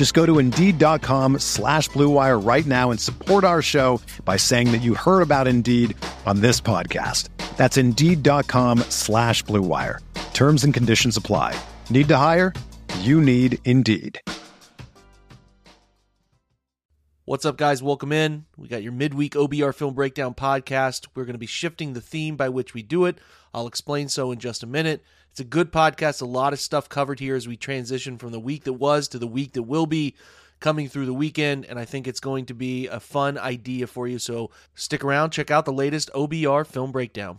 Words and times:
Just 0.00 0.14
go 0.14 0.24
to 0.24 0.38
Indeed.com 0.38 1.40
slash 1.40 1.90
BlueWire 1.90 2.42
right 2.42 2.64
now 2.64 2.90
and 2.90 2.98
support 2.98 3.44
our 3.44 3.60
show 3.60 4.00
by 4.24 4.38
saying 4.38 4.72
that 4.72 4.80
you 4.80 4.94
heard 4.94 5.20
about 5.20 5.46
Indeed 5.46 5.94
on 6.24 6.40
this 6.40 6.58
podcast. 6.58 7.28
That's 7.58 7.76
Indeed.com 7.76 8.78
slash 8.88 9.44
BlueWire. 9.44 9.98
Terms 10.32 10.64
and 10.64 10.72
conditions 10.72 11.18
apply. 11.18 11.54
Need 11.90 12.08
to 12.08 12.16
hire? 12.16 12.54
You 13.00 13.20
need 13.20 13.58
Indeed. 13.66 14.22
What's 17.26 17.44
up, 17.44 17.58
guys? 17.58 17.82
Welcome 17.82 18.10
in. 18.10 18.46
We 18.56 18.68
got 18.68 18.82
your 18.82 18.92
midweek 18.92 19.34
OBR 19.34 19.74
film 19.74 19.92
breakdown 19.92 20.32
podcast. 20.32 21.08
We're 21.14 21.26
going 21.26 21.34
to 21.34 21.38
be 21.38 21.44
shifting 21.46 21.92
the 21.92 22.00
theme 22.00 22.36
by 22.36 22.48
which 22.48 22.72
we 22.72 22.82
do 22.82 23.04
it. 23.04 23.18
I'll 23.52 23.66
explain 23.66 24.08
so 24.08 24.32
in 24.32 24.38
just 24.38 24.62
a 24.62 24.66
minute. 24.66 25.04
It's 25.30 25.40
a 25.40 25.44
good 25.44 25.70
podcast, 25.70 26.22
a 26.22 26.26
lot 26.26 26.52
of 26.52 26.58
stuff 26.58 26.88
covered 26.88 27.20
here 27.20 27.36
as 27.36 27.46
we 27.46 27.56
transition 27.56 28.18
from 28.18 28.32
the 28.32 28.40
week 28.40 28.64
that 28.64 28.72
was 28.72 29.06
to 29.08 29.18
the 29.18 29.28
week 29.28 29.52
that 29.52 29.62
will 29.62 29.86
be 29.86 30.16
coming 30.58 30.88
through 30.88 31.06
the 31.06 31.14
weekend. 31.14 31.64
And 31.66 31.78
I 31.78 31.84
think 31.84 32.08
it's 32.08 32.18
going 32.18 32.46
to 32.46 32.54
be 32.54 32.88
a 32.88 32.98
fun 32.98 33.38
idea 33.38 33.86
for 33.86 34.08
you. 34.08 34.18
So 34.18 34.50
stick 34.74 35.04
around, 35.04 35.30
check 35.30 35.52
out 35.52 35.66
the 35.66 35.72
latest 35.72 36.10
OBR 36.14 36.66
film 36.66 36.90
breakdown. 36.90 37.38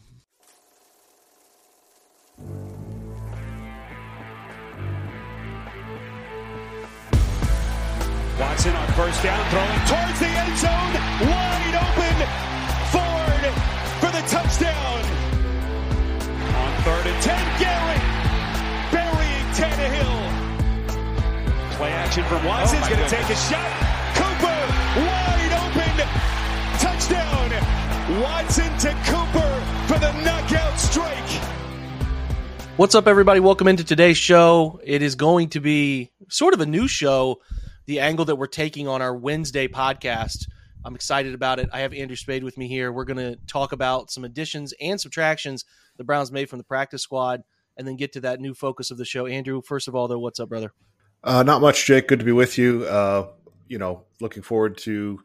Watson 8.39 8.73
on 8.73 8.87
first 8.93 9.21
down, 9.21 9.49
throwing 9.51 9.79
towards 9.85 10.19
the 10.19 10.27
end 10.27 10.57
zone, 10.57 10.93
wide 11.27 11.75
open. 11.75 12.17
Ford 12.89 13.53
for 13.99 14.11
the 14.17 14.27
touchdown. 14.27 15.20
On 16.81 16.85
third 16.85 17.05
and 17.05 17.21
ten, 17.21 17.59
Garrett 17.59 18.01
burying 18.91 19.45
Tannehill. 19.53 20.17
Play 21.77 21.89
action 21.91 22.23
from 22.23 22.43
Watson's 22.43 22.81
oh 22.83 22.89
going 22.89 23.03
to 23.03 23.07
take 23.07 23.29
a 23.29 23.35
shot. 23.35 23.71
Cooper 24.15 24.59
wide 24.97 25.53
open, 25.61 25.93
touchdown. 26.79 27.51
Watson 28.19 28.75
to 28.79 28.89
Cooper 29.05 29.63
for 29.93 29.99
the 29.99 30.11
knockout 30.23 30.79
strike. 30.79 31.29
What's 32.77 32.95
up, 32.95 33.07
everybody? 33.07 33.39
Welcome 33.39 33.67
into 33.67 33.83
today's 33.83 34.17
show. 34.17 34.79
It 34.83 35.03
is 35.03 35.13
going 35.13 35.49
to 35.49 35.59
be 35.59 36.09
sort 36.29 36.55
of 36.55 36.61
a 36.61 36.65
new 36.65 36.87
show, 36.87 37.41
the 37.85 37.99
angle 37.99 38.25
that 38.25 38.37
we're 38.37 38.47
taking 38.47 38.87
on 38.87 39.03
our 39.03 39.15
Wednesday 39.15 39.67
podcast. 39.67 40.47
I'm 40.83 40.95
excited 40.95 41.33
about 41.33 41.59
it. 41.59 41.69
I 41.71 41.81
have 41.81 41.93
Andrew 41.93 42.15
Spayde 42.15 42.43
with 42.43 42.57
me 42.57 42.67
here. 42.67 42.91
We're 42.91 43.05
going 43.05 43.17
to 43.17 43.35
talk 43.47 43.71
about 43.71 44.11
some 44.11 44.23
additions 44.23 44.73
and 44.81 44.99
subtractions 44.99 45.65
the 45.97 46.03
Browns 46.03 46.31
made 46.31 46.49
from 46.49 46.57
the 46.57 46.63
practice 46.63 47.03
squad 47.03 47.43
and 47.77 47.87
then 47.87 47.95
get 47.95 48.13
to 48.13 48.21
that 48.21 48.39
new 48.39 48.53
focus 48.53 48.91
of 48.91 48.97
the 48.97 49.05
show. 49.05 49.27
Andrew, 49.27 49.61
first 49.61 49.87
of 49.87 49.95
all, 49.95 50.07
though, 50.07 50.19
what's 50.19 50.39
up, 50.39 50.49
brother? 50.49 50.73
Uh, 51.23 51.43
not 51.43 51.61
much, 51.61 51.85
Jake. 51.85 52.07
Good 52.07 52.19
to 52.19 52.25
be 52.25 52.31
with 52.31 52.57
you. 52.57 52.85
Uh, 52.85 53.27
you 53.67 53.77
know, 53.77 54.05
looking 54.19 54.43
forward 54.43 54.77
to 54.79 55.19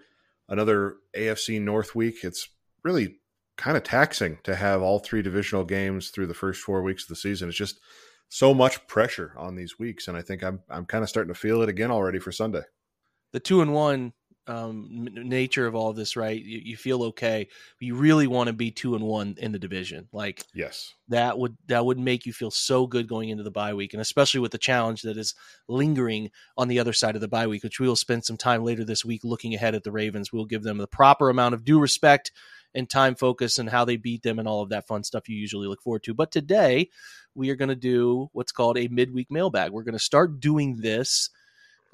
another 0.49 0.97
AFC 1.16 1.61
North 1.61 1.95
week. 1.95 2.22
It's 2.22 2.49
really 2.84 3.16
kind 3.56 3.77
of 3.77 3.83
taxing 3.83 4.39
to 4.45 4.55
have 4.55 4.83
all 4.83 4.99
three 4.99 5.22
divisional 5.22 5.65
games 5.65 6.11
through 6.11 6.27
the 6.27 6.34
first 6.34 6.61
four 6.61 6.83
weeks 6.83 7.05
of 7.05 7.09
the 7.09 7.16
season. 7.16 7.49
It's 7.49 7.56
just 7.56 7.81
so 8.28 8.53
much 8.53 8.87
pressure 8.87 9.33
on 9.37 9.56
these 9.56 9.78
weeks, 9.78 10.09
and 10.09 10.16
I 10.16 10.22
think 10.22 10.43
I'm 10.43 10.61
I'm 10.69 10.84
kind 10.84 11.03
of 11.03 11.09
starting 11.09 11.33
to 11.33 11.39
feel 11.39 11.62
it 11.62 11.69
again 11.69 11.91
already 11.91 12.19
for 12.19 12.33
Sunday. 12.33 12.62
The 13.33 13.41
two 13.41 13.61
and 13.61 13.72
one 13.72 14.12
um, 14.49 15.09
nature 15.12 15.67
of 15.67 15.75
all 15.75 15.91
of 15.91 15.97
this, 15.97 16.17
right? 16.17 16.41
You, 16.41 16.61
you 16.65 16.77
feel 16.77 17.03
okay. 17.05 17.49
you 17.81 17.95
really 17.95 18.27
want 18.27 18.47
to 18.47 18.53
be 18.53 18.71
two 18.71 18.95
and 18.95 19.05
one 19.05 19.34
in 19.39 19.53
the 19.53 19.59
division. 19.59 20.09
Like 20.12 20.45
yes, 20.55 20.95
that 21.09 21.39
would 21.39 21.57
that 21.67 21.84
would 21.84 21.99
make 21.99 22.27
you 22.27 22.33
feel 22.33 22.51
so 22.51 22.87
good 22.87 23.09
going 23.09 23.29
into 23.29 23.43
the 23.43 23.51
bye 23.51 23.75
week, 23.75 23.93
and 23.93 24.01
especially 24.01 24.41
with 24.41 24.53
the 24.53 24.59
challenge 24.59 25.03
that 25.03 25.17
is 25.17 25.34
lingering 25.69 26.31
on 26.57 26.69
the 26.69 26.79
other 26.79 26.93
side 26.93 27.15
of 27.15 27.21
the 27.21 27.29
bye 27.29 27.47
week, 27.47 27.65
which 27.65 27.81
we 27.81 27.89
will 27.89 27.97
spend 27.97 28.25
some 28.25 28.37
time 28.37 28.62
later 28.62 28.84
this 28.84 29.05
week 29.05 29.23
looking 29.25 29.55
ahead 29.55 29.75
at 29.75 29.84
the 29.84 29.93
Ravens. 29.93 30.33
We'll 30.33 30.45
give 30.45 30.63
them 30.63 30.78
the 30.78 30.87
proper 30.87 31.28
amount 31.31 31.55
of 31.55 31.65
due 31.65 31.81
respect 31.81 32.33
and 32.75 32.89
time 32.89 33.15
focus 33.15 33.59
and 33.59 33.71
how 33.71 33.84
they 33.84 33.97
beat 33.97 34.23
them 34.23 34.39
and 34.39 34.47
all 34.47 34.63
of 34.63 34.69
that 34.69 34.87
fun 34.87 35.03
stuff 35.03 35.28
you 35.28 35.37
usually 35.37 35.67
look 35.67 35.83
forward 35.83 36.03
to. 36.05 36.15
But 36.15 36.31
today 36.31 36.91
we 37.34 37.51
are 37.51 37.57
going 37.57 37.71
to 37.71 37.75
do 37.75 38.28
what's 38.33 38.53
called 38.53 38.78
a 38.78 38.89
midweek 38.89 39.31
mailbag. 39.31 39.73
We're 39.73 39.83
going 39.83 39.95
to 39.95 39.99
start 39.99 40.41
doing 40.41 40.77
this 40.77 41.31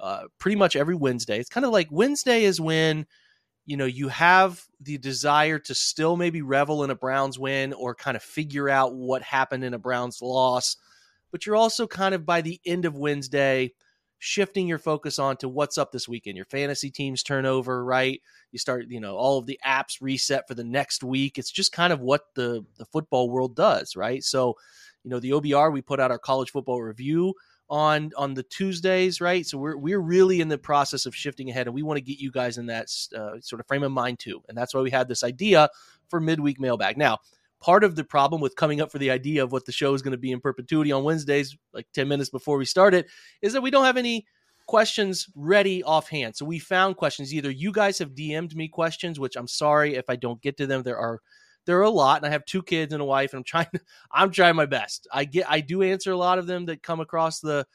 uh, 0.03 0.25
pretty 0.39 0.57
much 0.57 0.75
every 0.75 0.97
Wednesday. 0.97 1.39
It's 1.39 1.49
kind 1.49 1.65
of 1.65 1.73
like 1.73 1.87
Wednesday 1.91 2.43
is 2.45 2.61
when 2.61 3.07
you 3.65 3.77
know 3.77 3.85
you 3.85 4.09
have 4.09 4.63
the 4.81 4.99
desire 4.99 5.61
to 5.61 5.75
still 5.75 6.17
maybe 6.17 6.43
revel 6.43 6.83
in 6.83 6.91
a 6.91 6.97
Browns 6.97 7.39
win 7.39 7.73
or 7.73 7.95
kind 7.95 8.17
of 8.17 8.23
figure 8.23 8.69
out 8.69 8.95
what 8.95 9.23
happened 9.23 9.63
in 9.63 9.75
a 9.75 9.79
Browns 9.79 10.21
loss, 10.21 10.77
but 11.31 11.47
you're 11.47 11.57
also 11.57 11.87
kind 11.87 12.15
of 12.15 12.27
by 12.27 12.41
the 12.43 12.61
end 12.67 12.85
of 12.85 12.99
Wednesday 12.99 13.73
shifting 14.19 14.69
your 14.69 14.79
focus 14.79 15.19
on 15.19 15.37
to 15.37 15.49
what's 15.49 15.79
up 15.79 15.91
this 15.91 16.09
weekend. 16.09 16.37
Your 16.37 16.47
fantasy 16.47 16.91
teams 16.91 17.25
turn 17.25 17.45
over, 17.45 17.84
right? 17.84 18.21
You 18.53 18.59
start, 18.59 18.87
you 18.89 19.01
know, 19.01 19.17
all 19.17 19.39
of 19.39 19.47
the 19.47 19.59
apps 19.67 20.01
reset 20.01 20.47
for 20.47 20.55
the 20.55 20.63
next 20.63 21.03
week. 21.03 21.39
It's 21.39 21.51
just 21.51 21.73
kind 21.73 21.93
of 21.93 22.01
what 22.01 22.23
the 22.34 22.65
the 22.77 22.84
football 22.87 23.31
world 23.31 23.55
does, 23.55 23.95
right? 23.95 24.23
So, 24.25 24.57
you 25.05 25.11
know, 25.11 25.21
the 25.21 25.31
OBR 25.31 25.73
we 25.73 25.81
put 25.81 26.01
out 26.01 26.11
our 26.11 26.19
college 26.19 26.51
football 26.51 26.83
review 26.83 27.34
on 27.72 28.12
on 28.19 28.34
the 28.34 28.43
Tuesdays, 28.43 29.19
right? 29.19 29.47
So 29.47 29.56
we're 29.56 29.78
we're 29.78 29.99
really 29.99 30.43
in 30.43 30.49
the 30.49 30.59
process 30.59 31.06
of 31.06 31.16
shifting 31.16 31.49
ahead, 31.49 31.66
and 31.66 31.75
we 31.75 31.83
want 31.83 31.97
to 31.97 32.05
get 32.05 32.19
you 32.19 32.31
guys 32.31 32.59
in 32.59 32.66
that 32.66 32.88
uh, 33.16 33.41
sort 33.41 33.60
of 33.60 33.66
frame 33.66 33.83
of 33.83 33.91
mind 33.91 34.19
too, 34.19 34.43
and 34.49 34.56
that's 34.56 34.75
why 34.75 34.83
we 34.83 34.91
had 34.91 35.09
this 35.09 35.25
idea 35.25 35.71
for 36.09 36.21
midweek 36.21 36.60
mailbag. 36.60 36.99
Now, 36.99 37.19
part 37.60 37.83
of 37.83 37.97
the 37.97 38.05
problem 38.05 38.43
with 38.43 38.56
coming 38.56 38.83
up 38.83 38.93
for 38.93 38.99
the 38.99 39.10
idea 39.10 39.43
of 39.43 39.53
what 39.53 39.65
the 39.65 39.72
show 39.72 39.94
is 39.94 40.03
going 40.03 40.12
to 40.12 40.19
be 40.19 40.33
in 40.33 40.41
perpetuity 40.41 40.93
on 40.93 41.03
Wednesdays, 41.03 41.56
like 41.72 41.87
10 41.94 42.06
minutes 42.09 42.28
before 42.28 42.59
we 42.59 42.66
start 42.66 42.93
it, 42.93 43.06
is 43.41 43.55
that 43.55 43.62
we 43.62 43.71
don't 43.71 43.87
have 43.87 43.97
any 43.97 44.27
questions 44.66 45.27
ready 45.34 45.83
offhand. 45.83 46.37
So 46.37 46.44
we 46.44 46.59
found 46.59 46.99
questions. 46.99 47.33
Either 47.33 47.50
you 47.50 47.72
guys 47.72 47.99
have 48.00 48.10
DM'd 48.10 48.54
me 48.54 48.69
questions, 48.69 49.19
which 49.19 49.37
I'm 49.37 49.49
sorry 49.49 49.94
if 49.94 50.10
I 50.10 50.16
don't 50.16 50.43
get 50.43 50.59
to 50.59 50.66
them. 50.66 50.83
There 50.83 50.99
are 50.99 51.21
there 51.67 51.78
are 51.78 51.83
a 51.83 51.91
lot, 51.91 52.19
and 52.19 52.27
I 52.27 52.31
have 52.31 52.45
two 52.45 52.62
kids 52.62 52.93
and 52.93 53.03
a 53.03 53.05
wife, 53.05 53.33
and 53.33 53.39
I'm 53.39 53.45
trying 53.45 53.67
I'm 54.12 54.31
trying 54.31 54.56
my 54.56 54.67
best. 54.67 55.06
I 55.12 55.25
get 55.25 55.50
I 55.50 55.61
do 55.61 55.83
answer 55.83 56.12
a 56.12 56.17
lot 56.17 56.39
of 56.39 56.47
them 56.47 56.67
that 56.67 56.83
come 56.83 57.00
across 57.00 57.41
the 57.41 57.67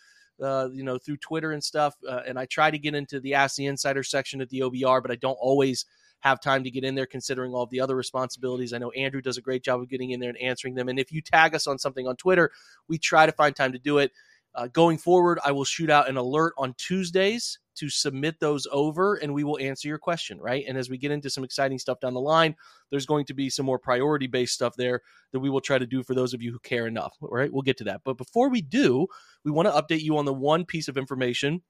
uh, 0.42 0.70
you 0.72 0.84
know 0.84 0.98
through 0.98 1.18
Twitter 1.18 1.52
and 1.52 1.64
stuff, 1.64 1.96
uh, 2.08 2.22
and 2.28 2.38
I 2.38 2.46
try 2.46 2.72
to 2.72 2.78
get 2.78 2.96
into 2.96 3.20
the 3.20 3.34
Ask 3.34 3.56
the 3.56 3.66
Insider 3.66 4.04
section 4.04 4.42
at 4.42 4.50
the 4.50 4.62
OBR, 4.62 5.02
but 5.02 5.12
I 5.12 5.16
don't 5.16 5.38
always 5.40 5.86
have 6.22 6.42
time 6.42 6.64
to 6.64 6.72
get 6.72 6.84
in 6.84 6.96
there 6.96 7.06
considering 7.06 7.54
all 7.54 7.66
the 7.68 7.80
other 7.80 7.96
responsibilities. 7.96 8.74
I 8.74 8.80
know 8.80 8.92
Andrew 8.92 9.22
does 9.22 9.38
a 9.38 9.42
great 9.42 9.64
job 9.64 9.82
of 9.82 9.90
getting 9.90 10.12
in 10.12 10.20
there 10.20 10.30
and 10.30 10.38
answering 10.40 10.74
them. 10.74 10.90
And 10.90 11.00
if 11.00 11.12
you 11.12 11.22
tag 11.22 11.54
us 11.54 11.68
on 11.68 11.78
something 11.78 12.08
on 12.08 12.16
Twitter, 12.16 12.52
we 12.88 12.98
try 12.98 13.26
to 13.26 13.32
find 13.32 13.56
time 13.56 13.72
to 13.74 13.80
do 13.80 14.00
it. 14.00 14.12
Uh, 14.58 14.68
going 14.68 14.98
forward, 14.98 15.40
I 15.46 15.52
will 15.52 15.64
shoot 15.64 15.90
out 15.90 16.10
an 16.10 16.18
alert 16.18 16.54
on 16.58 16.74
Tuesdays 16.78 17.60
to 17.76 17.90
submit 17.90 18.40
those 18.40 18.68
over 18.72 19.16
and 19.16 19.34
we 19.34 19.44
will 19.44 19.60
answer 19.60 19.88
your 19.88 20.00
question, 20.00 20.40
right? 20.40 20.66
And 20.68 20.80
as 20.80 20.90
we 20.90 20.98
get 20.98 21.12
into 21.12 21.30
some 21.30 21.44
exciting 21.44 21.78
stuff 21.78 22.00
down 22.00 22.16
the 22.16 22.20
line, 22.20 22.56
there's 22.90 23.06
going 23.06 23.26
to 23.26 23.36
be 23.36 23.52
some 23.52 23.68
more 23.68 23.78
priority 23.78 24.26
based 24.26 24.56
stuff 24.56 24.76
there 24.76 25.02
that 25.32 25.40
we 25.40 25.52
will 25.52 25.62
try 25.62 25.78
to 25.78 25.86
do 25.86 26.02
for 26.02 26.16
those 26.16 26.34
of 26.34 26.42
you 26.42 26.52
who 26.52 26.60
care 26.60 26.88
enough, 26.88 27.16
right? 27.22 27.54
We'll 27.54 27.62
get 27.62 27.78
to 27.78 27.84
that. 27.84 28.02
But 28.04 28.18
before 28.18 28.50
we 28.50 28.62
do, 28.62 29.06
we 29.46 29.52
want 29.52 29.68
to 29.68 29.72
update 29.72 30.02
you 30.02 30.18
on 30.18 30.26
the 30.26 30.34
one 30.34 30.66
piece 30.66 30.88
of 30.88 30.98
information 30.98 31.62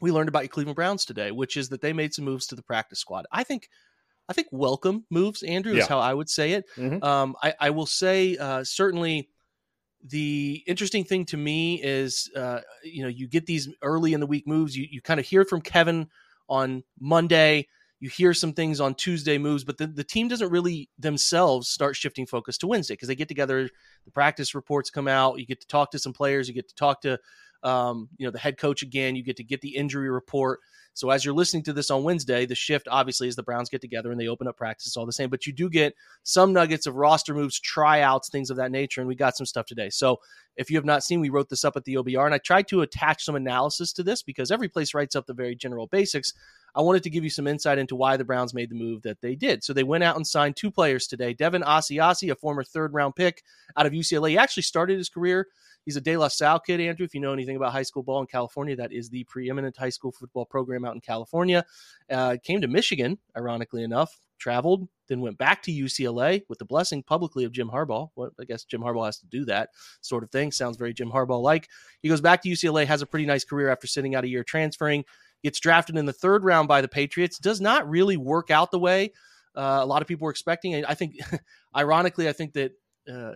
we 0.00 0.12
learned 0.12 0.28
about 0.28 0.44
your 0.44 0.50
Cleveland 0.50 0.76
Browns 0.76 1.04
today, 1.04 1.32
which 1.32 1.56
is 1.56 1.70
that 1.70 1.80
they 1.80 1.92
made 1.92 2.14
some 2.14 2.24
moves 2.24 2.46
to 2.46 2.54
the 2.54 2.62
practice 2.62 3.00
squad. 3.00 3.26
I 3.32 3.42
think 3.42 3.68
I 4.28 4.32
think 4.32 4.48
welcome 4.52 5.06
moves, 5.10 5.42
Andrew, 5.42 5.74
is 5.74 5.86
how 5.86 5.98
I 6.00 6.12
would 6.12 6.28
say 6.28 6.52
it. 6.52 6.66
Mm-hmm. 6.76 7.02
Um, 7.02 7.34
I, 7.42 7.54
I, 7.58 7.70
will 7.70 7.86
say 7.86 8.36
uh, 8.36 8.62
certainly 8.62 9.30
the 10.04 10.62
interesting 10.66 11.04
thing 11.04 11.24
to 11.26 11.36
me 11.36 11.82
is 11.82 12.30
uh, 12.36 12.60
you 12.84 13.02
know 13.02 13.08
you 13.08 13.28
get 13.28 13.46
these 13.46 13.68
early 13.82 14.12
in 14.12 14.20
the 14.20 14.26
week 14.26 14.46
moves. 14.46 14.76
You 14.76 14.86
you 14.90 15.00
kind 15.00 15.20
of 15.20 15.26
hear 15.26 15.44
from 15.44 15.60
Kevin 15.60 16.08
on 16.48 16.82
Monday. 17.00 17.66
you 18.00 18.08
hear 18.08 18.32
some 18.32 18.52
things 18.52 18.80
on 18.80 18.94
Tuesday 18.94 19.38
moves, 19.38 19.64
but 19.64 19.76
the, 19.76 19.86
the 19.86 20.04
team 20.04 20.28
doesn't 20.28 20.50
really 20.50 20.88
themselves 20.98 21.68
start 21.68 21.96
shifting 21.96 22.26
focus 22.26 22.56
to 22.58 22.66
Wednesday 22.66 22.94
because 22.94 23.08
they 23.08 23.16
get 23.16 23.28
together, 23.28 23.68
the 24.04 24.10
practice 24.10 24.54
reports 24.54 24.88
come 24.90 25.08
out, 25.08 25.38
you 25.38 25.46
get 25.46 25.60
to 25.60 25.66
talk 25.66 25.90
to 25.90 25.98
some 25.98 26.12
players, 26.12 26.48
you 26.48 26.54
get 26.54 26.68
to 26.68 26.74
talk 26.74 27.00
to 27.02 27.18
um, 27.62 28.08
you 28.18 28.26
know 28.26 28.30
the 28.30 28.38
head 28.38 28.58
coach 28.58 28.82
again, 28.82 29.16
you 29.16 29.22
get 29.22 29.36
to 29.36 29.44
get 29.44 29.60
the 29.60 29.74
injury 29.76 30.10
report. 30.10 30.60
So 30.94 31.10
as 31.10 31.24
you're 31.24 31.34
listening 31.34 31.62
to 31.64 31.72
this 31.72 31.92
on 31.92 32.02
Wednesday, 32.02 32.44
the 32.44 32.56
shift 32.56 32.88
obviously 32.90 33.28
is 33.28 33.36
the 33.36 33.42
Browns 33.44 33.68
get 33.68 33.80
together 33.80 34.10
and 34.10 34.20
they 34.20 34.26
open 34.26 34.48
up 34.48 34.56
practice. 34.56 34.96
All 34.96 35.06
the 35.06 35.12
same, 35.12 35.30
but 35.30 35.46
you 35.46 35.52
do 35.52 35.70
get 35.70 35.94
some 36.24 36.52
nuggets 36.52 36.88
of 36.88 36.96
roster 36.96 37.34
moves, 37.34 37.60
tryouts, 37.60 38.30
things 38.30 38.50
of 38.50 38.56
that 38.56 38.72
nature, 38.72 39.00
and 39.00 39.06
we 39.06 39.14
got 39.14 39.36
some 39.36 39.46
stuff 39.46 39.66
today. 39.66 39.90
So 39.90 40.18
if 40.56 40.70
you 40.70 40.76
have 40.76 40.84
not 40.84 41.04
seen, 41.04 41.20
we 41.20 41.28
wrote 41.28 41.48
this 41.48 41.64
up 41.64 41.76
at 41.76 41.84
the 41.84 41.94
OBR, 41.94 42.26
and 42.26 42.34
I 42.34 42.38
tried 42.38 42.66
to 42.68 42.80
attach 42.80 43.24
some 43.24 43.36
analysis 43.36 43.92
to 43.92 44.02
this 44.02 44.22
because 44.22 44.50
every 44.50 44.68
place 44.68 44.92
writes 44.92 45.14
up 45.14 45.26
the 45.26 45.34
very 45.34 45.54
general 45.54 45.86
basics. 45.86 46.32
I 46.74 46.82
wanted 46.82 47.02
to 47.04 47.10
give 47.10 47.24
you 47.24 47.30
some 47.30 47.46
insight 47.46 47.78
into 47.78 47.96
why 47.96 48.16
the 48.16 48.24
Browns 48.24 48.54
made 48.54 48.70
the 48.70 48.76
move 48.76 49.02
that 49.02 49.20
they 49.20 49.34
did. 49.34 49.64
So 49.64 49.72
they 49.72 49.84
went 49.84 50.04
out 50.04 50.16
and 50.16 50.26
signed 50.26 50.56
two 50.56 50.70
players 50.70 51.06
today. 51.06 51.34
Devin 51.34 51.62
Asiasi, 51.62 52.30
a 52.30 52.34
former 52.34 52.64
third 52.64 52.94
round 52.94 53.16
pick 53.16 53.42
out 53.76 53.86
of 53.86 53.92
UCLA. 53.92 54.30
He 54.30 54.38
actually 54.38 54.62
started 54.64 54.98
his 54.98 55.08
career 55.08 55.48
He's 55.88 55.96
a 55.96 56.02
De 56.02 56.18
La 56.18 56.28
Salle 56.28 56.60
kid, 56.60 56.80
Andrew. 56.80 57.06
If 57.06 57.14
you 57.14 57.20
know 57.22 57.32
anything 57.32 57.56
about 57.56 57.72
high 57.72 57.82
school 57.82 58.02
ball 58.02 58.20
in 58.20 58.26
California, 58.26 58.76
that 58.76 58.92
is 58.92 59.08
the 59.08 59.24
preeminent 59.24 59.74
high 59.74 59.88
school 59.88 60.12
football 60.12 60.44
program 60.44 60.84
out 60.84 60.94
in 60.94 61.00
California. 61.00 61.64
Uh, 62.10 62.36
came 62.44 62.60
to 62.60 62.68
Michigan, 62.68 63.16
ironically 63.34 63.82
enough, 63.82 64.20
traveled, 64.38 64.86
then 65.08 65.22
went 65.22 65.38
back 65.38 65.62
to 65.62 65.72
UCLA 65.72 66.42
with 66.46 66.58
the 66.58 66.66
blessing 66.66 67.02
publicly 67.02 67.44
of 67.44 67.52
Jim 67.52 67.70
Harbaugh. 67.70 68.10
Well, 68.16 68.30
I 68.38 68.44
guess 68.44 68.64
Jim 68.64 68.82
Harbaugh 68.82 69.06
has 69.06 69.18
to 69.20 69.26
do 69.28 69.46
that 69.46 69.70
sort 70.02 70.24
of 70.24 70.30
thing. 70.30 70.52
Sounds 70.52 70.76
very 70.76 70.92
Jim 70.92 71.10
Harbaugh 71.10 71.40
like. 71.40 71.70
He 72.02 72.10
goes 72.10 72.20
back 72.20 72.42
to 72.42 72.50
UCLA, 72.50 72.84
has 72.84 73.00
a 73.00 73.06
pretty 73.06 73.24
nice 73.24 73.44
career 73.44 73.70
after 73.70 73.86
sitting 73.86 74.14
out 74.14 74.24
a 74.24 74.28
year 74.28 74.44
transferring, 74.44 75.06
gets 75.42 75.60
drafted 75.60 75.96
in 75.96 76.06
the 76.06 76.12
third 76.12 76.44
round 76.44 76.68
by 76.68 76.80
the 76.80 76.88
Patriots. 76.88 77.38
Does 77.38 77.60
not 77.60 77.88
really 77.88 78.16
work 78.16 78.50
out 78.50 78.70
the 78.70 78.78
way 78.78 79.12
uh, 79.58 79.80
a 79.82 79.86
lot 79.86 80.02
of 80.02 80.08
people 80.08 80.24
were 80.24 80.30
expecting. 80.30 80.84
I 80.84 80.94
think, 80.94 81.16
ironically, 81.76 82.28
I 82.28 82.32
think 82.32 82.52
that 82.52 82.72
uh, 83.12 83.32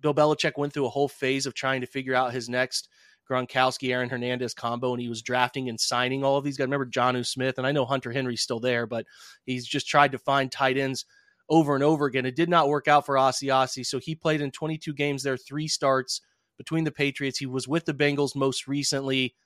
Bill 0.00 0.14
Belichick 0.14 0.58
went 0.58 0.72
through 0.72 0.86
a 0.86 0.90
whole 0.90 1.08
phase 1.08 1.46
of 1.46 1.54
trying 1.54 1.82
to 1.82 1.86
figure 1.86 2.14
out 2.14 2.32
his 2.32 2.48
next 2.48 2.88
Gronkowski, 3.30 3.92
Aaron 3.92 4.10
Hernandez 4.10 4.54
combo, 4.54 4.92
and 4.92 5.00
he 5.00 5.08
was 5.08 5.22
drafting 5.22 5.68
and 5.68 5.78
signing 5.78 6.24
all 6.24 6.36
of 6.36 6.42
these 6.42 6.56
guys. 6.56 6.64
Remember 6.64 6.86
Jonnu 6.86 7.24
Smith, 7.24 7.58
and 7.58 7.66
I 7.66 7.70
know 7.70 7.84
Hunter 7.84 8.10
Henry's 8.10 8.40
still 8.40 8.58
there, 8.58 8.86
but 8.86 9.06
he's 9.44 9.66
just 9.66 9.86
tried 9.86 10.12
to 10.12 10.18
find 10.18 10.50
tight 10.50 10.76
ends 10.76 11.04
over 11.48 11.76
and 11.76 11.84
over 11.84 12.06
again. 12.06 12.26
It 12.26 12.34
did 12.34 12.48
not 12.48 12.68
work 12.68 12.88
out 12.88 13.06
for 13.06 13.14
Asiasi, 13.14 13.86
so 13.86 14.00
he 14.00 14.16
played 14.16 14.40
in 14.40 14.50
22 14.50 14.92
games 14.94 15.22
there, 15.22 15.36
three 15.36 15.68
starts 15.68 16.22
between 16.58 16.82
the 16.82 16.90
Patriots. 16.90 17.38
He 17.38 17.46
was 17.46 17.68
with 17.68 17.84
the 17.84 17.94
Bengals 17.94 18.34
most 18.34 18.66
recently. 18.66 19.36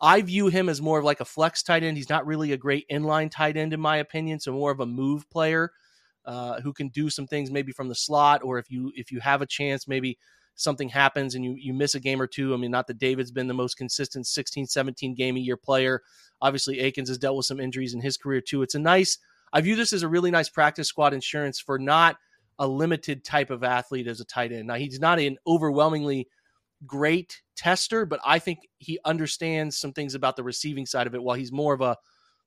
I 0.00 0.22
view 0.22 0.48
him 0.48 0.68
as 0.68 0.80
more 0.80 0.98
of 0.98 1.04
like 1.04 1.20
a 1.20 1.24
flex 1.24 1.62
tight 1.62 1.82
end. 1.82 1.96
He's 1.96 2.08
not 2.08 2.26
really 2.26 2.52
a 2.52 2.56
great 2.56 2.86
inline 2.88 3.30
tight 3.30 3.56
end, 3.56 3.72
in 3.72 3.80
my 3.80 3.96
opinion, 3.96 4.38
so 4.40 4.52
more 4.52 4.70
of 4.70 4.80
a 4.80 4.86
move 4.86 5.28
player. 5.30 5.72
Uh, 6.24 6.60
who 6.60 6.74
can 6.74 6.88
do 6.88 7.08
some 7.08 7.26
things 7.26 7.50
maybe 7.50 7.72
from 7.72 7.88
the 7.88 7.94
slot, 7.94 8.42
or 8.44 8.58
if 8.58 8.70
you 8.70 8.92
if 8.94 9.10
you 9.10 9.18
have 9.18 9.40
a 9.40 9.46
chance, 9.46 9.88
maybe 9.88 10.18
something 10.56 10.90
happens 10.90 11.34
and 11.34 11.42
you 11.42 11.54
you 11.58 11.72
miss 11.72 11.94
a 11.94 12.00
game 12.00 12.20
or 12.20 12.26
two. 12.26 12.52
I 12.52 12.58
mean, 12.58 12.70
not 12.70 12.86
that 12.88 12.98
David's 12.98 13.30
been 13.30 13.46
the 13.46 13.54
most 13.54 13.78
consistent 13.78 14.26
16, 14.26 14.66
17 14.66 15.14
game 15.14 15.36
a 15.36 15.40
year 15.40 15.56
player. 15.56 16.02
Obviously, 16.42 16.80
Akins 16.80 17.08
has 17.08 17.16
dealt 17.16 17.36
with 17.38 17.46
some 17.46 17.58
injuries 17.58 17.94
in 17.94 18.02
his 18.02 18.18
career 18.18 18.42
too. 18.42 18.60
It's 18.60 18.74
a 18.74 18.78
nice. 18.78 19.16
I 19.54 19.62
view 19.62 19.74
this 19.74 19.94
as 19.94 20.02
a 20.02 20.08
really 20.08 20.30
nice 20.30 20.50
practice 20.50 20.88
squad 20.88 21.14
insurance 21.14 21.58
for 21.58 21.78
not 21.78 22.18
a 22.58 22.68
limited 22.68 23.24
type 23.24 23.50
of 23.50 23.64
athlete 23.64 24.06
as 24.06 24.20
a 24.20 24.24
tight 24.26 24.52
end. 24.52 24.66
Now, 24.66 24.74
he's 24.74 25.00
not 25.00 25.18
an 25.18 25.38
overwhelmingly 25.46 26.28
great 26.86 27.42
tester, 27.56 28.06
but 28.06 28.20
I 28.24 28.38
think 28.38 28.60
he 28.78 28.98
understands 29.04 29.78
some 29.78 29.92
things 29.92 30.14
about 30.14 30.36
the 30.36 30.42
receiving 30.42 30.86
side 30.86 31.06
of 31.06 31.14
it. 31.14 31.22
While 31.22 31.36
he's 31.36 31.52
more 31.52 31.74
of 31.74 31.80
a 31.80 31.96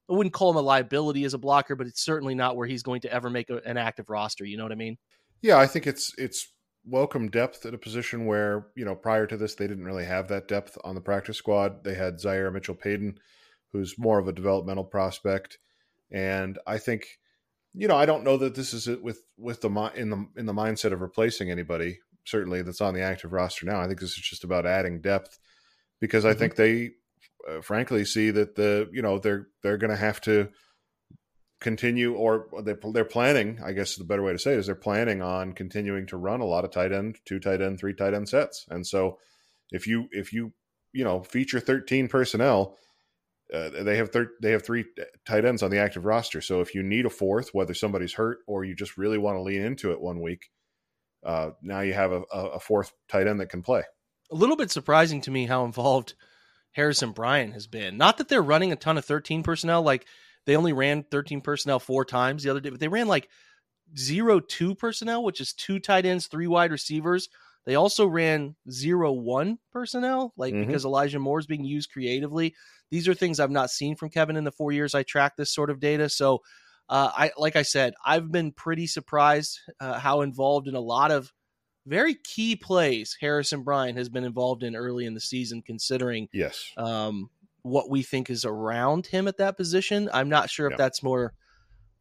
I 0.09 0.13
wouldn't 0.13 0.33
call 0.33 0.49
him 0.51 0.57
a 0.57 0.61
liability 0.61 1.23
as 1.23 1.33
a 1.33 1.37
blocker, 1.37 1.75
but 1.75 1.87
it's 1.87 2.03
certainly 2.03 2.35
not 2.35 2.57
where 2.57 2.67
he's 2.67 2.83
going 2.83 3.01
to 3.01 3.13
ever 3.13 3.29
make 3.29 3.49
a, 3.49 3.61
an 3.65 3.77
active 3.77 4.09
roster. 4.09 4.43
You 4.43 4.57
know 4.57 4.63
what 4.63 4.71
I 4.71 4.75
mean? 4.75 4.97
Yeah, 5.41 5.57
I 5.57 5.67
think 5.67 5.87
it's 5.87 6.13
it's 6.17 6.51
welcome 6.85 7.29
depth 7.29 7.65
at 7.65 7.73
a 7.73 7.77
position 7.77 8.25
where 8.25 8.67
you 8.75 8.83
know 8.83 8.95
prior 8.95 9.27
to 9.27 9.37
this 9.37 9.55
they 9.55 9.67
didn't 9.67 9.85
really 9.85 10.05
have 10.05 10.27
that 10.27 10.47
depth 10.47 10.77
on 10.83 10.95
the 10.95 11.01
practice 11.01 11.37
squad. 11.37 11.83
They 11.83 11.95
had 11.95 12.19
Zaire 12.19 12.51
Mitchell 12.51 12.75
Paden, 12.75 13.17
who's 13.71 13.97
more 13.97 14.19
of 14.19 14.27
a 14.27 14.33
developmental 14.33 14.83
prospect, 14.83 15.57
and 16.11 16.59
I 16.67 16.77
think 16.77 17.05
you 17.73 17.87
know 17.87 17.95
I 17.95 18.05
don't 18.05 18.23
know 18.23 18.37
that 18.37 18.55
this 18.55 18.73
is 18.73 18.87
it 18.87 19.01
with 19.01 19.21
with 19.37 19.61
the 19.61 19.69
in 19.95 20.09
the 20.09 20.25
in 20.35 20.45
the 20.45 20.53
mindset 20.53 20.91
of 20.91 21.01
replacing 21.01 21.49
anybody 21.49 21.99
certainly 22.25 22.61
that's 22.61 22.81
on 22.81 22.93
the 22.93 23.01
active 23.01 23.33
roster 23.33 23.65
now. 23.65 23.81
I 23.81 23.87
think 23.87 23.99
this 23.99 24.11
is 24.11 24.23
just 24.23 24.43
about 24.43 24.65
adding 24.65 25.01
depth 25.01 25.39
because 25.99 26.25
I 26.25 26.31
mm-hmm. 26.31 26.39
think 26.39 26.55
they 26.55 26.91
uh, 27.49 27.61
frankly 27.61 28.05
see 28.05 28.31
that 28.31 28.55
the 28.55 28.89
you 28.91 29.01
know 29.01 29.19
they're 29.19 29.47
they're 29.63 29.77
going 29.77 29.91
to 29.91 29.97
have 29.97 30.21
to 30.21 30.49
continue 31.59 32.13
or 32.15 32.47
they, 32.63 32.75
they're 32.91 33.05
planning 33.05 33.59
i 33.63 33.71
guess 33.71 33.95
the 33.95 34.03
better 34.03 34.23
way 34.23 34.31
to 34.31 34.39
say 34.39 34.53
it 34.53 34.59
is 34.59 34.65
they're 34.65 34.75
planning 34.75 35.21
on 35.21 35.53
continuing 35.53 36.07
to 36.07 36.17
run 36.17 36.41
a 36.41 36.45
lot 36.45 36.65
of 36.65 36.71
tight 36.71 36.91
end 36.91 37.17
two 37.23 37.39
tight 37.39 37.61
end 37.61 37.79
three 37.79 37.93
tight 37.93 38.15
end 38.15 38.27
sets 38.27 38.65
and 38.69 38.85
so 38.85 39.17
if 39.71 39.85
you 39.85 40.07
if 40.11 40.33
you 40.33 40.51
you 40.91 41.03
know 41.03 41.21
feature 41.21 41.59
13 41.59 42.07
personnel 42.07 42.77
uh, 43.53 43.69
they 43.83 43.97
have 43.97 44.11
thir- 44.11 44.31
they 44.41 44.51
have 44.51 44.63
three 44.63 44.85
tight 45.25 45.45
ends 45.45 45.61
on 45.61 45.69
the 45.69 45.77
active 45.77 46.05
roster 46.05 46.41
so 46.41 46.61
if 46.61 46.73
you 46.73 46.81
need 46.81 47.05
a 47.05 47.09
fourth 47.11 47.53
whether 47.53 47.75
somebody's 47.75 48.13
hurt 48.13 48.39
or 48.47 48.63
you 48.63 48.75
just 48.75 48.97
really 48.97 49.19
want 49.19 49.37
to 49.37 49.41
lean 49.41 49.61
into 49.61 49.91
it 49.91 50.01
one 50.01 50.19
week 50.19 50.49
uh, 51.23 51.51
now 51.61 51.81
you 51.81 51.93
have 51.93 52.11
a, 52.11 52.21
a 52.33 52.59
fourth 52.59 52.91
tight 53.07 53.27
end 53.27 53.39
that 53.39 53.49
can 53.49 53.61
play 53.61 53.83
a 54.31 54.35
little 54.35 54.55
bit 54.55 54.71
surprising 54.71 55.21
to 55.21 55.31
me 55.31 55.45
how 55.45 55.65
involved 55.65 56.15
Harrison 56.71 57.11
Bryant 57.11 57.53
has 57.53 57.67
been. 57.67 57.97
Not 57.97 58.17
that 58.17 58.29
they're 58.29 58.41
running 58.41 58.71
a 58.71 58.77
ton 58.77 58.97
of 58.97 59.05
13 59.05 59.43
personnel. 59.43 59.83
Like 59.83 60.05
they 60.45 60.55
only 60.55 60.73
ran 60.73 61.03
13 61.03 61.41
personnel 61.41 61.79
four 61.79 62.05
times 62.05 62.43
the 62.43 62.49
other 62.49 62.61
day, 62.61 62.69
but 62.69 62.79
they 62.79 62.87
ran 62.87 63.07
like 63.07 63.29
zero 63.97 64.39
two 64.39 64.73
personnel, 64.73 65.23
which 65.23 65.41
is 65.41 65.53
two 65.53 65.79
tight 65.79 66.05
ends, 66.05 66.27
three 66.27 66.47
wide 66.47 66.71
receivers. 66.71 67.29
They 67.65 67.75
also 67.75 68.07
ran 68.07 68.55
zero 68.71 69.11
one 69.11 69.59
personnel, 69.71 70.33
like 70.37 70.53
mm-hmm. 70.53 70.65
because 70.65 70.85
Elijah 70.85 71.19
Moore 71.19 71.39
is 71.39 71.45
being 71.45 71.65
used 71.65 71.91
creatively. 71.91 72.55
These 72.89 73.07
are 73.07 73.13
things 73.13 73.39
I've 73.39 73.51
not 73.51 73.69
seen 73.69 73.95
from 73.95 74.09
Kevin 74.09 74.35
in 74.35 74.43
the 74.45 74.51
four 74.51 74.71
years 74.71 74.95
I 74.95 75.03
track 75.03 75.35
this 75.35 75.53
sort 75.53 75.69
of 75.69 75.79
data. 75.79 76.09
So, 76.09 76.41
uh, 76.91 77.09
I 77.15 77.31
like 77.37 77.55
I 77.55 77.61
said, 77.61 77.93
I've 78.05 78.31
been 78.31 78.51
pretty 78.51 78.85
surprised 78.85 79.59
uh, 79.79 79.97
how 79.97 80.21
involved 80.21 80.67
in 80.67 80.75
a 80.75 80.81
lot 80.81 81.09
of 81.09 81.31
very 81.87 82.15
key 82.15 82.57
plays 82.57 83.17
Harrison 83.19 83.63
Bryant 83.63 83.97
has 83.97 84.09
been 84.09 84.25
involved 84.25 84.61
in 84.61 84.75
early 84.75 85.05
in 85.05 85.13
the 85.13 85.21
season, 85.21 85.63
considering 85.65 86.27
yes 86.33 86.69
um, 86.75 87.29
what 87.63 87.89
we 87.89 88.03
think 88.03 88.29
is 88.29 88.43
around 88.43 89.07
him 89.07 89.29
at 89.29 89.37
that 89.37 89.55
position. 89.55 90.09
I'm 90.13 90.27
not 90.27 90.49
sure 90.49 90.69
if 90.69 90.77
that's 90.77 91.01
more 91.01 91.33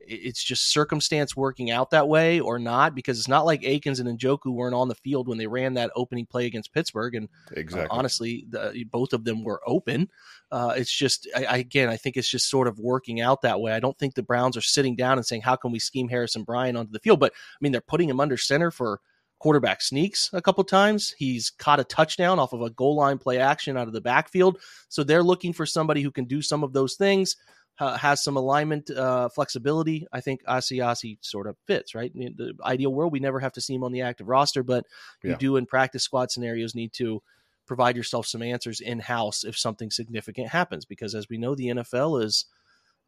it's 0.07 0.43
just 0.43 0.73
circumstance 0.73 1.37
working 1.37 1.71
out 1.71 1.91
that 1.91 2.09
way 2.09 2.41
or 2.41 2.59
not 2.59 2.95
because 2.95 3.19
it's 3.19 3.29
not 3.29 3.47
like 3.47 3.65
Akins 3.65 4.01
and 4.01 4.19
Njoku 4.19 4.53
weren't 4.53 4.75
on 4.75 4.89
the 4.89 4.95
field 4.95 5.29
when 5.29 5.39
they 5.39 5.47
ran 5.47 5.75
that 5.75 5.91
opening 5.95 6.27
play 6.27 6.47
against 6.47 6.73
Pittsburgh 6.73 7.15
and 7.15 7.29
uh, 7.51 7.55
exactly. 7.61 7.89
uh, 7.89 7.99
honestly 7.99 8.47
the, 8.49 8.85
both 8.91 9.13
of 9.13 9.25
them 9.25 9.45
were 9.45 9.61
open 9.67 10.09
uh, 10.51 10.75
it's 10.77 10.93
just 10.93 11.29
I, 11.37 11.45
I, 11.45 11.57
again 11.59 11.89
I 11.89 11.97
think 11.97 12.17
it's 12.17 12.31
just 12.31 12.49
sort 12.49 12.69
of 12.69 12.79
working 12.79 13.21
out 13.21 13.43
that 13.43 13.61
way 13.61 13.73
I 13.73 13.81
don't 13.81 13.99
think 13.99 14.15
the 14.15 14.23
Browns 14.23 14.57
are 14.57 14.63
sitting 14.63 14.97
down 14.97 15.19
and 15.19 15.27
saying 15.27 15.43
how 15.43 15.57
can 15.57 15.73
we 15.73 15.79
scheme 15.79 16.09
Harrison 16.09 16.45
Bryant 16.45 16.79
onto 16.79 16.93
the 16.93 17.01
field 17.01 17.21
but 17.21 17.33
I 17.33 17.59
mean 17.61 17.73
they're 17.73 17.81
putting 17.81 18.09
him 18.09 18.21
under 18.21 18.37
center 18.37 18.71
for 18.71 19.01
quarterback 19.41 19.81
sneaks 19.81 20.31
a 20.33 20.41
couple 20.41 20.63
times. 20.63 21.15
He's 21.19 21.51
caught 21.51 21.81
a 21.81 21.85
touchdown 21.85 22.39
off 22.39 22.53
of 22.53 22.63
a 22.63 22.71
goal 22.71 22.95
line 22.95 23.19
play 23.19 23.39
action 23.39 23.77
out 23.77 23.89
of 23.89 23.95
the 23.95 24.01
backfield. 24.01 24.59
So 24.89 25.03
they're 25.03 25.25
looking 25.25 25.53
for 25.53 25.67
somebody 25.67 26.03
who 26.03 26.13
can 26.13 26.27
do 26.27 26.43
some 26.43 26.63
of 26.63 26.73
those 26.73 26.95
things, 26.95 27.37
has 27.81 28.23
some 28.23 28.37
alignment 28.37 28.91
uh, 28.91 29.29
flexibility. 29.29 30.07
I 30.13 30.21
think 30.21 30.45
Asiasi 30.45 31.19
sort 31.21 31.47
of 31.47 31.57
fits, 31.67 31.95
right? 31.95 32.13
In 32.15 32.35
the 32.37 32.55
ideal 32.63 32.93
world, 32.93 33.13
we 33.13 33.21
never 33.21 33.41
have 33.41 33.53
to 33.55 33.61
see 33.61 33.75
him 33.75 33.85
on 33.85 33.93
the 33.93 34.03
active 34.03 34.29
roster, 34.29 34.63
but 34.63 34.87
yeah. 35.23 35.31
you 35.31 35.37
do 35.37 35.57
in 35.57 35.67
practice 35.67 36.03
squad 36.03 36.31
scenarios 36.31 36.75
need 36.75 36.93
to 36.95 37.23
provide 37.67 37.97
yourself 37.97 38.27
some 38.27 38.43
answers 38.43 38.81
in 38.81 39.01
house 39.01 39.45
if 39.45 39.57
something 39.57 39.91
significant 39.91 40.49
happens. 40.49 40.85
Because 40.85 41.15
as 41.15 41.29
we 41.29 41.39
know, 41.39 41.55
the 41.55 41.69
NFL 41.69 42.25
is. 42.25 42.47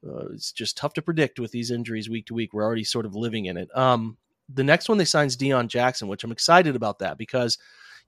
Uh, 0.05 0.27
it's 0.33 0.51
just 0.51 0.77
tough 0.77 0.93
to 0.93 1.01
predict 1.01 1.39
with 1.39 1.53
these 1.53 1.71
injuries 1.71 2.11
week 2.11 2.27
to 2.27 2.35
week. 2.35 2.53
We're 2.53 2.65
already 2.65 2.83
sort 2.83 3.07
of 3.07 3.15
living 3.15 3.45
in 3.45 3.57
it. 3.57 3.69
Um, 3.73 4.17
the 4.53 4.65
next 4.65 4.89
one 4.89 4.99
they 4.99 5.05
signed 5.05 5.29
is 5.29 5.37
Deon 5.37 5.69
Jackson, 5.69 6.09
which 6.09 6.25
I'm 6.25 6.33
excited 6.33 6.75
about 6.75 6.99
that 6.99 7.19
because 7.19 7.57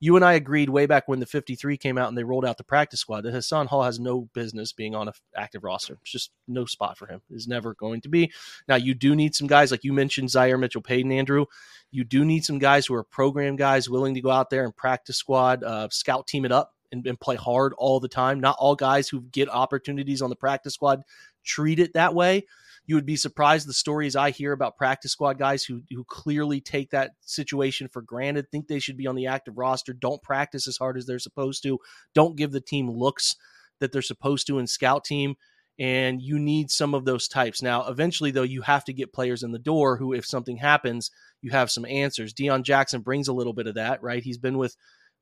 you 0.01 0.17
and 0.17 0.25
I 0.25 0.35
agreed 0.35 0.69
way 0.69 0.87
back 0.87 1.07
when 1.07 1.21
the 1.21 1.27
53 1.27 1.77
came 1.77 1.99
out 1.99 2.09
and 2.09 2.19
they 2.19 2.25
rolled 2.25 2.45
out 2.45 2.59
the 2.59 2.65
practice 2.65 3.01
squad 3.01 3.23
that 3.23 3.33
Hassan 3.33 3.67
Hall 3.67 3.83
has 3.83 3.99
no 3.99 4.29
business 4.35 4.73
being 4.73 4.95
on 4.95 5.09
an 5.09 5.15
active 5.37 5.65
roster. 5.65 5.99
It's 6.03 6.11
just 6.11 6.31
no 6.49 6.65
spot 6.65 6.99
for 6.99 7.07
him. 7.07 7.23
Is 7.31 7.49
never 7.49 7.75
going 7.75 8.01
to 8.03 8.09
be. 8.09 8.33
Now 8.69 8.77
you 8.77 8.95
do 8.95 9.15
need 9.15 9.35
some 9.35 9.47
guys 9.47 9.71
like 9.71 9.85
you 9.85 9.93
mentioned 9.93 10.31
Zaire 10.31 10.59
Mitchell 10.59 10.83
Paden, 10.83 11.13
Andrew. 11.13 11.47
You 11.91 12.05
do 12.05 12.25
need 12.25 12.45
some 12.45 12.59
guys 12.59 12.87
who 12.87 12.95
are 12.95 13.05
program 13.05 13.57
guys 13.57 13.89
willing 13.89 14.15
to 14.15 14.21
go 14.21 14.31
out 14.31 14.51
there 14.51 14.65
and 14.65 14.77
practice 14.77 15.17
squad, 15.17 15.63
uh, 15.63 15.89
scout 15.91 16.27
team 16.27 16.45
it 16.45 16.53
up 16.53 16.75
and, 16.93 17.07
and 17.07 17.19
play 17.19 17.37
hard 17.37 17.73
all 17.79 18.01
the 18.01 18.09
time. 18.09 18.41
Not 18.41 18.57
all 18.59 18.75
guys 18.75 19.09
who 19.09 19.23
get 19.23 19.49
opportunities 19.49 20.23
on 20.23 20.31
the 20.31 20.37
practice 20.37 20.75
squad 20.75 21.03
treat 21.45 21.79
it 21.79 21.93
that 21.95 22.15
way 22.15 22.47
you 22.87 22.95
would 22.95 23.07
be 23.07 23.17
surprised 23.17 23.67
the 23.67 23.73
stories 23.73 24.15
I 24.15 24.31
hear 24.31 24.53
about 24.53 24.77
practice 24.77 25.13
squad 25.13 25.39
guys 25.39 25.65
who 25.65 25.83
who 25.91 26.05
clearly 26.05 26.61
take 26.61 26.91
that 26.91 27.13
situation 27.21 27.89
for 27.89 28.03
granted, 28.03 28.51
think 28.51 28.69
they 28.69 28.79
should 28.79 28.97
be 28.97 29.07
on 29.07 29.15
the 29.15 29.27
active 29.27 29.57
roster, 29.57 29.93
don't 29.93 30.23
practice 30.23 30.69
as 30.69 30.77
hard 30.77 30.97
as 30.97 31.07
they're 31.07 31.19
supposed 31.19 31.63
to, 31.63 31.79
don't 32.15 32.37
give 32.37 32.53
the 32.53 32.61
team 32.61 32.91
looks 32.91 33.37
that 33.81 33.93
they're 33.93 34.03
supposed 34.03 34.47
to 34.47 34.59
in 34.59 34.67
scout 34.67 35.05
team. 35.05 35.35
and 35.77 36.23
you 36.23 36.39
need 36.39 36.71
some 36.71 36.95
of 36.95 37.05
those 37.05 37.27
types. 37.27 37.61
Now, 37.61 37.89
eventually, 37.89 38.31
though, 38.31 38.43
you 38.43 38.63
have 38.63 38.85
to 38.85 38.93
get 38.93 39.13
players 39.13 39.43
in 39.43 39.51
the 39.51 39.59
door 39.59 39.97
who, 39.97 40.13
if 40.13 40.25
something 40.25 40.59
happens, 40.59 41.11
you 41.43 41.51
have 41.51 41.69
some 41.69 41.85
answers. 41.85 42.33
Deon 42.33 42.63
Jackson 42.63 43.01
brings 43.01 43.27
a 43.27 43.33
little 43.33 43.53
bit 43.53 43.67
of 43.67 43.75
that, 43.75 44.01
right? 44.01 44.23
He's 44.23 44.39
been 44.39 44.57
with 44.57 44.77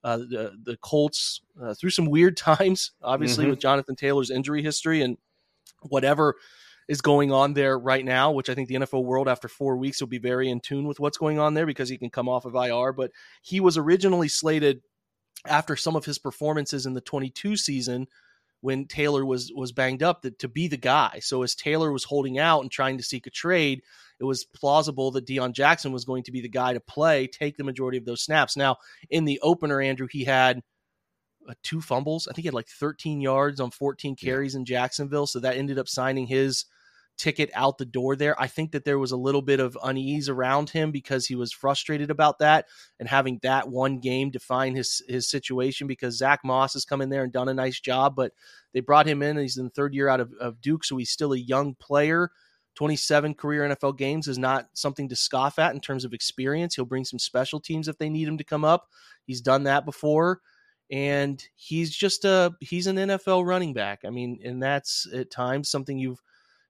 uh, 0.05 0.19
the 0.19 0.53
the 0.63 0.77
Colts 0.79 1.41
uh, 1.63 1.75
through 1.75 1.91
some 1.91 2.07
weird 2.07 2.37
times, 2.51 2.91
obviously 3.03 3.45
mm-hmm. 3.45 3.51
with 3.51 3.61
Jonathan 3.61 3.97
Taylor's 3.97 4.31
injury 4.31 4.63
history 4.63 5.01
and 5.01 5.17
whatever 5.83 6.35
is 6.89 7.01
going 7.01 7.33
on 7.33 7.55
there 7.55 7.79
right 7.79 8.05
now, 8.05 8.33
which 8.33 8.49
I 8.49 8.55
think 8.55 8.69
the 8.69 8.75
NFL 8.77 9.05
world 9.05 9.29
after 9.29 9.49
four 9.49 9.77
weeks 9.77 10.01
will 10.01 10.09
be 10.09 10.19
very 10.19 10.51
in 10.51 10.61
tune 10.61 10.87
with 10.87 11.01
what's 11.01 11.19
going 11.19 11.39
on 11.39 11.55
there 11.55 11.67
because 11.67 11.89
he 11.89 11.99
can 11.99 12.11
come 12.11 12.29
off 12.29 12.45
of 12.45 12.55
IR. 12.55 12.93
But 12.93 13.13
he 13.43 13.61
was 13.61 13.79
originally 13.79 14.29
slated 14.29 14.83
after 15.47 15.77
some 15.77 15.97
of 15.97 16.05
his 16.05 16.19
performances 16.19 16.87
in 16.87 16.95
the 16.95 17.01
22 17.01 17.57
season 17.57 18.07
when 18.61 18.87
Taylor 18.87 19.25
was 19.27 19.53
was 19.55 19.73
banged 19.73 20.03
up 20.03 20.23
that 20.23 20.39
to 20.39 20.49
be 20.49 20.69
the 20.69 20.77
guy. 20.77 21.19
So 21.21 21.43
as 21.43 21.55
Taylor 21.55 21.93
was 21.93 22.05
holding 22.05 22.39
out 22.39 22.61
and 22.61 22.71
trying 22.71 22.97
to 22.97 23.05
seek 23.05 23.27
a 23.27 23.31
trade, 23.31 23.83
it 24.21 24.25
was 24.25 24.45
plausible 24.45 25.11
that 25.13 25.27
Deon 25.27 25.53
Jackson 25.53 25.93
was 25.93 26.05
going 26.05 26.23
to 26.25 26.33
be 26.33 26.41
the 26.41 26.49
guy 26.49 26.73
to 26.73 26.81
play, 26.81 27.27
take 27.27 27.57
the 27.57 27.65
majority 27.65 27.99
of 27.99 28.05
those 28.05 28.23
snaps. 28.23 28.57
Now, 28.57 28.77
in 29.11 29.25
the 29.25 29.41
opener, 29.41 29.81
Andrew, 29.81 30.07
he 30.09 30.25
had 30.25 30.63
uh, 31.49 31.55
two 31.65 31.81
fumbles. 31.81 32.29
I 32.29 32.33
think 32.33 32.45
he 32.45 32.49
had 32.49 32.55
like 32.55 32.69
13 32.69 33.21
yards 33.21 33.61
on 33.61 33.73
14 33.73 34.15
carries 34.15 34.55
yeah. 34.55 34.61
in 34.61 34.65
Jacksonville. 34.65 35.27
So 35.27 35.41
that 35.41 35.57
ended 35.57 35.79
up 35.79 35.89
signing 35.89 36.29
his 36.29 36.67
ticket 37.19 37.51
out 37.55 37.79
the 37.79 37.85
door 37.85 38.17
there. 38.17 38.41
I 38.41 38.47
think 38.47 38.73
that 38.73 38.85
there 38.85 38.99
was 38.99 39.13
a 39.13 39.17
little 39.17 39.43
bit 39.43 39.61
of 39.61 39.77
unease 39.83 40.29
around 40.29 40.71
him 40.71 40.91
because 40.91 41.27
he 41.27 41.35
was 41.35 41.53
frustrated 41.53 42.11
about 42.11 42.39
that 42.41 42.67
and 42.99 43.09
having 43.09 43.39
that 43.43 43.69
one 43.69 43.99
game 43.99 44.31
define 44.31 44.75
his 44.75 45.03
his 45.09 45.29
situation 45.29 45.87
because 45.87 46.17
Zach 46.17 46.41
Moss 46.45 46.73
has 46.75 46.85
come 46.85 47.01
in 47.01 47.11
there 47.11 47.23
and 47.23 47.33
done 47.33 47.49
a 47.49 47.55
nice 47.55 47.81
job, 47.81 48.15
but 48.17 48.33
they 48.73 48.81
brought 48.81 49.07
him 49.07 49.23
in 49.23 49.31
and 49.31 49.41
he's 49.41 49.59
in 49.59 49.65
the 49.65 49.71
third 49.71 49.95
year 49.95 50.09
out 50.09 50.21
of, 50.21 50.33
of 50.41 50.61
Duke, 50.61 50.85
so 50.85 50.97
he's 50.97 51.11
still 51.11 51.33
a 51.33 51.39
young 51.39 51.75
player. 51.75 52.31
27 52.75 53.35
career 53.35 53.69
NFL 53.69 53.99
games 53.99 54.29
is 54.29 54.39
not 54.39 54.69
something 54.73 55.07
to 55.11 55.17
scoff 55.17 55.59
at 55.59 55.75
in 55.75 55.81
terms 55.81 56.07
of 56.07 56.15
experience. 56.15 56.75
He'll 56.75 56.87
bring 56.87 57.05
some 57.05 57.19
special 57.19 57.61
teams 57.61 57.87
if 57.87 57.99
they 57.99 58.09
need 58.09 58.27
him 58.27 58.39
to 58.39 58.45
come 58.45 58.65
up. 58.65 58.89
He's 59.27 59.43
done 59.43 59.65
that 59.65 59.85
before 59.85 60.41
and 60.93 61.43
he's 61.55 61.91
just 61.91 62.25
a 62.27 62.53
he's 62.61 62.87
an 62.87 62.97
NFL 62.97 63.47
running 63.47 63.73
back. 63.73 64.01
I 64.05 64.11
mean, 64.11 64.39
and 64.45 64.63
that's 64.63 65.09
at 65.13 65.31
times 65.31 65.71
something 65.71 65.99
you've 65.99 66.21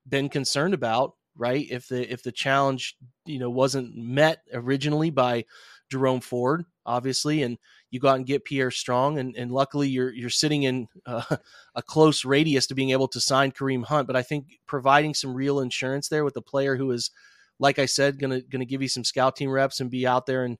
been 0.08 0.28
concerned 0.28 0.74
about, 0.74 1.14
right? 1.36 1.66
If 1.70 1.88
the 1.88 2.10
if 2.10 2.22
the 2.22 2.32
challenge 2.32 2.96
you 3.24 3.38
know 3.38 3.50
wasn't 3.50 3.96
met 3.96 4.42
originally 4.52 5.10
by 5.10 5.44
Jerome 5.90 6.20
Ford, 6.20 6.64
obviously, 6.86 7.42
and 7.42 7.58
you 7.90 8.00
go 8.00 8.08
out 8.08 8.16
and 8.16 8.26
get 8.26 8.44
Pierre 8.44 8.70
Strong, 8.70 9.18
and, 9.18 9.36
and 9.36 9.52
luckily 9.52 9.88
you're 9.88 10.12
you're 10.12 10.30
sitting 10.30 10.62
in 10.64 10.88
uh, 11.06 11.36
a 11.74 11.82
close 11.82 12.24
radius 12.24 12.66
to 12.68 12.74
being 12.74 12.90
able 12.90 13.08
to 13.08 13.20
sign 13.20 13.52
Kareem 13.52 13.84
Hunt. 13.84 14.06
But 14.06 14.16
I 14.16 14.22
think 14.22 14.58
providing 14.66 15.14
some 15.14 15.34
real 15.34 15.60
insurance 15.60 16.08
there 16.08 16.24
with 16.24 16.36
a 16.36 16.42
player 16.42 16.76
who 16.76 16.90
is, 16.90 17.10
like 17.58 17.78
I 17.78 17.86
said, 17.86 18.18
gonna 18.18 18.40
gonna 18.40 18.64
give 18.64 18.82
you 18.82 18.88
some 18.88 19.04
scout 19.04 19.36
team 19.36 19.50
reps 19.50 19.80
and 19.80 19.90
be 19.90 20.06
out 20.06 20.26
there 20.26 20.44
and 20.44 20.58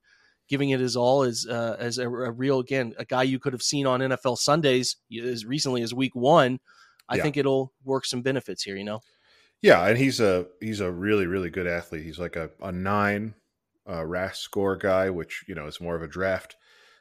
giving 0.49 0.71
it 0.71 0.81
his 0.81 0.97
all 0.97 1.23
as 1.23 1.47
uh, 1.49 1.77
as 1.79 1.99
a, 1.99 2.07
a, 2.07 2.31
real 2.31 2.61
again 2.61 2.95
a 2.99 3.05
guy 3.05 3.23
you 3.23 3.39
could 3.39 3.55
have 3.55 3.63
seen 3.63 3.87
on 3.87 4.01
NFL 4.01 4.37
Sundays 4.37 4.97
as 5.23 5.47
recently 5.47 5.83
as 5.83 5.95
Week 5.95 6.15
One. 6.15 6.61
I 7.09 7.17
yeah. 7.17 7.23
think 7.23 7.37
it'll 7.37 7.73
work 7.85 8.05
some 8.05 8.23
benefits 8.23 8.63
here. 8.63 8.77
You 8.77 8.85
know. 8.85 9.01
Yeah, 9.62 9.87
and 9.87 9.97
he's 9.97 10.21
a 10.21 10.47
he's 10.61 10.81
a 10.81 10.90
really 10.90 11.26
really 11.26 11.50
good 11.50 11.69
athlete. 11.69 12.04
He's 12.04 12.19
like 12.19 12.37
a, 12.37 12.50
a 12.61 12.73
nine 12.73 13.35
uh, 13.88 14.04
RAS 14.04 14.38
score 14.38 14.76
guy, 14.76 15.09
which 15.09 15.45
you 15.47 15.54
know 15.54 15.66
is 15.66 15.81
more 15.81 15.95
of 15.95 16.02
a 16.02 16.09
draft 16.09 16.57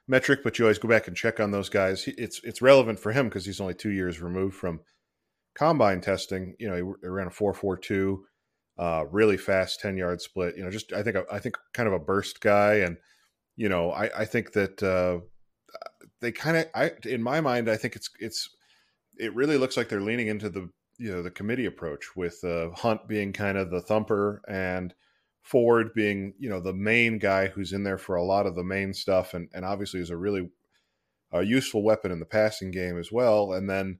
metric, 0.07 0.41
but 0.43 0.59
you 0.59 0.65
always 0.65 0.77
go 0.77 0.87
back 0.87 1.07
and 1.07 1.17
check 1.17 1.39
on 1.39 1.51
those 1.51 1.69
guys. 1.69 2.07
It's 2.07 2.39
it's 2.43 2.61
relevant 2.61 2.99
for 2.99 3.11
him 3.11 3.27
because 3.27 3.45
he's 3.45 3.59
only 3.59 3.73
two 3.73 3.89
years 3.89 4.21
removed 4.21 4.55
from 4.55 4.81
combine 5.55 6.01
testing. 6.01 6.55
You 6.59 6.69
know, 6.69 6.75
he 7.01 7.07
ran 7.07 7.27
a 7.27 7.31
four 7.31 7.53
four 7.53 7.77
two, 7.77 8.25
uh, 8.77 9.05
really 9.09 9.37
fast 9.37 9.79
ten 9.79 9.97
yard 9.97 10.21
split. 10.21 10.55
You 10.55 10.63
know, 10.63 10.69
just 10.69 10.93
I 10.93 11.01
think 11.01 11.17
I 11.31 11.39
think 11.39 11.57
kind 11.73 11.87
of 11.87 11.93
a 11.93 11.99
burst 11.99 12.41
guy, 12.41 12.75
and 12.75 12.97
you 13.55 13.69
know 13.69 13.91
I 13.91 14.21
I 14.21 14.25
think 14.25 14.53
that 14.53 14.83
uh, 14.83 15.21
they 16.19 16.31
kind 16.31 16.57
of 16.57 16.65
I 16.75 16.91
in 17.05 17.23
my 17.23 17.41
mind 17.41 17.69
I 17.69 17.77
think 17.77 17.95
it's 17.95 18.09
it's 18.19 18.49
it 19.17 19.33
really 19.33 19.57
looks 19.57 19.77
like 19.77 19.89
they're 19.89 20.01
leaning 20.01 20.27
into 20.27 20.49
the 20.49 20.69
you 21.01 21.11
know 21.11 21.23
the 21.23 21.31
committee 21.31 21.65
approach 21.65 22.15
with 22.15 22.43
uh, 22.43 22.69
Hunt 22.75 23.07
being 23.07 23.33
kind 23.33 23.57
of 23.57 23.71
the 23.71 23.81
thumper 23.81 24.41
and 24.47 24.93
Ford 25.41 25.93
being 25.95 26.35
you 26.37 26.47
know 26.47 26.61
the 26.61 26.73
main 26.73 27.17
guy 27.17 27.47
who's 27.47 27.73
in 27.73 27.83
there 27.83 27.97
for 27.97 28.15
a 28.15 28.23
lot 28.23 28.45
of 28.45 28.55
the 28.55 28.63
main 28.63 28.93
stuff 28.93 29.33
and 29.33 29.49
and 29.53 29.65
obviously 29.65 29.99
is 29.99 30.11
a 30.11 30.17
really 30.17 30.49
uh, 31.33 31.39
useful 31.39 31.81
weapon 31.81 32.11
in 32.11 32.19
the 32.19 32.25
passing 32.25 32.69
game 32.69 32.99
as 32.99 33.11
well. 33.11 33.53
And 33.53 33.67
then 33.67 33.99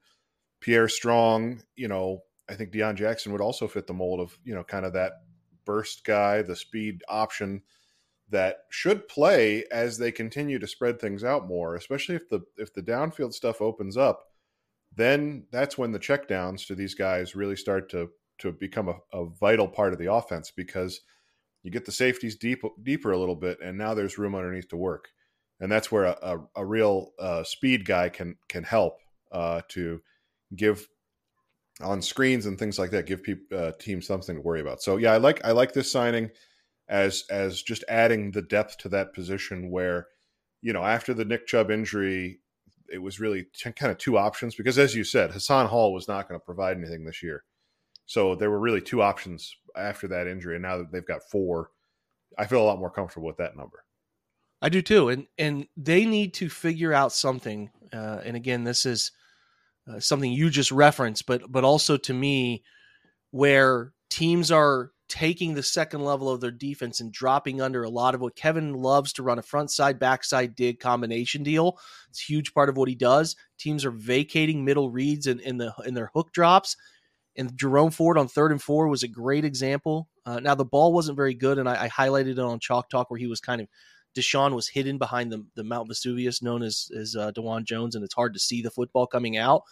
Pierre 0.60 0.88
Strong, 0.88 1.64
you 1.76 1.88
know, 1.88 2.20
I 2.48 2.54
think 2.54 2.72
Deon 2.72 2.96
Jackson 2.96 3.32
would 3.32 3.42
also 3.42 3.68
fit 3.68 3.88
the 3.88 3.94
mold 3.94 4.20
of 4.20 4.38
you 4.44 4.54
know 4.54 4.64
kind 4.64 4.86
of 4.86 4.94
that 4.94 5.14
burst 5.66 6.06
guy, 6.06 6.44
the 6.44 6.56
speed 6.56 7.02
option 7.10 7.64
that 8.30 8.60
should 8.70 9.08
play 9.08 9.66
as 9.72 9.98
they 9.98 10.12
continue 10.12 10.60
to 10.60 10.68
spread 10.68 11.02
things 11.02 11.24
out 11.24 11.48
more, 11.48 11.76
especially 11.76 12.14
if 12.16 12.30
the 12.30 12.42
if 12.58 12.72
the 12.76 12.84
downfield 12.84 13.34
stuff 13.34 13.60
opens 13.60 13.98
up 13.98 14.31
then 14.96 15.46
that's 15.52 15.78
when 15.78 15.92
the 15.92 16.00
checkdowns 16.00 16.68
to 16.68 16.76
these 16.76 16.96
guys 16.96 17.36
really 17.36 17.56
start 17.56 17.90
to 17.92 18.10
to 18.40 18.52
become 18.52 18.90
a, 18.90 18.96
a, 19.14 19.26
vital 19.40 19.68
part 19.68 19.94
of 19.94 20.00
the 20.00 20.12
offense 20.12 20.52
because 20.56 21.02
you 21.62 21.70
get 21.70 21.86
the 21.86 21.92
safeties 21.92 22.36
deep 22.36 22.62
deeper 22.82 23.12
a 23.12 23.18
little 23.18 23.36
bit, 23.36 23.60
and 23.64 23.78
now 23.78 23.94
there's 23.94 24.18
room 24.18 24.36
underneath 24.36 24.68
to 24.70 24.78
work, 24.78 25.10
and 25.60 25.72
that's 25.72 25.92
where 25.92 26.06
a, 26.06 26.18
a, 26.22 26.38
a 26.58 26.66
real 26.66 27.12
uh, 27.20 27.44
speed 27.44 27.86
guy 27.86 28.10
can 28.10 28.36
can 28.50 28.64
help 28.64 28.98
uh, 29.32 29.62
to 29.70 30.02
give 30.56 30.88
on 31.82 32.02
screens 32.02 32.46
and 32.46 32.60
things 32.60 32.78
like 32.78 32.92
that, 32.92 33.06
give 33.06 33.24
people 33.24 33.58
uh, 33.58 33.72
teams 33.80 34.06
something 34.06 34.36
to 34.36 34.42
worry 34.42 34.62
about. 34.62 34.82
So 34.82 34.98
yeah, 34.98 35.14
I 35.14 35.18
like 35.18 35.46
I 35.46 35.52
like 35.52 35.74
this 35.74 35.92
signing 35.92 36.32
as 36.90 37.24
as 37.30 37.62
just 37.62 37.84
adding 37.88 38.32
the 38.32 38.42
depth 38.42 38.78
to 38.80 38.90
that 38.90 39.14
position 39.14 39.72
where 39.72 40.08
you 40.62 40.74
know 40.74 40.84
after 40.84 41.14
the 41.14 41.26
Nick 41.26 41.48
Chubb 41.48 41.72
injury 41.72 42.41
it 42.92 43.02
was 43.02 43.20
really 43.20 43.48
t- 43.54 43.72
kind 43.72 43.92
of 43.92 43.98
two 43.98 44.18
options 44.18 44.56
because, 44.56 44.78
as 44.78 44.96
you 44.96 45.04
said, 45.04 45.32
Hassan 45.32 45.68
Hall 45.68 45.94
was 45.94 46.08
not 46.08 46.28
going 46.28 46.40
to 46.40 46.46
provide 46.46 46.78
anything 46.78 47.06
this 47.06 47.24
year. 47.24 47.44
So 48.06 48.36
there 48.36 48.50
were 48.50 48.60
really 48.60 48.82
two 48.82 49.02
options 49.02 49.56
after 49.76 50.08
that 50.10 50.28
injury, 50.28 50.56
and 50.56 50.64
now 50.64 50.78
that 50.78 50.92
they've 50.92 51.06
got 51.06 51.24
four, 51.30 51.70
I 52.38 52.46
feel 52.46 52.62
a 52.62 52.66
lot 52.66 52.80
more 52.80 52.92
comfortable 52.92 53.28
with 53.28 53.38
that 53.38 53.56
number. 53.56 53.86
I 54.62 54.70
do 54.70 54.82
too, 54.82 55.10
and 55.10 55.28
and 55.38 55.68
they 55.76 56.06
need 56.06 56.34
to 56.36 56.50
figure 56.50 56.94
out 56.94 57.14
something. 57.14 57.72
Uh, 57.94 58.20
and 58.24 58.36
again, 58.36 58.64
this 58.64 58.86
is 58.86 59.12
uh, 59.90 60.00
something 60.00 60.32
you 60.32 60.50
just 60.50 60.72
referenced, 60.72 61.26
but 61.26 61.52
but 61.52 61.64
also 61.64 61.98
to 61.98 62.14
me, 62.14 62.64
where 63.32 63.94
teams 64.10 64.52
are 64.52 64.92
taking 65.12 65.54
the 65.54 65.62
second 65.62 66.06
level 66.06 66.30
of 66.30 66.40
their 66.40 66.52
defense 66.52 67.02
and 67.02 67.12
dropping 67.12 67.60
under 67.62 67.84
a 67.84 67.90
lot 67.90 68.16
of 68.16 68.22
what 68.22 68.34
Kevin 68.34 68.74
loves 68.74 69.12
to 69.12 69.24
run 69.24 69.38
a 69.38 69.42
front 69.42 69.70
side, 69.70 70.00
backside 70.00 70.56
dig 70.56 70.80
combination 70.80 71.44
deal. 71.44 71.78
It's 72.10 72.22
a 72.22 72.32
huge 72.32 72.54
part 72.54 72.70
of 72.70 72.78
what 72.78 72.88
he 72.88 72.96
does. 72.96 73.36
Teams 73.60 73.84
are 73.84 73.92
vacating 73.92 74.64
middle 74.64 74.90
reads 74.90 75.28
in, 75.28 75.42
in 75.42 75.58
the 75.58 75.74
in 75.86 75.96
their 75.96 76.12
hook 76.14 76.32
drops. 76.32 76.78
And 77.36 77.58
Jerome 77.58 77.92
Ford 77.92 78.18
on 78.18 78.30
third 78.30 78.54
and 78.54 78.62
four 78.62 78.88
was 78.88 79.04
a 79.04 79.10
great 79.10 79.44
example. 79.44 80.08
Uh, 80.26 80.40
now 80.40 80.56
the 80.56 80.64
ball 80.64 80.94
wasn't 80.94 81.18
very 81.18 81.34
good, 81.34 81.58
and 81.58 81.68
I, 81.68 81.86
I, 81.86 81.90
highlighted 81.90 82.32
it 82.32 82.40
on 82.40 82.60
Chalk 82.60 82.90
Talk 82.90 83.12
where 83.12 83.18
he 83.18 83.28
was 83.28 83.42
kind 83.42 83.60
of 83.60 83.68
Deshaun 84.16 84.54
was 84.54 84.70
hidden 84.70 84.98
behind 84.98 85.32
the, 85.32 85.46
the 85.56 85.64
Mount 85.64 85.90
Vesuvius 85.90 86.42
known 86.42 86.64
as 86.64 86.90
as 86.98 87.18
uh, 87.18 87.34
Dawand 87.34 87.66
Jones, 87.66 87.96
and 87.96 88.04
it's 88.06 88.14
hard 88.14 88.34
to 88.34 88.40
see 88.40 88.62
the 88.62 88.72
football 88.72 89.08
coming 89.08 89.36
out 89.36 89.64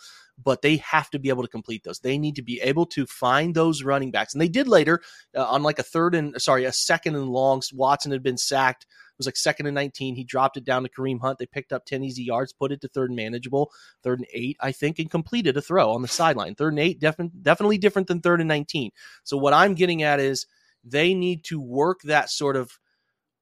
but 0.41 0.61
they 0.61 0.77
have 0.77 1.09
to 1.11 1.19
be 1.19 1.29
able 1.29 1.43
to 1.43 1.49
complete 1.49 1.83
those. 1.83 1.99
They 1.99 2.17
need 2.17 2.35
to 2.35 2.41
be 2.41 2.59
able 2.61 2.85
to 2.87 3.05
find 3.05 3.53
those 3.53 3.83
running 3.83 4.11
backs. 4.11 4.33
And 4.33 4.41
they 4.41 4.47
did 4.47 4.67
later 4.67 5.01
uh, 5.35 5.45
on 5.45 5.63
like 5.63 5.79
a 5.79 5.83
third 5.83 6.15
and 6.15 6.39
sorry, 6.41 6.65
a 6.65 6.71
second 6.71 7.15
and 7.15 7.29
long. 7.29 7.61
Watson 7.73 8.11
had 8.11 8.23
been 8.23 8.37
sacked. 8.37 8.83
It 8.83 9.17
was 9.17 9.27
like 9.27 9.35
second 9.35 9.65
and 9.65 9.75
19. 9.75 10.15
He 10.15 10.23
dropped 10.23 10.55
it 10.55 10.63
down 10.63 10.83
to 10.83 10.89
Kareem 10.89 11.19
Hunt. 11.19 11.39
They 11.39 11.45
picked 11.45 11.73
up 11.73 11.85
10 11.85 12.03
easy 12.03 12.23
yards, 12.23 12.53
put 12.53 12.71
it 12.71 12.79
to 12.81 12.87
third 12.87 13.09
and 13.09 13.17
manageable, 13.17 13.69
third 14.01 14.19
and 14.19 14.27
eight, 14.33 14.55
I 14.61 14.71
think, 14.71 14.97
and 14.97 15.11
completed 15.11 15.57
a 15.57 15.61
throw 15.61 15.91
on 15.91 16.01
the 16.01 16.07
sideline. 16.07 16.55
Third 16.55 16.73
and 16.73 16.79
eight, 16.79 16.99
defi- 16.99 17.31
definitely 17.41 17.77
different 17.77 18.07
than 18.07 18.21
third 18.21 18.39
and 18.39 18.47
19. 18.47 18.91
So 19.23 19.37
what 19.37 19.53
I'm 19.53 19.73
getting 19.73 20.03
at 20.03 20.19
is 20.19 20.45
they 20.85 21.13
need 21.13 21.43
to 21.45 21.59
work 21.59 22.01
that 22.03 22.29
sort 22.29 22.55
of 22.55 22.79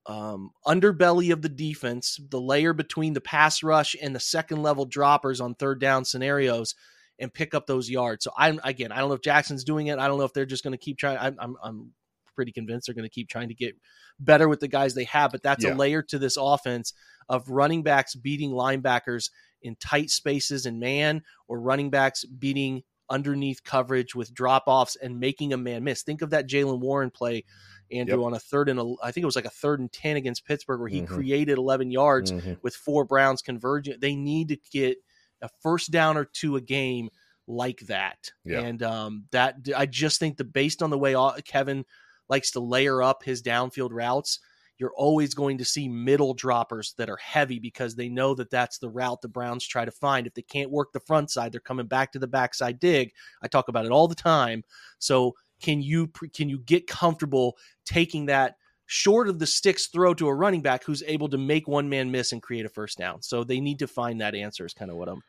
um, 0.07 0.51
underbelly 0.65 1.33
of 1.33 1.41
the 1.41 1.49
defense, 1.49 2.19
the 2.29 2.39
layer 2.39 2.73
between 2.73 3.13
the 3.13 3.21
pass 3.21 3.61
rush 3.61 3.95
and 4.01 4.15
the 4.15 4.19
second 4.19 4.63
level 4.63 4.85
droppers 4.85 5.41
on 5.41 5.53
third 5.55 5.79
down 5.79 6.05
scenarios, 6.05 6.75
and 7.19 7.33
pick 7.33 7.53
up 7.53 7.67
those 7.67 7.89
yards. 7.89 8.23
So 8.23 8.31
I'm 8.37 8.59
again, 8.63 8.91
I 8.91 8.99
don't 8.99 9.09
know 9.09 9.15
if 9.15 9.21
Jackson's 9.21 9.63
doing 9.63 9.87
it. 9.87 9.99
I 9.99 10.07
don't 10.07 10.17
know 10.17 10.23
if 10.23 10.33
they're 10.33 10.45
just 10.45 10.63
going 10.63 10.73
to 10.73 10.77
keep 10.77 10.97
trying. 10.97 11.17
I'm, 11.17 11.35
I'm, 11.39 11.55
I'm 11.63 11.91
pretty 12.35 12.51
convinced 12.51 12.87
they're 12.87 12.95
going 12.95 13.09
to 13.09 13.13
keep 13.13 13.27
trying 13.27 13.49
to 13.49 13.55
get 13.55 13.75
better 14.19 14.47
with 14.47 14.59
the 14.59 14.67
guys 14.67 14.93
they 14.93 15.05
have. 15.05 15.31
But 15.31 15.43
that's 15.43 15.65
yeah. 15.65 15.73
a 15.73 15.75
layer 15.75 16.01
to 16.03 16.19
this 16.19 16.37
offense 16.39 16.93
of 17.27 17.49
running 17.49 17.83
backs 17.83 18.15
beating 18.15 18.51
linebackers 18.51 19.29
in 19.61 19.75
tight 19.75 20.09
spaces 20.09 20.65
and 20.65 20.79
man, 20.79 21.23
or 21.47 21.59
running 21.59 21.89
backs 21.89 22.23
beating 22.23 22.83
underneath 23.09 23.63
coverage 23.63 24.15
with 24.15 24.33
drop 24.33 24.63
offs 24.67 24.95
and 24.95 25.19
making 25.19 25.53
a 25.53 25.57
man 25.57 25.83
miss. 25.83 26.03
Think 26.03 26.21
of 26.21 26.29
that 26.29 26.47
Jaylen 26.47 26.79
Warren 26.79 27.09
play 27.09 27.43
Andrew, 27.91 28.19
yep. 28.19 28.25
on 28.25 28.33
a 28.33 28.39
third 28.39 28.69
and 28.69 28.79
a, 28.79 28.93
I 29.03 29.11
think 29.11 29.23
it 29.23 29.27
was 29.27 29.35
like 29.35 29.45
a 29.45 29.49
third 29.49 29.79
and 29.79 29.91
10 29.91 30.17
against 30.17 30.45
Pittsburgh 30.45 30.79
where 30.79 30.89
he 30.89 31.01
mm-hmm. 31.01 31.13
created 31.13 31.57
11 31.57 31.91
yards 31.91 32.31
mm-hmm. 32.31 32.53
with 32.61 32.75
four 32.75 33.05
Browns 33.05 33.41
converging. 33.41 33.99
They 33.99 34.15
need 34.15 34.49
to 34.49 34.57
get 34.71 34.97
a 35.41 35.49
first 35.61 35.91
down 35.91 36.17
or 36.17 36.25
two 36.25 36.55
a 36.55 36.61
game 36.61 37.09
like 37.47 37.79
that. 37.81 38.31
Yeah. 38.43 38.59
And 38.59 38.83
um, 38.83 39.25
that 39.31 39.55
I 39.75 39.85
just 39.85 40.19
think 40.19 40.37
that 40.37 40.53
based 40.53 40.83
on 40.83 40.89
the 40.89 40.97
way 40.97 41.15
Kevin 41.45 41.85
likes 42.29 42.51
to 42.51 42.59
layer 42.59 43.01
up 43.01 43.23
his 43.23 43.41
downfield 43.41 43.91
routes, 43.91 44.39
you're 44.77 44.93
always 44.95 45.33
going 45.33 45.57
to 45.57 45.65
see 45.65 45.87
middle 45.87 46.33
droppers 46.33 46.93
that 46.97 47.09
are 47.09 47.17
heavy 47.17 47.57
because 47.57 47.95
they 47.95 48.09
know 48.09 48.35
that 48.35 48.51
that's 48.51 48.77
the 48.77 48.89
route 48.89 49.21
the 49.21 49.27
Browns 49.27 49.65
try 49.65 49.85
to 49.85 49.91
find. 49.91 50.27
If 50.27 50.35
they 50.35 50.43
can't 50.43 50.69
work 50.69 50.91
the 50.91 50.99
front 50.99 51.31
side, 51.31 51.51
they're 51.51 51.59
coming 51.59 51.87
back 51.87 52.11
to 52.11 52.19
the 52.19 52.27
backside 52.27 52.79
dig. 52.79 53.11
I 53.41 53.47
talk 53.47 53.69
about 53.69 53.85
it 53.85 53.91
all 53.91 54.07
the 54.07 54.15
time. 54.15 54.63
So 54.99 55.33
can 55.61 55.81
you 55.81 56.07
can 56.07 56.49
you 56.49 56.59
get 56.59 56.87
comfortable 56.87 57.57
taking 57.85 58.27
that 58.27 58.55
short 58.85 59.27
of 59.27 59.39
the 59.39 59.47
sticks 59.47 59.87
throw 59.87 60.13
to 60.13 60.27
a 60.27 60.33
running 60.33 60.61
back 60.61 60.83
who's 60.83 61.03
able 61.05 61.29
to 61.29 61.37
make 61.37 61.67
one 61.67 61.89
man 61.89 62.11
miss 62.11 62.31
and 62.31 62.41
create 62.41 62.65
a 62.65 62.69
first 62.69 62.97
down? 62.97 63.21
So 63.21 63.43
they 63.43 63.59
need 63.59 63.79
to 63.79 63.87
find 63.87 64.21
that 64.21 64.35
answer. 64.35 64.65
Is 64.65 64.73
kind 64.73 64.91
of 64.91 64.97
what 64.97 65.09
I'm 65.09 65.21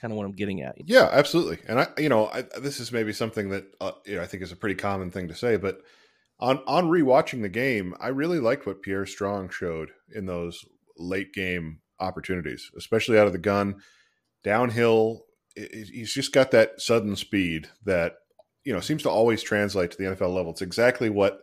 kind 0.00 0.12
of 0.12 0.16
what 0.16 0.26
I'm 0.26 0.32
getting 0.32 0.62
at. 0.62 0.76
Yeah, 0.84 1.08
absolutely. 1.10 1.58
And 1.68 1.80
I, 1.80 1.88
you 1.98 2.08
know, 2.08 2.26
I, 2.26 2.42
this 2.60 2.80
is 2.80 2.92
maybe 2.92 3.12
something 3.12 3.50
that 3.50 3.64
uh, 3.80 3.92
you 4.04 4.16
know 4.16 4.22
I 4.22 4.26
think 4.26 4.42
is 4.42 4.52
a 4.52 4.56
pretty 4.56 4.74
common 4.74 5.10
thing 5.10 5.28
to 5.28 5.34
say, 5.34 5.56
but 5.56 5.80
on 6.38 6.58
on 6.66 6.90
rewatching 6.90 7.42
the 7.42 7.48
game, 7.48 7.94
I 8.00 8.08
really 8.08 8.40
liked 8.40 8.66
what 8.66 8.82
Pierre 8.82 9.06
Strong 9.06 9.50
showed 9.50 9.90
in 10.14 10.26
those 10.26 10.64
late 10.98 11.32
game 11.32 11.80
opportunities, 11.98 12.70
especially 12.76 13.18
out 13.18 13.26
of 13.26 13.32
the 13.32 13.38
gun, 13.38 13.76
downhill. 14.44 15.24
He's 15.54 16.12
just 16.12 16.32
got 16.32 16.50
that 16.50 16.82
sudden 16.82 17.16
speed 17.16 17.68
that 17.84 18.16
you 18.66 18.72
know 18.72 18.80
seems 18.80 19.04
to 19.04 19.10
always 19.10 19.42
translate 19.42 19.92
to 19.92 19.96
the 19.96 20.04
NFL 20.04 20.34
level. 20.34 20.50
It's 20.50 20.60
exactly 20.60 21.08
what 21.08 21.38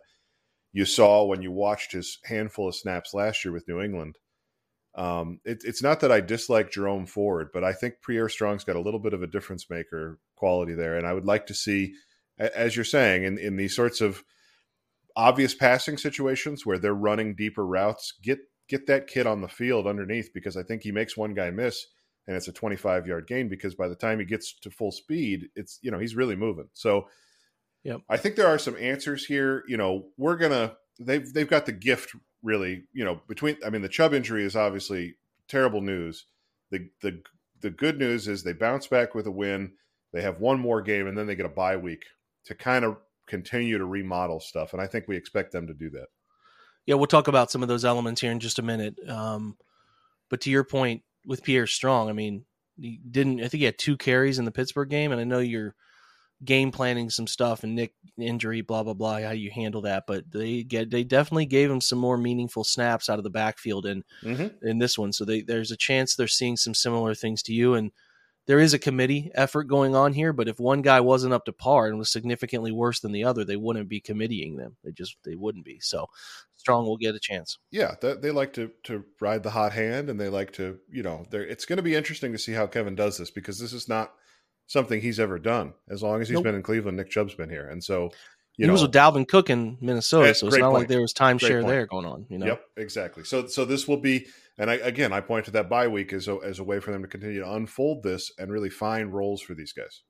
you 0.74 0.84
saw 0.84 1.24
when 1.24 1.40
you 1.40 1.50
watched 1.50 1.92
his 1.92 2.18
handful 2.24 2.68
of 2.68 2.76
snaps 2.76 3.14
last 3.14 3.44
year 3.44 3.52
with 3.52 3.66
New 3.66 3.80
England. 3.80 4.18
Um, 4.94 5.40
it, 5.44 5.62
it's 5.64 5.82
not 5.82 6.00
that 6.00 6.12
I 6.12 6.20
dislike 6.20 6.70
Jerome 6.70 7.06
Ford, 7.06 7.48
but 7.52 7.64
I 7.64 7.72
think 7.72 7.94
Pierre 8.06 8.28
Strong's 8.28 8.62
got 8.62 8.76
a 8.76 8.80
little 8.80 9.00
bit 9.00 9.14
of 9.14 9.22
a 9.22 9.26
difference 9.26 9.70
maker 9.70 10.18
quality 10.36 10.74
there, 10.74 10.98
and 10.98 11.06
I 11.06 11.14
would 11.14 11.24
like 11.24 11.46
to 11.46 11.54
see, 11.54 11.94
as 12.38 12.76
you're 12.76 12.84
saying, 12.84 13.24
in 13.24 13.38
in 13.38 13.56
these 13.56 13.74
sorts 13.74 14.02
of 14.02 14.22
obvious 15.16 15.54
passing 15.54 15.96
situations 15.96 16.66
where 16.66 16.78
they're 16.78 16.94
running 16.94 17.34
deeper 17.34 17.66
routes, 17.66 18.12
get 18.22 18.40
get 18.68 18.86
that 18.86 19.06
kid 19.06 19.26
on 19.26 19.40
the 19.40 19.48
field 19.48 19.86
underneath 19.86 20.28
because 20.34 20.58
I 20.58 20.62
think 20.62 20.82
he 20.82 20.92
makes 20.92 21.16
one 21.16 21.32
guy 21.32 21.50
miss 21.50 21.86
and 22.26 22.36
it's 22.36 22.48
a 22.48 22.52
25 22.52 23.06
yard 23.06 23.26
gain 23.26 23.48
because 23.48 23.74
by 23.74 23.88
the 23.88 23.94
time 23.94 24.18
he 24.18 24.24
gets 24.24 24.54
to 24.60 24.70
full 24.70 24.92
speed, 24.92 25.48
it's 25.54 25.78
you 25.82 25.90
know 25.90 25.98
he's 25.98 26.16
really 26.16 26.36
moving. 26.36 26.68
So, 26.72 27.08
yeah, 27.82 27.96
I 28.08 28.16
think 28.16 28.36
there 28.36 28.46
are 28.46 28.58
some 28.58 28.76
answers 28.76 29.24
here. 29.24 29.64
You 29.68 29.76
know, 29.76 30.06
we're 30.16 30.36
gonna 30.36 30.76
they've 30.98 31.30
they've 31.32 31.48
got 31.48 31.66
the 31.66 31.72
gift 31.72 32.14
really. 32.42 32.84
You 32.92 33.04
know, 33.04 33.20
between 33.28 33.56
I 33.64 33.70
mean 33.70 33.82
the 33.82 33.88
Chubb 33.88 34.14
injury 34.14 34.44
is 34.44 34.56
obviously 34.56 35.16
terrible 35.48 35.80
news. 35.80 36.26
The 36.70 36.88
the 37.02 37.22
the 37.60 37.70
good 37.70 37.98
news 37.98 38.28
is 38.28 38.42
they 38.42 38.52
bounce 38.52 38.86
back 38.86 39.14
with 39.14 39.26
a 39.26 39.30
win. 39.30 39.72
They 40.12 40.22
have 40.22 40.40
one 40.40 40.60
more 40.60 40.80
game 40.80 41.06
and 41.06 41.16
then 41.16 41.26
they 41.26 41.34
get 41.34 41.46
a 41.46 41.50
bye 41.50 41.76
week 41.76 42.04
to 42.44 42.54
kind 42.54 42.84
of 42.84 42.96
continue 43.26 43.78
to 43.78 43.84
remodel 43.84 44.40
stuff, 44.40 44.72
and 44.72 44.82
I 44.82 44.86
think 44.86 45.08
we 45.08 45.16
expect 45.16 45.52
them 45.52 45.66
to 45.66 45.74
do 45.74 45.90
that. 45.90 46.06
Yeah, 46.86 46.96
we'll 46.96 47.06
talk 47.06 47.28
about 47.28 47.50
some 47.50 47.62
of 47.62 47.68
those 47.68 47.84
elements 47.84 48.20
here 48.20 48.30
in 48.30 48.40
just 48.40 48.58
a 48.58 48.62
minute. 48.62 48.98
Um, 49.08 49.56
but 50.28 50.42
to 50.42 50.50
your 50.50 50.64
point 50.64 51.02
with 51.26 51.42
Pierre 51.42 51.66
Strong, 51.66 52.08
I 52.08 52.12
mean, 52.12 52.44
he 52.76 53.00
didn't. 53.08 53.40
I 53.40 53.48
think 53.48 53.60
he 53.60 53.64
had 53.64 53.78
two 53.78 53.96
carries 53.96 54.38
in 54.38 54.44
the 54.44 54.50
Pittsburgh 54.50 54.90
game, 54.90 55.12
and 55.12 55.20
I 55.20 55.24
know 55.24 55.38
you're 55.38 55.74
game 56.44 56.70
planning 56.72 57.08
some 57.10 57.26
stuff 57.26 57.62
and 57.62 57.74
Nick 57.74 57.94
injury, 58.18 58.60
blah 58.60 58.82
blah 58.82 58.94
blah. 58.94 59.20
How 59.20 59.30
you 59.30 59.50
handle 59.50 59.82
that? 59.82 60.04
But 60.06 60.30
they 60.30 60.62
get 60.62 60.90
they 60.90 61.04
definitely 61.04 61.46
gave 61.46 61.70
him 61.70 61.80
some 61.80 61.98
more 61.98 62.18
meaningful 62.18 62.64
snaps 62.64 63.08
out 63.08 63.18
of 63.18 63.24
the 63.24 63.30
backfield 63.30 63.86
in 63.86 64.04
mm-hmm. 64.22 64.66
in 64.66 64.78
this 64.78 64.98
one. 64.98 65.12
So 65.12 65.24
they, 65.24 65.42
there's 65.42 65.70
a 65.70 65.76
chance 65.76 66.14
they're 66.14 66.26
seeing 66.28 66.56
some 66.56 66.74
similar 66.74 67.14
things 67.14 67.42
to 67.44 67.52
you 67.52 67.74
and 67.74 67.92
there 68.46 68.60
is 68.60 68.74
a 68.74 68.78
committee 68.78 69.30
effort 69.34 69.64
going 69.64 69.94
on 69.94 70.12
here, 70.12 70.32
but 70.32 70.48
if 70.48 70.60
one 70.60 70.82
guy 70.82 71.00
wasn't 71.00 71.32
up 71.32 71.46
to 71.46 71.52
par 71.52 71.86
and 71.86 71.98
was 71.98 72.12
significantly 72.12 72.72
worse 72.72 73.00
than 73.00 73.12
the 73.12 73.24
other, 73.24 73.44
they 73.44 73.56
wouldn't 73.56 73.88
be 73.88 74.00
committeeing 74.00 74.56
them. 74.56 74.76
They 74.84 74.92
just 74.92 75.16
they 75.24 75.34
wouldn't 75.34 75.64
be. 75.64 75.80
So 75.80 76.08
Strong 76.56 76.86
will 76.86 76.96
get 76.96 77.14
a 77.14 77.20
chance. 77.20 77.58
Yeah, 77.70 77.94
they 78.00 78.30
like 78.30 78.52
to 78.54 78.70
to 78.84 79.04
ride 79.20 79.42
the 79.42 79.50
hot 79.50 79.72
hand, 79.72 80.08
and 80.08 80.20
they 80.20 80.28
like 80.28 80.52
to 80.54 80.78
you 80.90 81.02
know. 81.02 81.26
It's 81.32 81.64
going 81.64 81.76
to 81.78 81.82
be 81.82 81.94
interesting 81.94 82.32
to 82.32 82.38
see 82.38 82.52
how 82.52 82.66
Kevin 82.66 82.94
does 82.94 83.18
this 83.18 83.30
because 83.30 83.58
this 83.58 83.72
is 83.72 83.88
not 83.88 84.12
something 84.66 85.00
he's 85.00 85.20
ever 85.20 85.38
done. 85.38 85.74
As 85.90 86.02
long 86.02 86.22
as 86.22 86.28
he's 86.28 86.36
nope. 86.36 86.44
been 86.44 86.54
in 86.54 86.62
Cleveland, 86.62 86.96
Nick 86.96 87.10
Chubb's 87.10 87.34
been 87.34 87.50
here, 87.50 87.68
and 87.68 87.82
so 87.82 88.10
you 88.56 88.64
he 88.64 88.66
know, 88.66 88.72
was 88.72 88.82
with 88.82 88.92
Dalvin 88.92 89.26
Cook 89.26 89.50
in 89.50 89.78
Minnesota, 89.80 90.34
so 90.34 90.46
it's 90.46 90.56
not 90.56 90.70
point. 90.70 90.80
like 90.80 90.88
there 90.88 91.00
was 91.00 91.12
timeshare 91.12 91.66
there 91.66 91.86
going 91.86 92.06
on. 92.06 92.26
You 92.28 92.38
know. 92.38 92.46
Yep, 92.46 92.64
exactly. 92.76 93.24
So 93.24 93.46
so 93.46 93.64
this 93.64 93.88
will 93.88 93.96
be 93.96 94.26
and 94.58 94.70
I, 94.70 94.74
again, 94.74 95.12
I 95.12 95.20
point 95.20 95.46
to 95.46 95.50
that 95.52 95.68
bye 95.68 95.88
week 95.88 96.12
as 96.12 96.28
a, 96.28 96.38
as 96.44 96.58
a 96.58 96.64
way 96.64 96.78
for 96.78 96.92
them 96.92 97.02
to 97.02 97.08
continue 97.08 97.40
to 97.40 97.52
unfold 97.52 98.02
this 98.02 98.30
and 98.38 98.52
really 98.52 98.70
find 98.70 99.12
roles 99.12 99.40
for 99.40 99.54
these 99.54 99.72
guys. 99.72 100.02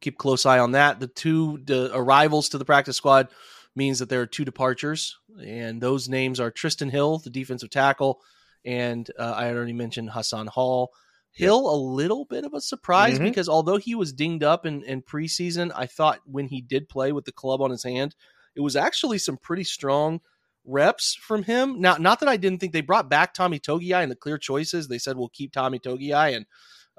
Keep 0.00 0.16
close 0.16 0.46
eye 0.46 0.60
on 0.60 0.72
that. 0.72 1.00
The 1.00 1.08
two 1.08 1.60
the 1.64 1.90
arrivals 1.92 2.48
to 2.50 2.58
the 2.58 2.64
practice 2.64 2.96
squad 2.96 3.28
means 3.74 3.98
that 3.98 4.08
there 4.08 4.20
are 4.20 4.26
two 4.26 4.44
departures, 4.44 5.18
and 5.44 5.80
those 5.80 6.08
names 6.08 6.40
are 6.40 6.50
Trysten 6.50 6.90
Hill, 6.90 7.18
the 7.18 7.30
defensive 7.30 7.70
tackle, 7.70 8.20
and 8.64 9.10
uh, 9.18 9.34
I 9.36 9.52
already 9.52 9.72
mentioned 9.72 10.10
Hassan 10.10 10.46
Hall. 10.46 10.92
Hill, 11.32 11.72
a 11.72 11.76
little 11.76 12.24
bit 12.24 12.44
of 12.44 12.54
a 12.54 12.60
surprise 12.60 13.14
mm-hmm. 13.14 13.24
because 13.24 13.48
although 13.48 13.76
he 13.76 13.94
was 13.94 14.12
dinged 14.12 14.42
up 14.42 14.66
in, 14.66 14.82
in 14.82 15.02
preseason, 15.02 15.70
I 15.74 15.86
thought 15.86 16.20
when 16.24 16.48
he 16.48 16.60
did 16.60 16.88
play 16.88 17.12
with 17.12 17.24
the 17.24 17.32
club 17.32 17.60
on 17.62 17.70
his 17.70 17.84
hand, 17.84 18.14
it 18.54 18.60
was 18.60 18.76
actually 18.76 19.18
some 19.18 19.36
pretty 19.36 19.64
strong 19.64 20.20
reps 20.64 21.14
from 21.14 21.44
him. 21.44 21.80
Now, 21.80 21.96
not 21.96 22.20
that 22.20 22.28
I 22.28 22.36
didn't 22.36 22.58
think 22.58 22.72
they 22.72 22.80
brought 22.80 23.08
back 23.08 23.32
Tommy 23.32 23.58
Togiai 23.58 24.02
and 24.02 24.10
the 24.10 24.16
clear 24.16 24.38
choices. 24.38 24.88
They 24.88 24.98
said 24.98 25.16
we'll 25.16 25.28
keep 25.28 25.52
Tommy 25.52 25.78
Togiai 25.78 26.36
and 26.36 26.46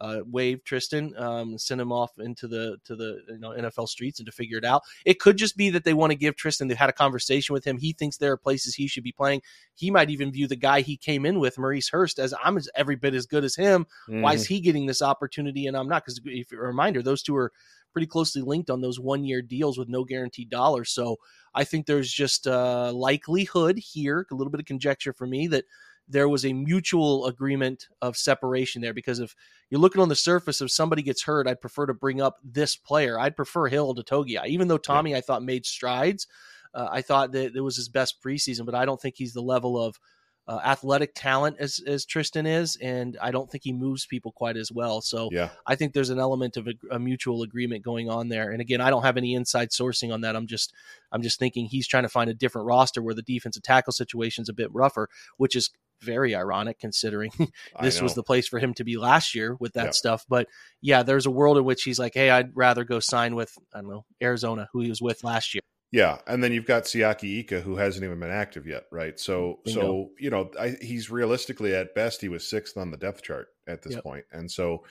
uh, 0.01 0.21
wave 0.25 0.63
Trysten, 0.65 1.17
um, 1.21 1.57
send 1.57 1.79
him 1.79 1.91
off 1.91 2.11
into 2.17 2.47
the 2.47 2.77
to 2.85 2.95
the 2.95 3.21
you 3.29 3.37
know 3.37 3.51
NFL 3.51 3.87
streets 3.87 4.19
and 4.19 4.25
to 4.25 4.31
figure 4.31 4.57
it 4.57 4.65
out. 4.65 4.81
It 5.05 5.19
could 5.19 5.37
just 5.37 5.55
be 5.55 5.69
that 5.69 5.83
they 5.83 5.93
want 5.93 6.11
to 6.11 6.17
give 6.17 6.35
Trysten. 6.35 6.67
They've 6.67 6.77
had 6.77 6.89
a 6.89 6.93
conversation 6.93 7.53
with 7.53 7.65
him. 7.65 7.77
He 7.77 7.93
thinks 7.93 8.17
there 8.17 8.31
are 8.31 8.37
places 8.37 8.73
he 8.73 8.87
should 8.87 9.03
be 9.03 9.11
playing. 9.11 9.43
He 9.75 9.91
might 9.91 10.09
even 10.09 10.31
view 10.31 10.47
the 10.47 10.55
guy 10.55 10.81
he 10.81 10.97
came 10.97 11.25
in 11.25 11.39
with, 11.39 11.59
Maurice 11.59 11.89
Hurst, 11.89 12.17
as 12.17 12.33
I'm 12.43 12.57
as 12.57 12.67
every 12.75 12.95
bit 12.95 13.13
as 13.13 13.27
good 13.27 13.43
as 13.43 13.55
him. 13.55 13.85
Mm-hmm. 14.09 14.21
Why 14.21 14.33
is 14.33 14.43
mm-hmm. 14.43 14.55
he 14.55 14.61
getting 14.61 14.85
this 14.87 15.03
opportunity 15.03 15.67
and 15.67 15.77
I'm 15.77 15.87
not? 15.87 16.03
Because 16.03 16.19
if 16.25 16.51
a 16.51 16.57
reminder, 16.57 17.03
those 17.03 17.21
two 17.21 17.35
are 17.35 17.51
pretty 17.93 18.07
closely 18.07 18.41
linked 18.41 18.69
on 18.69 18.81
those 18.81 18.99
one 18.99 19.23
year 19.23 19.41
deals 19.41 19.77
with 19.77 19.89
no 19.89 20.03
guaranteed 20.03 20.49
dollars. 20.49 20.89
So 20.91 21.17
I 21.53 21.63
think 21.63 21.85
there's 21.85 22.11
just 22.11 22.47
a 22.47 22.91
likelihood 22.91 23.77
here, 23.77 24.25
a 24.31 24.35
little 24.35 24.51
bit 24.51 24.61
of 24.61 24.65
conjecture 24.65 25.13
for 25.13 25.27
me 25.27 25.47
that 25.47 25.65
there 26.11 26.29
was 26.29 26.45
a 26.45 26.53
mutual 26.53 27.25
agreement 27.25 27.87
of 28.01 28.17
separation 28.17 28.81
there 28.81 28.93
because 28.93 29.19
if 29.19 29.35
you're 29.69 29.79
looking 29.79 30.01
on 30.01 30.09
the 30.09 30.15
surface 30.15 30.61
if 30.61 30.71
somebody 30.71 31.01
gets 31.01 31.23
hurt 31.23 31.47
i'd 31.47 31.61
prefer 31.61 31.85
to 31.85 31.93
bring 31.93 32.21
up 32.21 32.37
this 32.43 32.75
player 32.75 33.19
i'd 33.19 33.35
prefer 33.35 33.67
hill 33.67 33.93
to 33.93 34.03
Togiai 34.03 34.47
even 34.47 34.67
though 34.67 34.77
tommy 34.77 35.11
yeah. 35.11 35.17
i 35.17 35.21
thought 35.21 35.43
made 35.43 35.65
strides 35.65 36.27
uh, 36.73 36.87
i 36.91 37.01
thought 37.01 37.31
that 37.31 37.55
it 37.55 37.61
was 37.61 37.75
his 37.75 37.89
best 37.89 38.21
preseason 38.21 38.65
but 38.65 38.75
i 38.75 38.85
don't 38.85 39.01
think 39.01 39.15
he's 39.17 39.33
the 39.33 39.41
level 39.41 39.81
of 39.81 39.99
uh, 40.47 40.59
athletic 40.65 41.13
talent 41.15 41.55
as, 41.59 41.79
as 41.85 42.05
Trysten 42.05 42.47
is, 42.47 42.75
and 42.81 43.17
I 43.21 43.31
don't 43.31 43.49
think 43.49 43.63
he 43.63 43.71
moves 43.71 44.05
people 44.05 44.31
quite 44.31 44.57
as 44.57 44.71
well. 44.71 44.99
So 44.99 45.29
yeah. 45.31 45.49
I 45.67 45.75
think 45.75 45.93
there's 45.93 46.09
an 46.09 46.19
element 46.19 46.57
of 46.57 46.67
a, 46.67 46.73
a, 46.89 46.99
mutual 46.99 47.43
agreement 47.43 47.83
going 47.83 48.09
on 48.09 48.27
there. 48.27 48.51
And 48.51 48.59
again, 48.59 48.81
I 48.81 48.89
don't 48.89 49.03
have 49.03 49.17
any 49.17 49.35
inside 49.35 49.69
sourcing 49.69 50.11
on 50.11 50.21
that. 50.21 50.35
I'm 50.35 50.47
just 50.47 50.73
I'm 51.11 51.21
just 51.21 51.37
thinking 51.37 51.67
he's 51.67 51.87
trying 51.87 52.03
to 52.03 52.09
find 52.09 52.29
a 52.29 52.33
different 52.33 52.67
roster 52.67 53.01
where 53.01 53.13
the 53.13 53.21
defensive 53.21 53.63
tackle 53.63 53.93
situation 53.93 54.41
is 54.41 54.49
a 54.49 54.53
bit 54.53 54.73
rougher, 54.73 55.09
which 55.37 55.55
is 55.55 55.69
very 56.01 56.35
ironic 56.35 56.79
considering 56.79 57.31
this 57.81 58.01
was 58.01 58.15
the 58.15 58.23
place 58.23 58.47
for 58.47 58.59
him 58.59 58.73
to 58.75 58.83
be 58.83 58.97
last 58.97 59.35
year 59.35 59.55
with 59.59 59.73
that 59.73 59.95
stuff. 59.95 60.25
But 60.27 60.47
yeah, 60.81 61.03
there's 61.03 61.25
a 61.25 61.31
world 61.31 61.57
in 61.57 61.63
which 61.63 61.83
he's 61.83 61.99
like, 61.99 62.13
hey, 62.13 62.29
I'd 62.29 62.55
rather 62.55 62.83
go 62.83 62.99
sign 62.99 63.35
with 63.35 63.57
I 63.73 63.81
don't 63.81 63.89
know 63.89 64.05
Arizona, 64.21 64.69
who 64.73 64.81
he 64.81 64.89
was 64.89 65.01
with 65.01 65.23
last 65.23 65.53
year. 65.53 65.61
Yeah, 65.91 66.19
and 66.25 66.41
then 66.41 66.53
you've 66.53 66.65
got 66.65 66.83
Siaki 66.83 67.39
Ika, 67.39 67.61
who 67.61 67.75
hasn't 67.75 68.05
even 68.05 68.19
been 68.19 68.31
active 68.31 68.65
yet, 68.65 68.85
right? 68.91 69.19
So, 69.19 69.59
Bingo. 69.65 69.81
so 69.81 70.09
you 70.17 70.29
know, 70.29 70.49
I, 70.57 70.77
he's 70.81 71.11
realistically 71.11 71.75
at 71.75 71.93
best 71.93 72.21
he 72.21 72.29
was 72.29 72.49
sixth 72.49 72.77
on 72.77 72.91
the 72.91 72.97
depth 72.97 73.23
chart 73.23 73.49
at 73.67 73.81
this 73.81 73.95
yep. 73.95 74.03
point. 74.03 74.25
and 74.31 74.49
so 74.49 74.85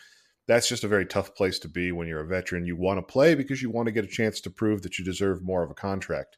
that's 0.46 0.68
just 0.68 0.84
a 0.84 0.88
very 0.88 1.06
tough 1.06 1.34
place 1.34 1.58
to 1.60 1.68
be 1.68 1.92
when 1.92 2.08
you're 2.08 2.20
a 2.20 2.26
veteran. 2.26 2.66
You 2.66 2.76
want 2.76 2.98
to 2.98 3.02
play 3.02 3.34
because 3.34 3.62
you 3.62 3.70
want 3.70 3.86
to 3.86 3.92
get 3.92 4.04
a 4.04 4.08
chance 4.08 4.40
to 4.42 4.50
prove 4.50 4.82
that 4.82 4.98
you 4.98 5.04
deserve 5.04 5.42
more 5.42 5.62
of 5.62 5.70
a 5.70 5.74
contract, 5.74 6.36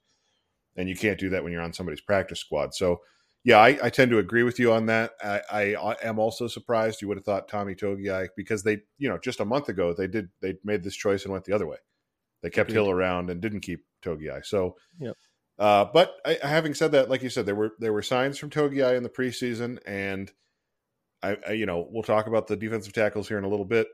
and 0.77 0.89
you 0.89 0.95
can't 0.95 1.19
do 1.19 1.31
that 1.31 1.43
when 1.43 1.53
you're 1.53 1.63
on 1.63 1.73
somebody's 1.73 2.01
practice 2.01 2.39
squad. 2.39 2.73
So, 2.73 3.01
yeah, 3.45 3.59
I, 3.59 3.79
I 3.83 3.91
tend 3.91 4.11
to 4.13 4.19
agree 4.19 4.45
with 4.45 4.59
you 4.59 4.73
on 4.73 4.87
that. 4.87 5.13
I, 5.23 5.75
I, 5.75 5.97
am 6.03 6.19
also 6.19 6.47
surprised 6.47 7.03
you 7.03 7.09
would 7.09 7.17
have 7.17 7.25
thought 7.25 7.49
Tommy 7.49 7.75
Togiai 7.75 8.29
because 8.37 8.63
they, 8.63 8.79
you 8.99 9.09
know, 9.09 9.19
just 9.19 9.41
a 9.41 9.45
month 9.45 9.69
ago 9.69 9.93
they 9.93 10.07
did 10.07 10.29
they 10.41 10.55
made 10.65 10.85
this 10.85 10.95
choice 10.95 11.25
and 11.25 11.33
went 11.33 11.45
the 11.45 11.53
other 11.53 11.67
way. 11.67 11.79
They 12.43 12.51
kept. 12.51 12.71
Hill 12.71 12.91
around 12.91 13.31
and 13.31 13.41
didn't 13.41 13.61
keep 13.61 13.85
Togiai. 14.05 14.45
So, 14.45 14.77
yep. 14.99 15.17
Uh, 15.59 15.87
but 15.93 16.15
I, 16.25 16.39
having 16.43 16.75
said 16.75 16.93
that, 16.93 17.11
like 17.11 17.23
you 17.23 17.31
said, 17.31 17.47
there 17.47 17.55
were 17.55 17.73
there 17.79 17.93
were 17.93 18.03
signs 18.03 18.39
from 18.39 18.51
Togiai 18.51 18.97
in 18.97 19.03
the 19.03 19.09
preseason, 19.09 19.79
and 19.87 20.31
I, 21.23 21.37
I, 21.49 21.53
you 21.53 21.67
know 21.67 21.87
we'll 21.91 22.03
talk 22.03 22.27
about 22.27 22.47
the 22.47 22.57
defensive 22.57 22.93
tackles 22.93 23.29
here 23.29 23.39
in 23.39 23.45
a 23.45 23.49
little 23.49 23.65
bit. 23.65 23.89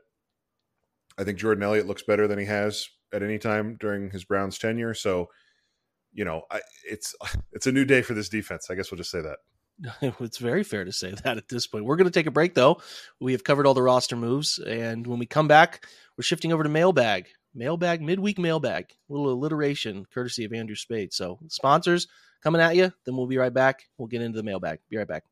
I 1.17 1.23
think 1.23 1.37
Jordan 1.37 1.63
Elliott 1.63 1.87
looks 1.87 2.03
better 2.03 2.27
than 2.27 2.39
he 2.39 2.45
has 2.45 2.87
at 3.13 3.23
any 3.23 3.37
time 3.37 3.77
during 3.79 4.09
his 4.11 4.23
Browns 4.23 4.57
tenure. 4.57 4.93
So, 4.93 5.29
you 6.13 6.25
know, 6.25 6.43
I, 6.51 6.61
it's 6.87 7.15
it's 7.53 7.67
a 7.67 7.71
new 7.71 7.85
day 7.85 8.01
for 8.01 8.13
this 8.13 8.29
defense. 8.29 8.67
I 8.69 8.75
guess 8.75 8.91
we'll 8.91 8.97
just 8.97 9.11
say 9.11 9.21
that. 9.21 9.37
it's 10.19 10.37
very 10.37 10.63
fair 10.63 10.83
to 10.83 10.91
say 10.91 11.13
that 11.23 11.37
at 11.37 11.47
this 11.47 11.67
point. 11.67 11.85
We're 11.85 11.95
going 11.95 12.05
to 12.05 12.11
take 12.11 12.25
a 12.25 12.31
break, 12.31 12.53
though. 12.53 12.81
We 13.19 13.31
have 13.33 13.43
covered 13.43 13.65
all 13.65 13.73
the 13.73 13.81
roster 13.81 14.15
moves. 14.15 14.59
And 14.59 15.07
when 15.07 15.19
we 15.19 15.25
come 15.25 15.47
back, 15.47 15.87
we're 16.17 16.23
shifting 16.23 16.51
over 16.51 16.63
to 16.63 16.69
mailbag. 16.69 17.27
Mailbag, 17.55 18.01
midweek 18.01 18.37
mailbag. 18.37 18.91
A 19.09 19.13
little 19.13 19.31
alliteration 19.31 20.05
courtesy 20.13 20.45
of 20.45 20.53
Andrew 20.53 20.75
Spayde. 20.75 21.13
So, 21.13 21.39
sponsors 21.47 22.07
coming 22.43 22.61
at 22.61 22.75
you. 22.75 22.91
Then 23.05 23.15
we'll 23.15 23.27
be 23.27 23.37
right 23.37 23.53
back. 23.53 23.83
We'll 23.97 24.07
get 24.07 24.21
into 24.21 24.37
the 24.37 24.43
mailbag. 24.43 24.79
Be 24.89 24.97
right 24.97 25.07
back. 25.07 25.23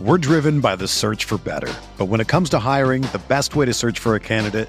We're 0.00 0.18
driven 0.18 0.60
by 0.60 0.76
the 0.76 0.88
search 0.88 1.24
for 1.24 1.38
better. 1.38 1.72
But 1.96 2.06
when 2.06 2.20
it 2.20 2.26
comes 2.26 2.50
to 2.50 2.58
hiring, 2.58 3.02
the 3.02 3.22
best 3.28 3.54
way 3.54 3.64
to 3.64 3.72
search 3.72 4.00
for 4.00 4.16
a 4.16 4.20
candidate 4.20 4.68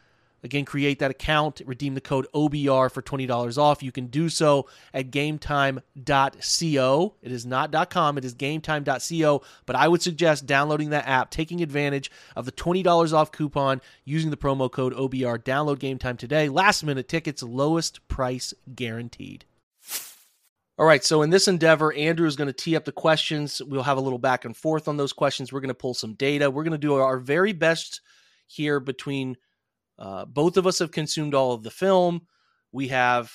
Again, 0.43 0.65
create 0.65 0.99
that 0.99 1.11
account, 1.11 1.61
redeem 1.65 1.93
the 1.93 2.01
code 2.01 2.27
OBR 2.33 2.91
for 2.91 3.01
$20 3.01 3.57
off. 3.57 3.83
You 3.83 3.91
can 3.91 4.07
do 4.07 4.27
so 4.27 4.67
at 4.93 5.11
gametime.co. 5.11 5.83
It 7.21 7.31
is 7.31 7.45
not 7.45 7.89
.com, 7.89 8.17
it 8.17 8.25
is 8.25 8.33
gametime.co, 8.33 9.41
but 9.65 9.75
I 9.75 9.87
would 9.87 10.01
suggest 10.01 10.47
downloading 10.47 10.89
that 10.89 11.07
app, 11.07 11.29
taking 11.29 11.61
advantage 11.61 12.09
of 12.35 12.45
the 12.45 12.51
$20 12.51 13.13
off 13.13 13.31
coupon 13.31 13.81
using 14.03 14.31
the 14.31 14.37
promo 14.37 14.71
code 14.71 14.93
OBR. 14.93 15.37
Download 15.43 15.77
GameTime 15.77 16.17
today. 16.17 16.49
Last 16.49 16.83
minute 16.83 17.07
tickets, 17.07 17.43
lowest 17.43 18.07
price 18.07 18.53
guaranteed. 18.73 19.45
All 20.79 20.87
right, 20.87 21.03
so 21.03 21.21
in 21.21 21.29
this 21.29 21.47
endeavor, 21.47 21.93
Andrew 21.93 22.25
is 22.25 22.35
going 22.35 22.47
to 22.47 22.53
tee 22.53 22.75
up 22.75 22.85
the 22.85 22.91
questions. 22.91 23.61
We'll 23.61 23.83
have 23.83 23.97
a 23.97 24.01
little 24.01 24.17
back 24.17 24.45
and 24.45 24.57
forth 24.57 24.87
on 24.87 24.97
those 24.97 25.13
questions. 25.13 25.53
We're 25.53 25.59
going 25.59 25.67
to 25.67 25.75
pull 25.75 25.93
some 25.93 26.13
data. 26.13 26.49
We're 26.49 26.63
going 26.63 26.71
to 26.71 26.79
do 26.79 26.95
our 26.95 27.17
very 27.17 27.53
best 27.53 28.01
here 28.47 28.79
between 28.79 29.37
uh, 29.99 30.25
both 30.25 30.57
of 30.57 30.65
us 30.67 30.79
have 30.79 30.91
consumed 30.91 31.35
all 31.35 31.53
of 31.53 31.63
the 31.63 31.71
film. 31.71 32.27
We 32.71 32.87
have 32.89 33.31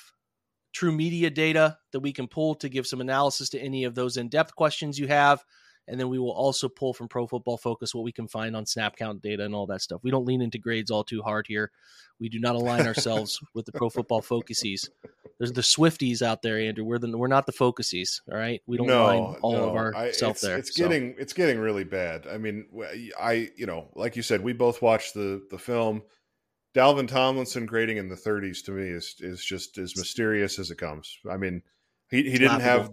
TruMedia 0.77 1.33
data 1.33 1.79
that 1.92 2.01
we 2.01 2.12
can 2.12 2.29
pull 2.29 2.55
to 2.57 2.69
give 2.69 2.87
some 2.87 3.01
analysis 3.01 3.49
to 3.51 3.61
any 3.61 3.85
of 3.85 3.95
those 3.95 4.16
in 4.16 4.29
depth 4.29 4.55
questions 4.55 4.99
you 4.99 5.09
have. 5.09 5.45
And 5.88 6.01
then 6.01 6.09
we 6.09 6.19
will 6.19 6.33
also 6.33 6.69
pull 6.69 6.92
from 6.92 7.07
Pro 7.07 7.29
Football 7.29 7.59
Focus 7.59 7.95
what 7.95 8.03
we 8.03 8.11
can 8.11 8.27
find 8.27 8.57
on 8.57 8.66
snap 8.66 8.97
count 8.97 9.23
data 9.23 9.45
and 9.45 9.55
all 9.55 9.66
that 9.66 9.83
stuff. 9.83 10.03
We 10.03 10.11
don't 10.11 10.27
lean 10.27 10.42
into 10.42 10.59
grades 10.59 10.90
all 10.90 11.05
too 11.05 11.23
hard 11.23 11.47
here. 11.47 11.71
We 12.19 12.29
do 12.29 12.40
not 12.40 12.57
align 12.57 12.87
ourselves 12.87 13.40
with 13.55 13.66
the 13.66 13.73
Pro 13.73 13.88
Football 13.88 14.21
Focusies. 14.21 14.90
There's 15.38 15.53
the 15.53 15.61
Swifties 15.61 16.23
out 16.23 16.42
there, 16.42 16.59
Andrew. 16.59 16.85
We're 16.85 16.99
the 16.99 17.16
we're 17.16 17.29
not 17.29 17.47
the 17.47 17.53
Focusies. 17.53 18.23
All 18.31 18.37
right, 18.37 18.62
we 18.66 18.79
don't 18.79 18.87
no, 18.87 19.05
line 19.05 19.37
all 19.42 19.53
no. 19.53 19.69
of 19.69 19.77
our 19.77 20.12
self 20.12 20.40
there. 20.40 20.57
It's 20.57 20.75
so. 20.75 20.83
getting 20.83 21.14
it's 21.19 21.35
getting 21.35 21.59
really 21.59 21.85
bad. 21.85 22.27
I 22.27 22.38
mean, 22.38 22.66
I 23.21 23.51
you 23.55 23.66
know, 23.66 23.88
like 23.95 24.16
you 24.16 24.23
said, 24.23 24.42
we 24.42 24.55
both 24.55 24.83
watched 24.83 25.14
the 25.14 25.47
the 25.51 25.59
film. 25.59 26.03
Dalvin 26.77 27.09
Tomlinson 27.09 27.65
grading 27.65 27.97
in 27.97 28.09
the 28.09 28.17
30s 28.17 28.62
to 28.67 28.73
me 28.73 28.89
is 28.89 29.17
is 29.21 29.43
just 29.43 29.79
as 29.79 29.97
mysterious 29.97 30.59
as 30.59 30.71
it 30.71 30.77
comes. 30.77 31.19
I 31.29 31.39
mean, 31.39 31.62
he 32.11 32.31
he 32.31 32.39
didn't 32.39 32.61
have 32.61 32.91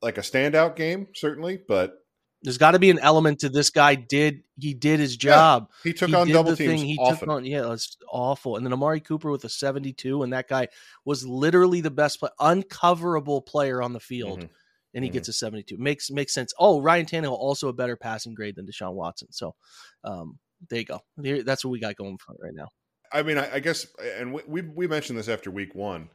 like 0.00 0.18
a 0.18 0.22
standout 0.22 0.76
game 0.76 1.08
certainly, 1.14 1.58
but 1.66 1.94
there's 2.42 2.58
got 2.58 2.72
to 2.72 2.78
be 2.78 2.90
an 2.90 3.00
element 3.00 3.40
to 3.40 3.48
this 3.48 3.70
guy 3.70 3.96
did 3.96 4.42
he 4.56 4.72
did 4.72 5.00
his 5.00 5.16
job. 5.16 5.68
Yeah, 5.84 5.90
he 5.90 5.94
took 5.94 6.10
he 6.10 6.14
on 6.14 6.28
double 6.28 6.54
teams. 6.54 6.80
Thing. 6.80 6.86
He 6.86 6.96
often. 6.96 7.18
took 7.18 7.28
on 7.28 7.44
yeah, 7.44 7.72
it's 7.72 7.96
awful. 8.08 8.56
And 8.56 8.64
then 8.64 8.72
Amari 8.72 9.00
Cooper 9.00 9.30
with 9.30 9.44
a 9.44 9.48
72, 9.48 10.22
and 10.22 10.32
that 10.32 10.46
guy 10.46 10.68
was 11.04 11.26
literally 11.26 11.80
the 11.80 11.90
best 11.90 12.20
play, 12.20 12.30
uncoverable 12.38 13.44
player 13.44 13.82
on 13.82 13.92
the 13.92 14.00
field. 14.00 14.40
Mm-hmm. 14.40 14.52
And 14.96 15.02
he 15.02 15.10
mm-hmm. 15.10 15.14
gets 15.14 15.28
a 15.28 15.32
72. 15.32 15.76
Makes 15.76 16.10
makes 16.12 16.32
sense. 16.32 16.54
Oh, 16.56 16.80
Ryan 16.80 17.06
Tannehill 17.06 17.32
also 17.32 17.66
a 17.66 17.72
better 17.72 17.96
passing 17.96 18.34
grade 18.34 18.54
than 18.54 18.66
Deshaun 18.66 18.92
Watson. 18.92 19.32
So 19.32 19.56
um, 20.04 20.38
there 20.68 20.78
you 20.78 20.84
go. 20.84 21.00
That's 21.16 21.64
what 21.64 21.72
we 21.72 21.80
got 21.80 21.96
going 21.96 22.18
for 22.18 22.36
right 22.40 22.54
now. 22.54 22.68
I 23.14 23.22
mean, 23.22 23.38
I, 23.38 23.54
I 23.54 23.60
guess, 23.60 23.86
and 24.18 24.34
we 24.34 24.62
we 24.62 24.86
mentioned 24.86 25.18
this 25.18 25.28
after 25.28 25.50
week 25.50 25.74
one. 25.74 26.08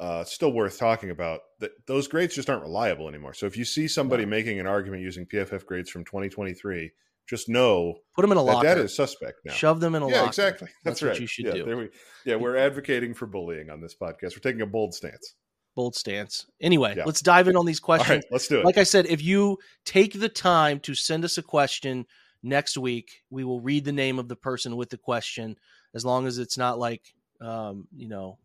Uh, 0.00 0.24
still 0.24 0.52
worth 0.52 0.78
talking 0.78 1.10
about 1.10 1.40
that 1.60 1.70
those 1.86 2.08
grades 2.08 2.34
just 2.34 2.50
aren't 2.50 2.62
reliable 2.62 3.08
anymore. 3.08 3.32
So 3.34 3.46
if 3.46 3.56
you 3.56 3.64
see 3.64 3.86
somebody 3.86 4.26
making 4.26 4.58
an 4.58 4.66
argument 4.66 5.02
using 5.02 5.26
PFF 5.26 5.64
grades 5.64 5.90
from 5.90 6.04
2023, 6.04 6.90
just 7.28 7.48
know 7.48 7.94
put 8.16 8.22
them 8.22 8.32
in 8.32 8.38
a 8.38 8.42
locker. 8.42 8.66
That 8.66 8.78
is 8.78 8.96
suspect 8.96 9.38
now. 9.44 9.52
Shove 9.52 9.78
them 9.78 9.94
in 9.94 10.02
a 10.02 10.08
yeah, 10.08 10.16
locker. 10.16 10.26
exactly. 10.26 10.68
That's, 10.82 11.00
That's 11.00 11.02
right. 11.02 11.08
what 11.10 11.20
you 11.20 11.26
should 11.28 11.44
yeah, 11.46 11.52
do. 11.52 11.76
We, 11.76 11.88
yeah, 12.24 12.34
we're 12.34 12.56
advocating 12.56 13.14
for 13.14 13.26
bullying 13.26 13.70
on 13.70 13.80
this 13.80 13.94
podcast. 13.94 14.34
We're 14.34 14.40
taking 14.42 14.62
a 14.62 14.66
bold 14.66 14.92
stance. 14.92 15.34
bold 15.76 15.94
stance. 15.94 16.46
Anyway, 16.60 16.94
Yeah. 16.96 17.04
let's 17.06 17.22
dive 17.22 17.46
in 17.46 17.56
on 17.56 17.64
these 17.64 17.80
questions. 17.80 18.10
right, 18.10 18.24
let's 18.32 18.48
do 18.48 18.58
it. 18.58 18.64
Like 18.64 18.78
I 18.78 18.82
said, 18.84 19.06
if 19.06 19.22
you 19.22 19.58
take 19.84 20.18
the 20.18 20.28
time 20.28 20.80
to 20.80 20.94
send 20.96 21.24
us 21.24 21.38
a 21.38 21.42
question 21.42 22.06
next 22.42 22.76
week, 22.76 23.22
we 23.30 23.44
will 23.44 23.60
read 23.60 23.84
the 23.84 23.92
name 23.92 24.18
of 24.18 24.26
the 24.26 24.36
person 24.36 24.76
with 24.76 24.90
the 24.90 24.98
question, 24.98 25.56
as 25.94 26.04
long 26.04 26.26
as 26.26 26.38
it's 26.38 26.58
not 26.58 26.78
like, 26.78 27.02
um, 27.40 27.88
you 27.94 28.08
know, 28.08 28.38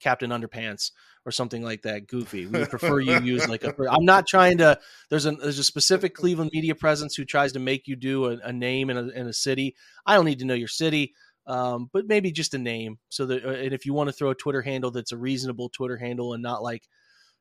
Captain 0.00 0.30
Underpants 0.30 0.90
or 1.24 1.32
something 1.32 1.62
like 1.62 1.82
that. 1.82 2.06
Goofy. 2.06 2.46
We 2.46 2.64
prefer 2.66 3.00
you 3.00 3.18
use 3.20 3.48
like 3.48 3.64
a. 3.64 3.74
I'm 3.90 4.04
not 4.04 4.26
trying 4.26 4.58
to. 4.58 4.78
There's 5.10 5.26
a 5.26 5.32
there's 5.32 5.58
a 5.58 5.64
specific 5.64 6.14
Cleveland 6.14 6.50
media 6.52 6.74
presence 6.74 7.14
who 7.14 7.24
tries 7.24 7.52
to 7.54 7.58
make 7.58 7.88
you 7.88 7.96
do 7.96 8.26
a, 8.26 8.38
a 8.44 8.52
name 8.52 8.90
in 8.90 8.96
a, 8.96 9.08
in 9.08 9.26
a 9.26 9.32
city. 9.32 9.74
I 10.04 10.14
don't 10.14 10.24
need 10.24 10.38
to 10.40 10.44
know 10.44 10.54
your 10.54 10.68
city. 10.68 11.14
Um, 11.46 11.88
but 11.92 12.08
maybe 12.08 12.32
just 12.32 12.54
a 12.54 12.58
name 12.58 12.98
so 13.08 13.24
that, 13.26 13.44
uh, 13.44 13.50
and 13.50 13.72
if 13.72 13.86
you 13.86 13.94
want 13.94 14.08
to 14.08 14.12
throw 14.12 14.30
a 14.30 14.34
Twitter 14.34 14.62
handle 14.62 14.90
that's 14.90 15.12
a 15.12 15.16
reasonable 15.16 15.68
Twitter 15.68 15.96
handle 15.96 16.34
and 16.34 16.42
not 16.42 16.60
like, 16.60 16.82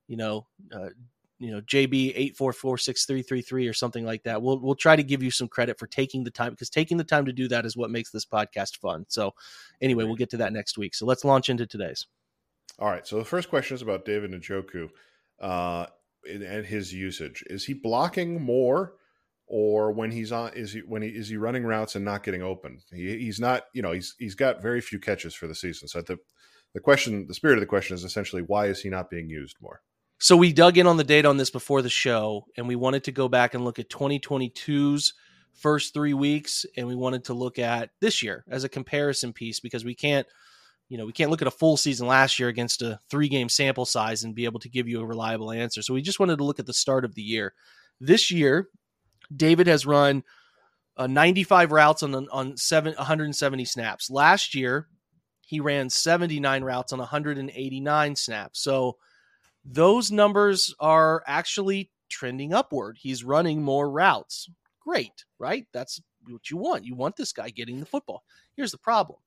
you 0.08 0.16
know, 0.16 0.46
uh, 0.72 0.90
you 1.40 1.52
know 1.52 1.62
JB 1.62 2.14
eight 2.16 2.38
four 2.38 2.54
four 2.54 2.78
six 2.78 3.06
three 3.06 3.22
three 3.22 3.42
three 3.42 3.68
or 3.68 3.74
something 3.74 4.06
like 4.06 4.24
that. 4.24 4.42
We'll 4.42 4.60
we'll 4.60 4.76
try 4.76 4.96
to 4.96 5.04
give 5.04 5.22
you 5.22 5.32
some 5.32 5.48
credit 5.48 5.78
for 5.78 5.88
taking 5.88 6.24
the 6.24 6.32
time 6.32 6.52
because 6.52 6.70
taking 6.70 6.98
the 6.98 7.04
time 7.04 7.26
to 7.26 7.34
do 7.34 7.48
that 7.50 7.66
is 7.66 7.76
what 7.76 7.92
makes 7.92 8.12
this 8.12 8.26
podcast 8.26 8.78
fun. 8.78 9.06
So 9.10 9.34
anyway, 9.82 10.06
we'll 10.06 10.16
get 10.16 10.30
to 10.32 10.38
that 10.38 10.54
next 10.54 10.78
week. 10.78 10.96
So 10.96 11.06
let's 11.06 11.26
launch 11.26 11.50
into 11.50 11.68
today's. 11.68 12.06
All 12.80 12.90
right. 12.90 13.08
So 13.08 13.18
the 13.18 13.26
first 13.26 13.50
question 13.50 13.76
is 13.76 13.82
about 13.82 14.06
David 14.06 14.32
Njoku 14.32 14.90
uh, 15.42 15.88
and 16.30 16.44
and 16.44 16.66
his 16.66 16.94
usage. 16.94 17.44
Is 17.48 17.66
he 17.66 17.74
blocking 17.74 18.42
more, 18.42 18.94
or 19.48 19.92
when 19.92 20.12
he's 20.12 20.32
on? 20.32 20.54
Is 20.54 20.74
he 20.74 20.80
when 20.80 21.02
he 21.02 21.10
is 21.10 21.30
he 21.30 21.38
running 21.38 21.66
routes 21.66 21.96
and 21.96 22.06
not 22.06 22.24
getting 22.24 22.44
open? 22.44 22.80
He, 22.94 23.18
he's 23.18 23.40
not. 23.40 23.64
You 23.74 23.82
know, 23.82 23.92
he's 23.92 24.16
he's 24.20 24.36
got 24.36 24.62
very 24.62 24.82
few 24.82 25.00
catches 25.00 25.34
for 25.34 25.48
the 25.48 25.56
season. 25.56 25.88
So 25.88 26.02
the 26.02 26.18
the 26.74 26.80
question, 26.82 27.26
the 27.28 27.34
spirit 27.34 27.56
of 27.56 27.62
the 27.62 27.68
question 27.68 27.94
is 27.94 28.04
essentially 28.04 28.42
why 28.42 28.68
is 28.68 28.82
he 28.82 28.90
not 28.90 29.10
being 29.10 29.30
used 29.30 29.58
more? 29.62 29.82
So 30.20 30.38
we 30.38 30.54
dug 30.54 30.78
in 30.78 30.88
on 30.88 30.98
the 30.98 31.04
data 31.04 31.28
on 31.28 31.38
this 31.38 31.50
before 31.50 31.82
the 31.82 31.90
show, 31.90 32.46
and 32.58 32.68
we 32.68 32.76
wanted 32.76 33.04
to 33.06 33.12
go 33.12 33.28
back 33.28 33.54
and 33.54 33.66
look 33.66 33.80
at 33.80 33.90
2022's 33.90 35.14
first 35.54 35.94
three 35.94 36.14
weeks, 36.14 36.66
and 36.78 36.88
we 36.88 36.96
wanted 36.96 37.26
to 37.26 37.34
look 37.34 37.60
at 37.60 37.90
this 38.00 38.24
year 38.24 38.46
as 38.50 38.64
a 38.64 38.70
comparison 38.70 39.34
piece 39.34 39.60
because 39.60 39.84
we 39.84 39.94
can't, 39.94 40.26
you 40.88 40.98
know, 40.98 41.06
we 41.06 41.12
can't 41.12 41.32
look 41.32 41.42
at 41.42 41.48
a 41.48 41.52
full 41.52 41.76
season 41.76 42.08
last 42.08 42.40
year 42.40 42.48
against 42.48 42.82
a 42.82 43.00
three 43.10 43.28
game 43.28 43.50
sample 43.50 43.86
size 43.86 44.24
and 44.24 44.36
be 44.36 44.46
able 44.46 44.60
to 44.62 44.70
give 44.70 44.88
you 44.88 45.02
a 45.02 45.06
reliable 45.06 45.52
answer. 45.52 45.82
So 45.82 45.94
we 45.94 46.02
just 46.02 46.20
wanted 46.20 46.38
to 46.38 46.46
look 46.46 46.60
at 46.60 46.66
the 46.66 46.74
start 46.74 47.04
of 47.04 47.16
the 47.16 47.22
year. 47.22 47.54
This 48.00 48.32
year, 48.32 48.70
David 49.36 49.68
has 49.68 49.86
run 49.86 50.24
uh, 50.98 51.08
95 51.08 51.72
routes 51.72 52.04
on 52.04 52.14
on 52.30 52.56
seven 52.56 52.94
170 52.96 53.66
snaps. 53.66 54.10
Last 54.10 54.56
year, 54.56 54.88
he 55.42 55.60
ran 55.60 55.90
79 55.90 56.64
routes 56.64 56.94
on 56.94 57.00
189 57.00 58.16
snaps. 58.16 58.62
So 58.62 58.98
those 59.66 60.12
numbers 60.12 60.74
are 60.80 61.24
actually 61.26 61.90
trending 62.10 62.54
upward. 62.54 62.98
He's 63.02 63.24
running 63.24 63.62
more 63.64 63.90
routes. 63.90 64.50
Great, 64.80 65.26
right? 65.40 65.66
That's 65.74 66.00
what 66.28 66.50
you 66.50 66.58
want. 66.58 66.86
You 66.86 66.96
want 66.96 67.16
this 67.16 67.34
guy 67.34 67.50
getting 67.50 67.80
the 67.80 67.86
football. 67.86 68.24
Here's 68.56 68.72
the 68.72 68.78
problem. 68.78 69.20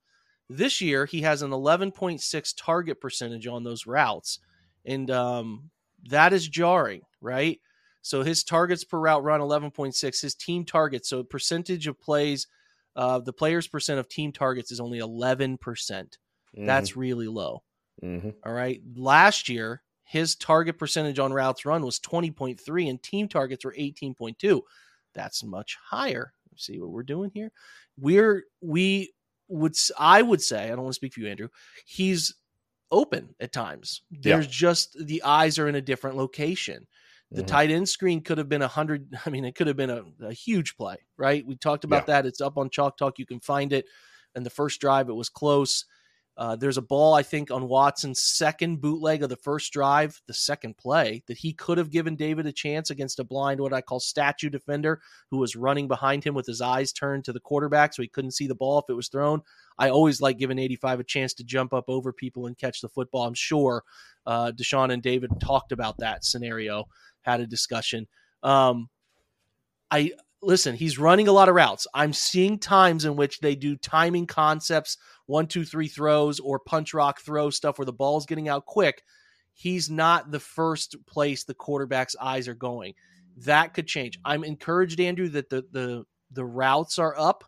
This 0.48 0.80
year, 0.80 1.04
he 1.04 1.20
has 1.22 1.42
an 1.42 1.50
11.6 1.50 2.54
target 2.56 3.00
percentage 3.00 3.46
on 3.46 3.64
those 3.64 3.86
routes. 3.86 4.38
And 4.84 5.10
um, 5.10 5.70
that 6.08 6.32
is 6.32 6.48
jarring, 6.48 7.02
right? 7.20 7.60
So 8.02 8.22
his 8.22 8.44
targets 8.44 8.84
per 8.84 8.98
route 8.98 9.24
run 9.24 9.40
11.6. 9.40 10.20
His 10.20 10.34
team 10.34 10.64
targets, 10.64 11.08
so 11.08 11.22
percentage 11.22 11.86
of 11.86 12.00
plays, 12.00 12.46
uh, 12.96 13.18
the 13.18 13.32
player's 13.32 13.66
percent 13.66 13.98
of 14.00 14.08
team 14.08 14.32
targets 14.32 14.70
is 14.72 14.80
only 14.80 15.00
11%. 15.00 15.58
That's 16.54 16.96
really 16.96 17.28
low. 17.28 17.62
Mhm. 18.02 18.34
All 18.46 18.52
right. 18.52 18.80
Last 18.96 19.48
year, 19.48 19.82
his 20.08 20.34
target 20.36 20.78
percentage 20.78 21.18
on 21.18 21.32
routes 21.32 21.66
run 21.66 21.84
was 21.84 22.00
20.3 22.00 22.88
and 22.88 23.02
team 23.02 23.28
targets 23.28 23.64
were 23.64 23.74
18.2. 23.78 24.62
That's 25.14 25.44
much 25.44 25.76
higher. 25.82 26.32
See 26.56 26.80
what 26.80 26.90
we're 26.90 27.02
doing 27.02 27.30
here? 27.34 27.52
We're 27.98 28.44
we 28.60 29.12
would 29.48 29.74
i 29.98 30.20
would 30.22 30.42
say, 30.42 30.64
I 30.64 30.68
don't 30.68 30.82
want 30.82 30.90
to 30.92 30.96
speak 30.96 31.12
for 31.14 31.20
you 31.20 31.28
Andrew, 31.28 31.48
he's 31.86 32.34
open 32.90 33.34
at 33.38 33.52
times. 33.52 34.02
There's 34.10 34.46
just 34.46 34.96
the 35.06 35.22
eyes 35.22 35.58
are 35.58 35.68
in 35.68 35.74
a 35.74 35.80
different 35.82 36.16
location. 36.16 36.86
The 37.30 37.42
Mhm. 37.42 37.46
tight 37.46 37.70
end 37.70 37.88
screen 37.88 38.22
could 38.22 38.38
have 38.38 38.48
been 38.48 38.62
a 38.62 38.68
hundred. 38.68 39.08
I 39.26 39.30
mean, 39.30 39.44
it 39.44 39.54
could 39.54 39.66
have 39.66 39.76
been 39.76 39.90
a, 39.90 40.04
a 40.22 40.32
huge 40.32 40.76
play, 40.76 40.96
right? 41.18 41.46
We 41.46 41.56
talked 41.56 41.84
about 41.84 42.06
that. 42.06 42.24
It's 42.26 42.40
up 42.40 42.56
on 42.56 42.70
Chalk 42.70 42.96
Talk. 42.96 43.18
You 43.18 43.26
can 43.26 43.40
find 43.40 43.72
it. 43.74 43.84
And 44.34 44.44
the 44.44 44.50
first 44.50 44.80
drive, 44.80 45.08
it 45.10 45.14
was 45.14 45.28
close. 45.28 45.84
Uh, 46.38 46.54
there's 46.54 46.76
a 46.76 46.82
ball, 46.82 47.14
I 47.14 47.24
think, 47.24 47.50
on 47.50 47.66
Watson's 47.66 48.22
second 48.22 48.80
bootleg 48.80 49.24
of 49.24 49.28
the 49.28 49.36
first 49.36 49.72
drive, 49.72 50.22
the 50.28 50.32
second 50.32 50.76
play, 50.76 51.24
that 51.26 51.36
he 51.36 51.52
could 51.52 51.78
have 51.78 51.90
given 51.90 52.14
David 52.14 52.46
a 52.46 52.52
chance 52.52 52.90
against 52.90 53.18
a 53.18 53.24
blind, 53.24 53.60
what 53.60 53.72
I 53.72 53.80
call 53.80 53.98
statue 53.98 54.48
defender, 54.48 55.00
who 55.32 55.38
was 55.38 55.56
running 55.56 55.88
behind 55.88 56.22
him 56.22 56.34
with 56.34 56.46
his 56.46 56.60
eyes 56.60 56.92
turned 56.92 57.24
to 57.24 57.32
the 57.32 57.40
quarterback, 57.40 57.92
so 57.92 58.02
he 58.02 58.08
couldn't 58.08 58.30
see 58.30 58.46
the 58.46 58.54
ball 58.54 58.78
if 58.78 58.84
it 58.88 58.94
was 58.94 59.08
thrown. 59.08 59.42
I 59.80 59.90
always 59.90 60.20
like 60.20 60.38
giving 60.38 60.60
85 60.60 61.00
a 61.00 61.04
chance 61.04 61.34
to 61.34 61.44
jump 61.44 61.74
up 61.74 61.86
over 61.88 62.12
people 62.12 62.46
and 62.46 62.56
catch 62.56 62.82
the 62.82 62.88
football. 62.88 63.26
I'm 63.26 63.34
sure 63.34 63.82
uh, 64.24 64.52
Deshaun 64.52 64.92
and 64.92 65.02
David 65.02 65.32
talked 65.40 65.72
about 65.72 65.98
that 65.98 66.24
scenario, 66.24 66.84
had 67.22 67.40
a 67.40 67.48
discussion. 67.48 68.06
Um, 68.44 68.88
I 69.90 70.12
listen, 70.42 70.74
he's 70.74 70.98
running 70.98 71.28
a 71.28 71.32
lot 71.32 71.48
of 71.48 71.54
routes. 71.54 71.86
I'm 71.94 72.12
seeing 72.12 72.58
times 72.58 73.04
in 73.04 73.16
which 73.16 73.40
they 73.40 73.54
do 73.54 73.76
timing 73.76 74.26
concepts, 74.26 74.96
one, 75.26 75.46
two, 75.46 75.64
three 75.64 75.88
throws, 75.88 76.40
or 76.40 76.58
punch 76.58 76.94
rock 76.94 77.20
throw 77.20 77.50
stuff 77.50 77.78
where 77.78 77.86
the 77.86 77.92
ball's 77.92 78.26
getting 78.26 78.48
out 78.48 78.66
quick. 78.66 79.02
He's 79.52 79.90
not 79.90 80.30
the 80.30 80.40
first 80.40 80.96
place 81.06 81.44
the 81.44 81.54
quarterback's 81.54 82.16
eyes 82.20 82.46
are 82.46 82.54
going. 82.54 82.94
That 83.38 83.74
could 83.74 83.86
change. 83.86 84.18
I'm 84.24 84.44
encouraged, 84.44 85.00
Andrew, 85.00 85.28
that 85.30 85.50
the 85.50 85.64
the 85.72 86.04
the 86.30 86.44
routes 86.44 86.98
are 86.98 87.18
up, 87.18 87.44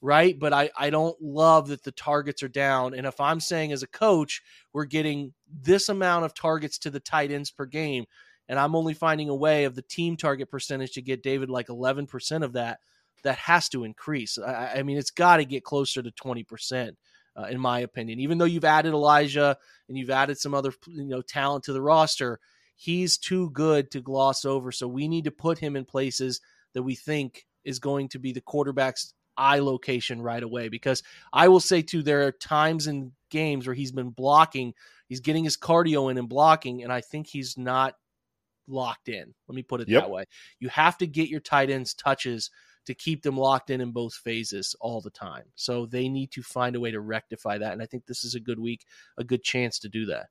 right? 0.00 0.38
But 0.38 0.52
I, 0.52 0.70
I 0.78 0.90
don't 0.90 1.20
love 1.20 1.68
that 1.68 1.82
the 1.82 1.92
targets 1.92 2.42
are 2.42 2.48
down. 2.48 2.94
And 2.94 3.06
if 3.06 3.20
I'm 3.20 3.40
saying 3.40 3.72
as 3.72 3.82
a 3.82 3.88
coach, 3.88 4.42
we're 4.72 4.84
getting 4.84 5.32
this 5.50 5.88
amount 5.88 6.24
of 6.24 6.34
targets 6.34 6.78
to 6.80 6.90
the 6.90 7.00
tight 7.00 7.30
ends 7.30 7.50
per 7.50 7.66
game, 7.66 8.04
and 8.50 8.58
I'm 8.58 8.74
only 8.74 8.94
finding 8.94 9.28
a 9.28 9.34
way 9.34 9.62
of 9.62 9.76
the 9.76 9.82
team 9.82 10.16
target 10.16 10.50
percentage 10.50 10.94
to 10.94 11.02
get 11.02 11.22
David 11.22 11.48
like 11.48 11.68
11% 11.68 12.42
of 12.42 12.54
that, 12.54 12.80
that 13.22 13.38
has 13.38 13.68
to 13.68 13.84
increase. 13.84 14.38
I, 14.38 14.72
I 14.78 14.82
mean, 14.82 14.98
it's 14.98 15.12
got 15.12 15.36
to 15.36 15.44
get 15.44 15.62
closer 15.62 16.02
to 16.02 16.10
20%, 16.10 16.96
uh, 17.36 17.42
in 17.44 17.60
my 17.60 17.78
opinion. 17.78 18.18
Even 18.18 18.38
though 18.38 18.46
you've 18.46 18.64
added 18.64 18.92
Elijah 18.92 19.56
and 19.88 19.96
you've 19.96 20.10
added 20.10 20.36
some 20.36 20.52
other 20.52 20.72
you 20.88 21.04
know 21.04 21.22
talent 21.22 21.62
to 21.64 21.72
the 21.72 21.80
roster, 21.80 22.40
he's 22.74 23.18
too 23.18 23.50
good 23.50 23.92
to 23.92 24.00
gloss 24.00 24.44
over. 24.44 24.72
So 24.72 24.88
we 24.88 25.06
need 25.06 25.24
to 25.24 25.30
put 25.30 25.58
him 25.58 25.76
in 25.76 25.84
places 25.84 26.40
that 26.74 26.82
we 26.82 26.96
think 26.96 27.46
is 27.62 27.78
going 27.78 28.08
to 28.08 28.18
be 28.18 28.32
the 28.32 28.40
quarterback's 28.40 29.14
eye 29.36 29.60
location 29.60 30.20
right 30.20 30.42
away. 30.42 30.68
Because 30.68 31.04
I 31.32 31.46
will 31.46 31.60
say 31.60 31.82
too, 31.82 32.02
there 32.02 32.26
are 32.26 32.32
times 32.32 32.88
in 32.88 33.12
games 33.30 33.68
where 33.68 33.74
he's 33.74 33.92
been 33.92 34.10
blocking, 34.10 34.74
he's 35.06 35.20
getting 35.20 35.44
his 35.44 35.56
cardio 35.56 36.10
in 36.10 36.18
and 36.18 36.28
blocking, 36.28 36.82
and 36.82 36.92
I 36.92 37.00
think 37.00 37.28
he's 37.28 37.56
not 37.56 37.94
locked 38.70 39.08
in. 39.08 39.34
Let 39.48 39.54
me 39.54 39.62
put 39.62 39.80
it 39.80 39.88
Yep. 39.88 40.02
that 40.02 40.10
way. 40.10 40.24
You 40.58 40.68
have 40.70 40.96
to 40.98 41.06
get 41.06 41.28
your 41.28 41.40
tight 41.40 41.70
ends 41.70 41.94
touches 41.94 42.50
to 42.86 42.94
keep 42.94 43.22
them 43.22 43.36
locked 43.36 43.70
in 43.70 43.80
in 43.80 43.92
both 43.92 44.14
phases 44.14 44.74
all 44.80 45.00
the 45.00 45.10
time. 45.10 45.44
So 45.54 45.86
they 45.86 46.08
need 46.08 46.30
to 46.32 46.42
find 46.42 46.74
a 46.74 46.80
way 46.80 46.90
to 46.90 47.00
rectify 47.00 47.58
that. 47.58 47.72
And 47.72 47.82
I 47.82 47.86
think 47.86 48.06
this 48.06 48.24
is 48.24 48.34
a 48.34 48.40
good 48.40 48.58
week, 48.58 48.86
a 49.18 49.24
good 49.24 49.42
chance 49.42 49.78
to 49.80 49.88
do 49.88 50.06
that. 50.06 50.26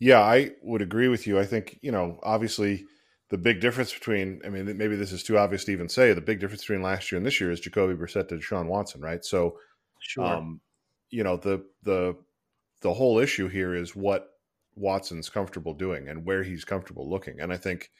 Yeah, 0.00 0.20
I 0.20 0.50
would 0.62 0.82
agree 0.82 1.06
with 1.08 1.26
you. 1.28 1.38
I 1.38 1.46
think, 1.46 1.78
you 1.80 1.92
know, 1.92 2.18
obviously 2.24 2.86
the 3.30 3.38
big 3.38 3.60
difference 3.60 3.94
between, 3.94 4.40
I 4.44 4.48
mean, 4.48 4.76
maybe 4.76 4.96
this 4.96 5.12
is 5.12 5.22
too 5.22 5.38
obvious 5.38 5.64
to 5.64 5.72
even 5.72 5.88
say, 5.88 6.12
the 6.12 6.20
big 6.20 6.40
difference 6.40 6.62
between 6.62 6.82
last 6.82 7.10
year 7.12 7.18
and 7.18 7.24
this 7.24 7.40
year 7.40 7.52
is 7.52 7.60
Jacoby 7.60 7.94
Brissett 7.94 8.28
to 8.28 8.36
Deshaun 8.36 8.66
Watson, 8.66 9.00
right? 9.00 9.24
So, 9.24 9.58
Sure. 10.00 10.26
um, 10.26 10.60
you 11.10 11.22
know, 11.22 11.36
the, 11.36 11.64
the, 11.84 12.16
the 12.80 12.92
whole 12.92 13.20
issue 13.20 13.48
here 13.48 13.74
is 13.76 13.94
what 13.94 14.31
Watson's 14.74 15.28
comfortable 15.28 15.74
doing 15.74 16.08
and 16.08 16.24
where 16.24 16.42
he's 16.42 16.64
comfortable 16.64 17.08
looking. 17.08 17.40
And 17.40 17.52
I 17.52 17.56
think 17.56 17.90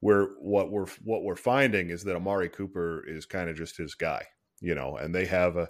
we're, 0.00 0.28
what 0.40 0.70
we're, 0.70 0.86
what 1.02 1.22
we're 1.22 1.36
finding 1.36 1.90
is 1.90 2.04
that 2.04 2.16
Amari 2.16 2.48
Cooper 2.48 3.04
is 3.06 3.26
kind 3.26 3.48
of 3.48 3.56
just 3.56 3.76
his 3.76 3.94
guy, 3.94 4.24
you 4.60 4.74
know, 4.74 4.96
and 4.96 5.14
they 5.14 5.26
have 5.26 5.56
a, 5.56 5.68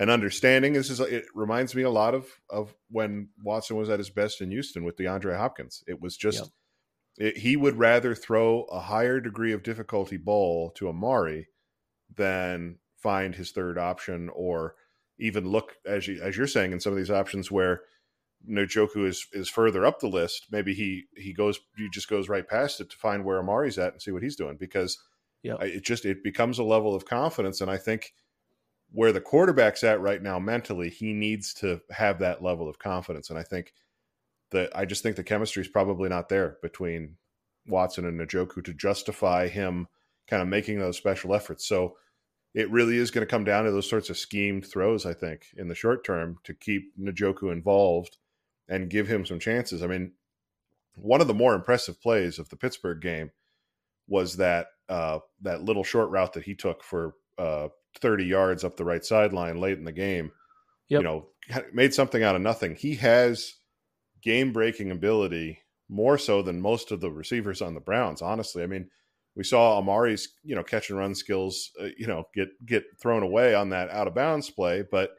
an 0.00 0.08
understanding. 0.08 0.72
This 0.72 0.90
is 0.90 0.98
it 0.98 1.26
reminds 1.34 1.74
me 1.74 1.82
a 1.82 1.90
lot 1.90 2.14
of 2.14 2.26
of 2.48 2.74
when 2.90 3.28
Watson 3.44 3.76
was 3.76 3.90
at 3.90 4.00
his 4.00 4.10
best 4.10 4.40
in 4.40 4.50
Houston 4.50 4.82
with 4.82 4.96
DeAndre 4.96 5.36
Hopkins. 5.36 5.84
It 5.86 6.00
was 6.00 6.16
just 6.16 6.50
it, 7.18 7.36
he 7.36 7.54
would 7.54 7.76
rather 7.76 8.14
throw 8.14 8.62
a 8.64 8.80
higher 8.80 9.20
degree 9.20 9.52
of 9.52 9.62
difficulty 9.62 10.16
ball 10.16 10.70
to 10.76 10.88
Amari 10.88 11.48
than 12.16 12.78
find 12.96 13.34
his 13.34 13.52
third 13.52 13.78
option 13.78 14.30
or 14.34 14.74
even 15.18 15.46
look 15.46 15.76
as 15.86 16.08
you 16.08 16.20
as 16.22 16.36
you're 16.36 16.46
saying 16.46 16.72
in 16.72 16.80
some 16.80 16.92
of 16.92 16.98
these 16.98 17.10
options 17.10 17.50
where 17.50 17.82
Njoku 18.48 19.06
is 19.06 19.26
is 19.32 19.48
further 19.48 19.84
up 19.84 20.00
the 20.00 20.08
list. 20.08 20.46
Maybe 20.50 20.74
he 20.74 21.04
he 21.16 21.32
goes 21.32 21.60
he 21.76 21.88
just 21.90 22.08
goes 22.08 22.28
right 22.28 22.46
past 22.46 22.80
it 22.80 22.90
to 22.90 22.96
find 22.96 23.24
where 23.24 23.38
Amari's 23.38 23.78
at 23.78 23.92
and 23.92 24.02
see 24.02 24.10
what 24.10 24.22
he's 24.22 24.36
doing 24.36 24.56
because 24.56 24.98
Yep. 25.42 25.58
I- 25.60 25.64
it 25.66 25.84
just 25.84 26.04
it 26.04 26.22
becomes 26.22 26.58
a 26.58 26.64
level 26.64 26.94
of 26.94 27.04
confidence 27.06 27.60
and 27.60 27.70
I 27.70 27.76
think 27.78 28.12
where 28.92 29.12
the 29.12 29.20
quarterback's 29.20 29.84
at 29.84 30.00
right 30.00 30.20
now 30.22 30.38
mentally, 30.38 30.90
he 30.90 31.12
needs 31.12 31.54
to 31.54 31.80
have 31.90 32.18
that 32.18 32.42
level 32.42 32.68
of 32.68 32.78
confidence. 32.78 33.30
And 33.30 33.38
I 33.38 33.42
think 33.42 33.72
the 34.50 34.70
I 34.76 34.84
just 34.84 35.02
think 35.02 35.16
the 35.16 35.22
chemistry 35.22 35.62
is 35.62 35.68
probably 35.68 36.08
not 36.08 36.28
there 36.28 36.56
between 36.62 37.16
Watson 37.66 38.04
and 38.04 38.18
Njoku 38.20 38.64
to 38.64 38.74
justify 38.74 39.48
him 39.48 39.86
kind 40.28 40.42
of 40.42 40.48
making 40.48 40.78
those 40.78 40.96
special 40.96 41.34
efforts. 41.34 41.66
So 41.66 41.96
it 42.52 42.70
really 42.70 42.96
is 42.96 43.10
going 43.12 43.24
to 43.24 43.30
come 43.30 43.44
down 43.44 43.64
to 43.64 43.70
those 43.70 43.88
sorts 43.88 44.10
of 44.10 44.18
schemed 44.18 44.66
throws, 44.66 45.06
I 45.06 45.14
think, 45.14 45.46
in 45.56 45.68
the 45.68 45.74
short 45.74 46.04
term 46.04 46.38
to 46.44 46.52
keep 46.54 46.96
Njoku 46.98 47.52
involved 47.52 48.16
and 48.70 48.88
give 48.88 49.08
him 49.08 49.26
some 49.26 49.40
chances. 49.40 49.82
I 49.82 49.88
mean, 49.88 50.12
one 50.94 51.20
of 51.20 51.26
the 51.26 51.34
more 51.34 51.54
impressive 51.54 52.00
plays 52.00 52.38
of 52.38 52.48
the 52.48 52.56
Pittsburgh 52.56 53.02
game 53.02 53.30
was 54.08 54.36
that 54.36 54.68
uh, 54.88 55.18
that 55.42 55.62
little 55.62 55.84
short 55.84 56.10
route 56.10 56.32
that 56.32 56.44
he 56.44 56.54
took 56.54 56.82
for 56.82 57.14
uh, 57.38 57.68
30 58.00 58.24
yards 58.24 58.64
up 58.64 58.76
the 58.76 58.84
right 58.84 59.04
sideline 59.04 59.60
late 59.60 59.78
in 59.78 59.84
the 59.84 59.92
game. 59.92 60.32
Yep. 60.88 61.00
You 61.00 61.04
know, 61.04 61.26
made 61.72 61.92
something 61.92 62.22
out 62.22 62.36
of 62.36 62.42
nothing. 62.42 62.74
He 62.76 62.94
has 62.96 63.54
game 64.22 64.52
breaking 64.52 64.90
ability 64.90 65.58
more 65.88 66.18
so 66.18 66.42
than 66.42 66.60
most 66.60 66.92
of 66.92 67.00
the 67.00 67.10
receivers 67.10 67.60
on 67.60 67.74
the 67.74 67.80
Browns. 67.80 68.22
Honestly, 68.22 68.62
I 68.62 68.66
mean, 68.66 68.88
we 69.34 69.44
saw 69.44 69.78
Amari's 69.78 70.28
you 70.44 70.54
know 70.54 70.62
catch 70.62 70.90
and 70.90 70.98
run 70.98 71.14
skills 71.14 71.70
uh, 71.80 71.88
you 71.96 72.06
know 72.06 72.24
get 72.34 72.48
get 72.66 72.84
thrown 73.00 73.22
away 73.22 73.54
on 73.54 73.70
that 73.70 73.90
out 73.90 74.06
of 74.06 74.14
bounds 74.14 74.50
play, 74.50 74.84
but 74.90 75.10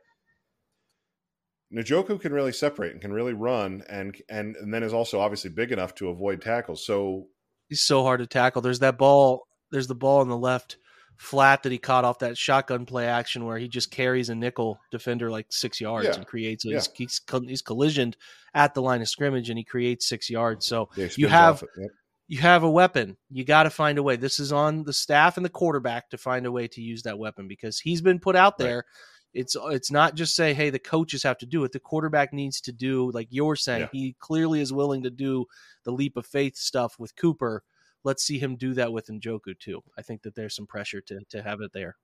Njoku 1.74 2.20
can 2.20 2.34
really 2.34 2.52
separate 2.52 2.92
and 2.92 3.02
can 3.02 3.14
really 3.14 3.34
run 3.34 3.84
and 3.90 4.16
and 4.30 4.56
and 4.56 4.74
then 4.74 4.84
is 4.84 4.94
also 4.94 5.20
obviously 5.20 5.50
big 5.50 5.72
enough 5.72 5.96
to 5.96 6.10
avoid 6.10 6.42
tackles. 6.42 6.86
So 6.86 7.28
he's 7.70 7.82
so 7.82 8.04
hard 8.04 8.20
to 8.20 8.28
tackle. 8.28 8.62
There's 8.62 8.80
that 8.80 8.98
ball. 8.98 9.48
There's 9.72 9.88
the 9.88 9.96
ball 9.96 10.20
on 10.20 10.28
the 10.28 10.38
left 10.38 10.78
flat 11.22 11.62
that 11.62 11.72
he 11.72 11.78
caught 11.78 12.04
off 12.04 12.18
that 12.20 12.36
shotgun 12.36 12.84
play 12.84 13.06
action 13.06 13.46
where 13.46 13.60
he 13.60 13.68
just 13.68 13.92
carries 13.92 14.30
a 14.30 14.36
nickel 14.36 14.80
defender 14.90 15.30
like 15.30 15.46
six 15.52 15.80
yards 15.80 16.08
yeah. 16.08 16.16
and 16.16 16.26
creates 16.26 16.66
yeah. 16.66 16.82
he's, 16.96 17.22
he's 17.48 17.62
collisioned 17.62 18.16
at 18.56 18.74
the 18.74 18.82
line 18.82 19.02
of 19.02 19.08
scrimmage 19.08 19.50
and 19.50 19.58
he 19.60 19.64
creates 19.64 20.10
six 20.10 20.32
yards. 20.32 20.66
So 20.66 20.90
yeah, 20.96 21.10
you 21.16 21.28
have 21.28 21.64
yep. 21.78 21.92
you 22.28 22.40
have 22.40 22.64
a 22.64 22.70
weapon. 22.70 23.18
You 23.30 23.46
got 23.46 23.64
to 23.64 23.70
find 23.70 24.00
a 24.00 24.04
way. 24.04 24.16
This 24.16 24.40
is 24.40 24.52
on 24.52 24.84
the 24.84 24.94
staff 24.94 25.38
and 25.38 25.46
the 25.46 25.50
quarterback 25.50 26.10
to 26.10 26.18
find 26.18 26.48
a 26.48 26.52
way 26.52 26.68
to 26.70 26.82
use 26.82 27.04
that 27.04 27.20
weapon 27.20 27.48
because 27.48 27.80
he's 27.80 28.02
been 28.02 28.20
put 28.20 28.36
out 28.36 28.58
there. 28.58 28.78
Right. 28.78 28.86
It's 29.34 29.56
it's 29.56 29.92
not 29.92 30.16
just 30.16 30.36
say 30.36 30.54
hey 30.54 30.70
the 30.70 30.80
coaches 30.80 31.24
have 31.24 31.38
to 31.40 31.46
do 31.46 31.64
it. 31.64 31.72
The 31.72 31.80
quarterback 31.80 32.34
needs 32.34 32.60
to 32.62 32.72
do 32.72 33.12
like 33.12 33.28
you're 33.30 33.56
saying. 33.56 33.90
He 33.92 34.16
clearly 34.20 34.62
is 34.62 34.74
willing 34.74 35.04
to 35.04 35.10
do 35.10 35.46
the 35.84 35.92
leap 35.92 36.18
of 36.18 36.26
faith 36.26 36.58
stuff 36.58 37.00
with 37.00 37.16
Cooper 37.16 37.64
let's 38.04 38.24
see 38.24 38.40
him 38.40 38.56
do 38.56 38.74
that 38.74 38.92
with 38.92 39.08
Njoku 39.08 39.58
too. 39.60 39.82
I 39.98 40.02
think 40.02 40.24
that 40.24 40.36
there's 40.36 40.56
some 40.56 40.68
pressure 40.68 41.02
to 41.02 41.22
to 41.30 41.42
have 41.42 41.62
it 41.62 41.74
there. 41.74 41.98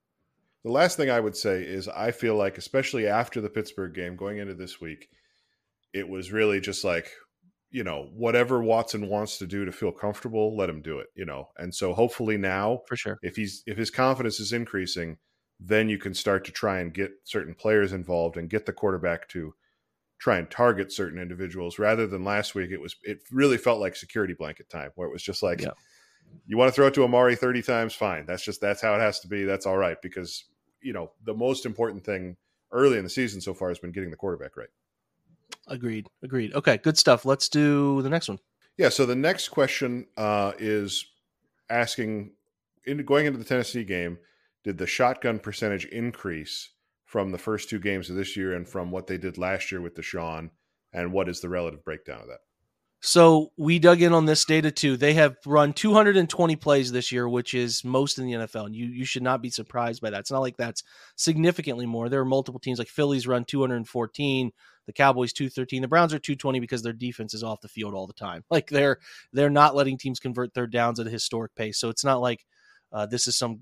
The 0.64 0.72
last 0.72 0.96
thing 0.96 1.10
I 1.10 1.20
would 1.20 1.36
say 1.36 1.62
is 1.62 1.88
I 1.88 2.10
feel 2.10 2.34
like, 2.34 2.58
especially 2.58 3.06
after 3.06 3.40
the 3.40 3.48
Pittsburgh 3.48 3.94
game, 3.94 4.16
going 4.16 4.38
into 4.38 4.54
this 4.54 4.80
week, 4.80 5.08
it 5.92 6.08
was 6.08 6.32
really 6.32 6.60
just 6.60 6.84
like, 6.84 7.10
you 7.70 7.84
know, 7.84 8.10
whatever 8.12 8.62
Watson 8.62 9.08
wants 9.08 9.38
to 9.38 9.46
do 9.46 9.64
to 9.64 9.72
feel 9.72 9.92
comfortable, 9.92 10.56
let 10.56 10.68
him 10.68 10.82
do 10.82 10.98
it, 10.98 11.08
you 11.14 11.24
know. 11.24 11.48
And 11.56 11.72
so 11.74 11.94
hopefully 11.94 12.36
now, 12.36 12.80
for 12.86 12.96
sure, 12.96 13.18
if 13.22 13.36
he's 13.36 13.62
if 13.66 13.76
his 13.76 13.90
confidence 13.90 14.40
is 14.40 14.52
increasing, 14.52 15.18
then 15.60 15.88
you 15.88 15.98
can 15.98 16.14
start 16.14 16.44
to 16.44 16.52
try 16.52 16.80
and 16.80 16.94
get 16.94 17.12
certain 17.24 17.54
players 17.54 17.92
involved 17.92 18.36
and 18.36 18.48
get 18.48 18.66
the 18.66 18.72
quarterback 18.72 19.28
to 19.28 19.54
try 20.18 20.38
and 20.38 20.50
target 20.50 20.92
certain 20.92 21.20
individuals. 21.20 21.78
Rather 21.78 22.06
than 22.06 22.24
last 22.24 22.54
week 22.54 22.70
it 22.70 22.80
was 22.80 22.96
it 23.02 23.20
really 23.32 23.56
felt 23.56 23.80
like 23.80 23.96
security 23.96 24.34
blanket 24.34 24.68
time 24.68 24.90
where 24.94 25.08
it 25.08 25.12
was 25.12 25.22
just 25.22 25.42
like 25.42 25.60
yeah. 25.60 25.70
you 26.46 26.56
want 26.56 26.68
to 26.68 26.72
throw 26.72 26.86
it 26.86 26.94
to 26.94 27.04
Amari 27.04 27.36
30 27.36 27.62
times? 27.62 27.94
Fine. 27.94 28.26
That's 28.26 28.44
just 28.44 28.60
that's 28.60 28.80
how 28.80 28.94
it 28.94 29.00
has 29.00 29.20
to 29.20 29.28
be. 29.28 29.44
That's 29.44 29.66
all 29.66 29.76
right. 29.76 30.00
Because 30.00 30.44
you 30.80 30.92
know 30.92 31.12
the 31.24 31.34
most 31.34 31.66
important 31.66 32.04
thing 32.04 32.36
early 32.70 32.98
in 32.98 33.04
the 33.04 33.10
season 33.10 33.40
so 33.40 33.54
far 33.54 33.68
has 33.68 33.78
been 33.78 33.92
getting 33.92 34.10
the 34.10 34.16
quarterback 34.16 34.56
right. 34.56 34.68
Agreed. 35.66 36.08
Agreed. 36.22 36.54
Okay 36.54 36.78
good 36.78 36.98
stuff. 36.98 37.24
Let's 37.24 37.48
do 37.48 38.02
the 38.02 38.10
next 38.10 38.28
one. 38.28 38.38
Yeah 38.76 38.90
so 38.90 39.06
the 39.06 39.16
next 39.16 39.48
question 39.48 40.06
uh, 40.16 40.52
is 40.58 41.04
asking 41.68 42.32
in 42.86 43.04
going 43.04 43.26
into 43.26 43.38
the 43.38 43.44
Tennessee 43.44 43.84
game 43.84 44.18
did 44.68 44.76
the 44.76 44.86
shotgun 44.86 45.38
percentage 45.38 45.86
increase 45.86 46.72
from 47.06 47.32
the 47.32 47.38
first 47.38 47.70
two 47.70 47.78
games 47.78 48.10
of 48.10 48.16
this 48.16 48.36
year 48.36 48.54
and 48.54 48.68
from 48.68 48.90
what 48.90 49.06
they 49.06 49.16
did 49.16 49.38
last 49.38 49.72
year 49.72 49.80
with 49.80 49.94
Deshaun, 49.94 50.50
and 50.92 51.10
what 51.10 51.26
is 51.26 51.40
the 51.40 51.48
relative 51.48 51.82
breakdown 51.82 52.20
of 52.20 52.26
that? 52.26 52.40
So 53.00 53.50
we 53.56 53.78
dug 53.78 54.02
in 54.02 54.12
on 54.12 54.26
this 54.26 54.44
data 54.44 54.70
too. 54.70 54.98
They 54.98 55.14
have 55.14 55.36
run 55.46 55.72
220 55.72 56.56
plays 56.56 56.92
this 56.92 57.10
year, 57.10 57.26
which 57.26 57.54
is 57.54 57.82
most 57.82 58.18
in 58.18 58.26
the 58.26 58.32
NFL. 58.32 58.66
And 58.66 58.76
you 58.76 58.88
you 58.88 59.06
should 59.06 59.22
not 59.22 59.40
be 59.40 59.48
surprised 59.48 60.02
by 60.02 60.10
that. 60.10 60.20
It's 60.20 60.30
not 60.30 60.42
like 60.42 60.58
that's 60.58 60.82
significantly 61.16 61.86
more. 61.86 62.10
There 62.10 62.20
are 62.20 62.26
multiple 62.26 62.60
teams 62.60 62.78
like 62.78 62.88
Phillies 62.88 63.26
run 63.26 63.46
214, 63.46 64.52
the 64.84 64.92
Cowboys 64.92 65.32
213, 65.32 65.80
the 65.80 65.88
Browns 65.88 66.12
are 66.12 66.18
220 66.18 66.60
because 66.60 66.82
their 66.82 66.92
defense 66.92 67.32
is 67.32 67.42
off 67.42 67.62
the 67.62 67.68
field 67.68 67.94
all 67.94 68.06
the 68.06 68.12
time. 68.12 68.44
Like 68.50 68.68
they're 68.68 68.98
they're 69.32 69.48
not 69.48 69.74
letting 69.74 69.96
teams 69.96 70.20
convert 70.20 70.52
third 70.52 70.72
downs 70.72 71.00
at 71.00 71.06
a 71.06 71.10
historic 71.10 71.54
pace. 71.54 71.78
So 71.78 71.88
it's 71.88 72.04
not 72.04 72.20
like 72.20 72.44
uh, 72.92 73.06
this 73.06 73.26
is 73.26 73.38
some 73.38 73.60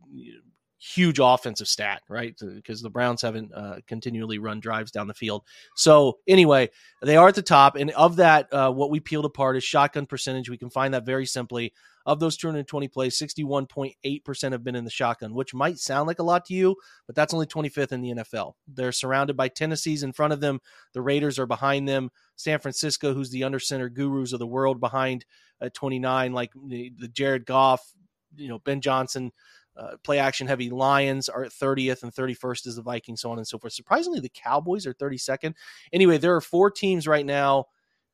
huge 0.79 1.19
offensive 1.21 1.69
stat, 1.69 2.03
right? 2.09 2.35
Because 2.39 2.83
the 2.83 2.91
Browns 2.91 3.23
haven't 3.23 3.53
uh, 3.55 3.77
continually 3.87 4.39
run 4.39 4.61
drives 4.61 4.91
down 4.91 5.07
the 5.07 5.15
field. 5.15 5.43
So 5.75 6.19
anyway, 6.29 6.71
they 7.03 7.17
are 7.17 7.29
at 7.29 7.35
the 7.35 7.43
top, 7.43 7.77
and 7.77 7.91
of 7.93 8.17
that, 8.17 8.53
uh, 8.53 8.71
what 8.73 8.91
we 8.91 9.01
peeled 9.01 9.25
apart 9.25 9.57
is 9.57 9.65
shotgun 9.65 10.07
percentage. 10.07 10.51
We 10.51 10.59
can 10.59 10.71
find 10.71 10.95
that 10.95 11.07
very 11.07 11.27
simply. 11.27 11.73
Of 12.05 12.21
those 12.21 12.37
220 12.37 12.87
plays, 12.87 13.19
61.8% 13.19 14.53
have 14.53 14.63
been 14.63 14.77
in 14.77 14.85
the 14.85 14.91
shotgun, 14.91 15.35
which 15.35 15.53
might 15.53 15.79
sound 15.79 16.07
like 16.07 16.21
a 16.21 16.23
lot 16.23 16.45
to 16.45 16.55
you, 16.55 16.77
but 17.09 17.17
that's 17.17 17.35
only 17.35 17.47
25th 17.47 17.91
in 17.91 18.01
the 18.01 18.11
NFL. 18.11 18.53
They're 18.69 18.93
surrounded 18.93 19.37
by 19.37 19.49
Tennessee's 19.49 20.05
in 20.05 20.13
front 20.13 20.33
of 20.33 20.39
them. 20.41 20.61
The 20.93 21.03
Raiders 21.03 21.37
are 21.41 21.47
behind 21.47 21.89
them. 21.89 22.11
San 22.37 22.61
Francisco, 22.61 23.13
who's 23.13 23.31
the 23.31 23.43
under 23.43 23.59
center 23.59 23.89
gurus 23.89 24.33
of 24.33 24.39
the 24.39 24.47
world, 24.47 24.79
behind 24.79 25.25
at 25.61 25.75
29, 25.75 26.33
like 26.33 26.53
the, 26.69 26.93
the 26.97 27.09
Jared 27.09 27.45
Goff, 27.45 27.83
you 28.37 28.47
know, 28.47 28.61
Ben 28.61 28.81
Johnson, 28.81 29.33
uh, 29.77 29.97
play 30.03 30.19
action 30.19 30.47
heavy 30.47 30.71
Lions 30.71 31.29
are 31.29 31.45
at 31.45 31.53
30th 31.53 32.03
and 32.03 32.13
31st 32.13 32.67
is 32.67 32.77
the 32.77 32.83
Vikings, 32.83 33.21
so 33.21 33.31
on 33.31 33.39
and 33.39 33.47
so 33.47 33.59
forth. 33.59 33.73
Surprisingly, 33.73 34.21
the 34.21 34.31
Cowboys 34.31 34.87
are 34.87 34.95
32nd. 34.95 35.55
Anyway, 35.93 36.19
there 36.19 36.35
are 36.35 36.41
four 36.41 36.71
teams 36.71 37.07
right 37.07 37.27
now 37.27 37.67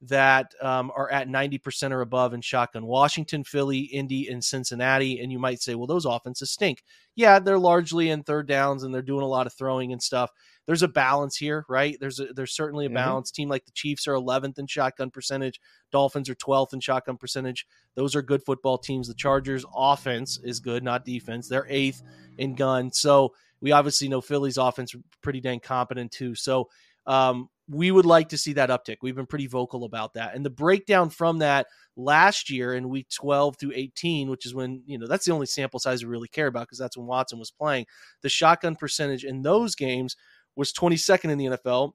that 0.03 0.53
um, 0.61 0.91
are 0.97 1.11
at 1.11 1.29
90% 1.29 1.93
or 1.93 2.01
above 2.01 2.35
in 2.35 2.41
shotgun 2.41 2.87
Washington, 2.87 3.45
Philly, 3.45 3.81
Indy, 3.81 4.29
and 4.29 4.45
Cincinnati. 4.45 5.21
And 5.21 5.31
you 5.31 5.39
might 5.39 5.63
say, 5.63 5.77
well, 5.77 5.87
those 5.87 6.05
offenses 6.05 6.51
stink. 6.51 6.83
Yeah, 7.15 7.39
they're 7.39 7.59
largely 7.59 8.11
in 8.11 8.25
third 8.25 8.49
downs 8.49 8.83
and 8.83 8.93
they're 8.93 9.01
doing 9.01 9.23
a 9.23 9.29
lot 9.29 9.47
of 9.47 9.53
throwing 9.53 9.93
and 9.93 10.03
stuff. 10.03 10.31
There's 10.67 10.83
a 10.83 10.89
balance 10.89 11.37
here, 11.37 11.65
right? 11.69 11.97
There's 11.99 12.21
a, 12.21 12.27
there's 12.27 12.55
certainly 12.55 12.87
a 12.87 12.89
mm-hmm. 12.89 12.97
balance. 12.97 13.31
Team 13.31 13.49
like 13.49 13.65
the 13.65 13.73
Chiefs 13.73 14.07
are 14.07 14.15
11th 14.15 14.59
in 14.59 14.67
shotgun 14.67 15.11
percentage. 15.11 15.61
Dolphins 15.91 16.31
are 16.31 16.35
12th 16.35 16.73
in 16.73 16.81
shotgun 16.81 17.17
percentage. 17.17 17.67
Those 17.95 18.15
are 18.15 18.23
good 18.23 18.45
football 18.45 18.79
teams. 18.79 19.09
The 19.09 19.15
Chargers 19.15 19.65
offense 19.75 20.39
is 20.43 20.61
good, 20.61 20.85
not 20.85 21.05
defense. 21.05 21.49
They're 21.49 21.67
eighth 21.69 22.03
in 22.39 22.55
gun. 22.55 22.93
So 22.93 23.35
we 23.61 23.73
obviously 23.73 24.09
know 24.09 24.21
Philly's 24.21 24.57
offense 24.57 24.95
pretty 25.21 25.41
dang 25.41 25.61
competent 25.61 26.13
too. 26.13 26.35
So 26.35 26.69
um, 27.07 27.49
we 27.69 27.91
would 27.91 28.07
like 28.07 28.29
to 28.31 28.39
see 28.39 28.53
that 28.55 28.71
uptick. 28.71 28.99
We've 29.03 29.17
been 29.17 29.27
pretty 29.27 29.47
vocal 29.47 29.85
about 29.85 30.15
that. 30.15 30.35
And 30.35 30.45
the 30.45 30.51
breakdown 30.51 31.11
from 31.11 31.39
that 31.39 31.67
last 31.97 32.51
year 32.51 32.75
in 32.75 32.89
week 32.89 33.09
12 33.09 33.57
through 33.57 33.73
18, 33.75 34.31
which 34.31 34.47
is 34.47 34.55
when, 34.55 34.83
you 34.87 34.99
know, 34.99 35.07
that's 35.07 35.25
the 35.25 35.33
only 35.33 35.47
sample 35.47 35.81
size 35.81 36.05
we 36.05 36.11
really 36.11 36.29
care 36.29 36.47
about 36.47 36.67
because 36.67 36.79
that's 36.79 36.97
when 36.97 37.07
Watson 37.07 37.39
was 37.39 37.51
playing. 37.51 37.87
The 38.23 38.29
shotgun 38.29 38.77
percentage 38.77 39.25
in 39.25 39.43
those 39.43 39.75
games 39.75 40.17
was 40.57 40.73
22nd 40.73 41.31
in 41.31 41.39
the 41.39 41.47
NFL 41.47 41.93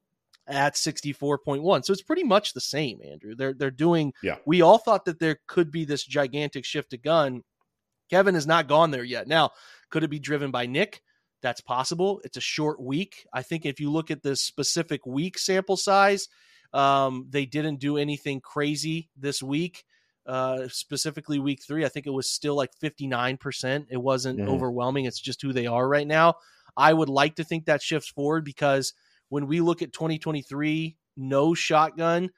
at 0.48 0.76
64.1. 0.76 1.86
So 1.86 1.94
it's 1.94 2.02
pretty 2.02 2.24
much 2.24 2.54
the 2.54 2.62
same, 2.62 3.00
Andrew. 3.04 3.36
They're 3.36 3.54
they're 3.54 3.72
doing 3.72 4.14
yeah. 4.24 4.38
we 4.46 4.62
all 4.62 4.78
thought 4.78 5.06
that 5.06 5.20
there 5.20 5.40
could 5.48 5.72
be 5.72 5.86
this 5.86 6.04
gigantic 6.04 6.66
shift 6.66 6.92
to 6.92 6.98
gun. 6.98 7.44
Kevin 8.10 8.36
has 8.36 8.48
not 8.48 8.68
gone 8.68 8.92
there 8.92 9.04
yet. 9.04 9.28
Now, 9.28 9.52
could 9.90 10.04
it 10.04 10.10
be 10.10 10.20
driven 10.20 10.52
by 10.52 10.66
Nick? 10.66 11.02
That's 11.42 11.62
possible. 11.62 12.22
It's 12.24 12.38
a 12.38 12.42
short 12.42 12.82
week. 12.82 13.28
I 13.34 13.44
think 13.44 13.66
if 13.66 13.80
you 13.80 13.92
look 13.92 14.10
at 14.10 14.24
the 14.24 14.36
specific 14.36 15.06
week 15.06 15.38
sample 15.38 15.78
size, 15.78 16.30
um, 16.74 17.28
they 17.30 17.46
didn't 17.46 17.80
do 17.80 17.98
anything 17.98 18.42
crazy 18.42 19.10
this 19.18 19.44
week. 19.44 19.84
Uh, 20.26 20.68
specifically 20.68 21.40
week 21.40 21.62
three, 21.66 21.86
I 21.86 21.90
think 21.90 22.06
it 22.06 22.12
was 22.12 22.30
still 22.30 22.56
like 22.56 22.72
59%. 22.84 23.86
It 23.90 23.98
wasn't 23.98 24.40
mm-hmm. 24.40 24.50
overwhelming. 24.50 25.06
It's 25.06 25.22
just 25.22 25.42
who 25.42 25.54
they 25.54 25.68
are 25.68 25.88
right 25.88 26.08
now. 26.08 26.36
I 26.78 26.94
would 26.94 27.10
like 27.10 27.36
to 27.36 27.44
think 27.44 27.66
that 27.66 27.82
shifts 27.82 28.10
forward 28.10 28.46
because 28.46 28.94
when 29.30 29.48
we 29.48 29.60
look 29.60 29.82
at 29.82 29.92
2023, 29.92 30.96
no 31.18 31.54
shotgun, 31.54 32.30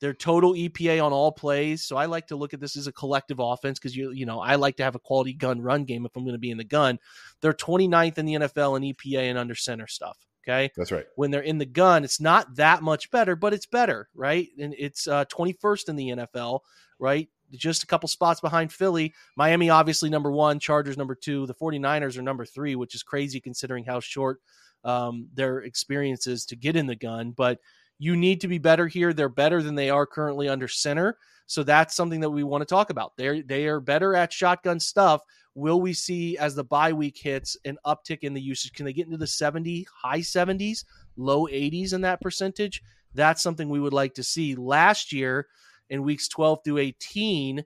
their 0.00 0.12
total 0.12 0.54
EPA 0.54 1.02
on 1.02 1.12
all 1.12 1.30
plays. 1.30 1.84
So 1.84 1.96
I 1.96 2.06
like 2.06 2.26
to 2.26 2.36
look 2.36 2.52
at 2.52 2.60
this 2.60 2.76
as 2.76 2.88
a 2.88 2.92
collective 2.92 3.38
offense 3.38 3.78
because 3.78 3.96
you 3.96 4.10
you 4.10 4.26
know 4.26 4.40
I 4.40 4.56
like 4.56 4.76
to 4.78 4.82
have 4.82 4.96
a 4.96 4.98
quality 4.98 5.32
gun 5.32 5.60
run 5.60 5.84
game 5.84 6.04
if 6.04 6.16
I'm 6.16 6.24
going 6.24 6.34
to 6.34 6.40
be 6.40 6.50
in 6.50 6.58
the 6.58 6.64
gun. 6.64 6.98
They're 7.40 7.52
29th 7.52 8.18
in 8.18 8.26
the 8.26 8.34
NFL 8.34 8.76
in 8.76 8.94
EPA 8.94 9.30
and 9.30 9.38
under 9.38 9.54
center 9.54 9.86
stuff. 9.86 10.18
Okay, 10.44 10.72
that's 10.76 10.90
right. 10.90 11.04
When 11.14 11.30
they're 11.30 11.40
in 11.40 11.58
the 11.58 11.66
gun, 11.66 12.02
it's 12.02 12.20
not 12.20 12.56
that 12.56 12.82
much 12.82 13.12
better, 13.12 13.36
but 13.36 13.54
it's 13.54 13.66
better, 13.66 14.08
right? 14.12 14.48
And 14.58 14.74
it's 14.76 15.06
uh, 15.06 15.24
21st 15.26 15.88
in 15.88 15.96
the 15.96 16.08
NFL, 16.08 16.60
right? 16.98 17.28
Just 17.52 17.82
a 17.82 17.86
couple 17.86 18.08
spots 18.08 18.40
behind 18.40 18.72
Philly. 18.72 19.14
Miami, 19.36 19.70
obviously, 19.70 20.10
number 20.10 20.30
one. 20.30 20.58
Chargers, 20.58 20.96
number 20.96 21.14
two. 21.14 21.46
The 21.46 21.54
49ers 21.54 22.18
are 22.18 22.22
number 22.22 22.44
three, 22.44 22.76
which 22.76 22.94
is 22.94 23.02
crazy 23.02 23.40
considering 23.40 23.84
how 23.84 24.00
short 24.00 24.40
um, 24.84 25.28
their 25.34 25.58
experiences 25.60 26.44
to 26.46 26.56
get 26.56 26.76
in 26.76 26.86
the 26.86 26.96
gun. 26.96 27.32
But 27.32 27.58
you 27.98 28.16
need 28.16 28.40
to 28.40 28.48
be 28.48 28.58
better 28.58 28.88
here. 28.88 29.12
They're 29.12 29.28
better 29.28 29.62
than 29.62 29.74
they 29.74 29.90
are 29.90 30.06
currently 30.06 30.48
under 30.48 30.66
center. 30.66 31.18
So 31.46 31.62
that's 31.62 31.94
something 31.94 32.20
that 32.20 32.30
we 32.30 32.44
want 32.44 32.62
to 32.62 32.66
talk 32.66 32.90
about. 32.90 33.12
They 33.16 33.42
they 33.42 33.66
are 33.66 33.80
better 33.80 34.14
at 34.16 34.32
shotgun 34.32 34.80
stuff. 34.80 35.22
Will 35.54 35.80
we 35.80 35.92
see 35.92 36.38
as 36.38 36.54
the 36.54 36.64
bye 36.64 36.92
week 36.92 37.18
hits 37.18 37.56
an 37.64 37.78
uptick 37.86 38.20
in 38.20 38.32
the 38.32 38.40
usage? 38.40 38.72
Can 38.72 38.86
they 38.86 38.92
get 38.92 39.06
into 39.06 39.18
the 39.18 39.26
70, 39.26 39.86
high 39.94 40.20
70s, 40.20 40.84
low 41.16 41.46
80s 41.46 41.92
in 41.92 42.00
that 42.00 42.22
percentage? 42.22 42.82
That's 43.14 43.42
something 43.42 43.68
we 43.68 43.80
would 43.80 43.92
like 43.92 44.14
to 44.14 44.22
see. 44.22 44.54
Last 44.54 45.12
year 45.12 45.46
in 45.92 46.02
weeks 46.02 46.26
12 46.26 46.60
through 46.64 46.78
18, 46.78 47.62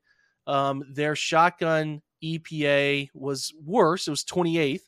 um, 0.49 0.83
their 0.93 1.14
shotgun 1.14 2.03
EPA 2.22 3.09
was 3.14 3.55
worse. 3.64 4.09
It 4.09 4.11
was 4.11 4.24
28th 4.24 4.81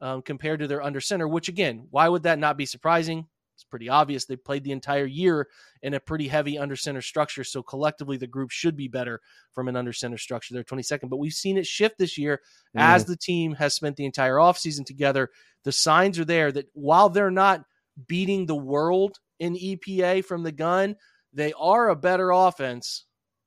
um, 0.00 0.22
compared 0.22 0.60
to 0.60 0.68
their 0.68 0.82
under 0.82 1.00
center, 1.00 1.26
which 1.26 1.48
again, 1.48 1.88
why 1.90 2.08
would 2.08 2.22
that 2.22 2.38
not 2.38 2.56
be 2.56 2.64
surprising? 2.64 3.26
It's 3.56 3.64
pretty 3.64 3.88
obvious. 3.88 4.24
They 4.24 4.36
played 4.36 4.62
the 4.62 4.70
entire 4.70 5.04
year 5.06 5.48
in 5.82 5.94
a 5.94 6.00
pretty 6.00 6.28
heavy 6.28 6.58
under 6.58 6.76
center 6.76 7.02
structure. 7.02 7.42
So 7.42 7.60
collectively, 7.60 8.18
the 8.18 8.26
group 8.28 8.52
should 8.52 8.76
be 8.76 8.86
better 8.86 9.20
from 9.50 9.66
an 9.66 9.74
under 9.74 9.92
center 9.92 10.18
structure. 10.18 10.54
They're 10.54 10.62
22nd, 10.62 11.10
but 11.10 11.16
we've 11.16 11.32
seen 11.32 11.56
it 11.56 11.66
shift 11.66 11.98
this 11.98 12.16
year 12.16 12.40
mm. 12.76 12.82
as 12.82 13.04
the 13.04 13.16
team 13.16 13.54
has 13.54 13.74
spent 13.74 13.96
the 13.96 14.04
entire 14.04 14.36
offseason 14.36 14.86
together. 14.86 15.30
The 15.64 15.72
signs 15.72 16.20
are 16.20 16.24
there 16.24 16.52
that 16.52 16.68
while 16.74 17.08
they're 17.08 17.32
not 17.32 17.64
beating 18.06 18.46
the 18.46 18.54
world 18.54 19.18
in 19.40 19.54
EPA 19.54 20.24
from 20.24 20.44
the 20.44 20.52
gun, 20.52 20.94
they 21.36 21.52
are 21.52 21.90
a 21.90 21.96
better 21.96 22.30
offense 22.32 23.04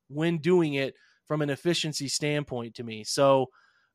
when 0.08 0.38
doing 0.38 0.74
it 0.74 0.94
from 1.28 1.42
an 1.42 1.50
efficiency 1.50 2.08
standpoint 2.08 2.74
to 2.76 2.84
me. 2.84 3.04
So, 3.04 3.46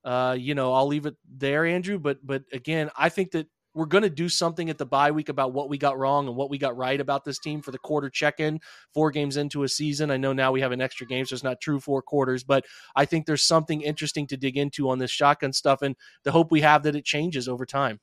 uh, 0.03 0.35
you 0.39 0.53
know, 0.53 0.73
I'll 0.73 0.87
leave 0.87 1.05
it 1.05 1.15
there, 1.27 1.65
Andrew. 1.65 1.97
But 1.97 2.19
but 2.23 2.43
again, 2.53 2.91
I 2.97 3.09
think 3.09 3.31
that 3.31 3.47
we're 3.73 3.85
going 3.85 4.03
to 4.03 4.09
do 4.09 4.29
something 4.29 4.69
at 4.69 4.77
the 4.77 4.85
bye 4.85 5.11
week 5.11 5.27
about 5.27 5.51
what 5.53 5.69
we 5.69 5.77
got 5.77 5.97
wrong 5.97 6.27
and 6.27 6.35
what 6.37 6.49
we 6.49 6.57
got 6.57 6.77
right 6.77 6.99
about 6.99 7.25
this 7.25 7.39
team 7.39 7.61
for 7.61 7.71
the 7.71 7.77
quarter 7.77 8.09
check 8.09 8.39
in, 8.39 8.59
four 8.93 9.11
games 9.11 9.35
into 9.35 9.63
a 9.63 9.69
season. 9.69 10.11
I 10.11 10.17
know 10.17 10.31
now 10.31 10.53
we 10.53 10.61
have 10.61 10.71
an 10.71 10.81
extra 10.81 11.05
game, 11.05 11.25
so 11.25 11.33
it's 11.33 11.43
not 11.43 11.59
true 11.59 11.81
four 11.81 12.01
quarters, 12.01 12.43
but 12.43 12.63
I 12.95 13.03
think 13.03 13.25
there's 13.25 13.43
something 13.43 13.81
interesting 13.81 14.27
to 14.27 14.37
dig 14.37 14.57
into 14.57 14.89
on 14.89 14.99
this 14.99 15.11
shotgun 15.11 15.51
stuff 15.51 15.81
and 15.81 15.95
the 16.23 16.31
hope 16.31 16.51
we 16.51 16.61
have 16.61 16.83
that 16.83 16.95
it 16.95 17.03
changes 17.03 17.49
over 17.49 17.65
time. 17.65 17.99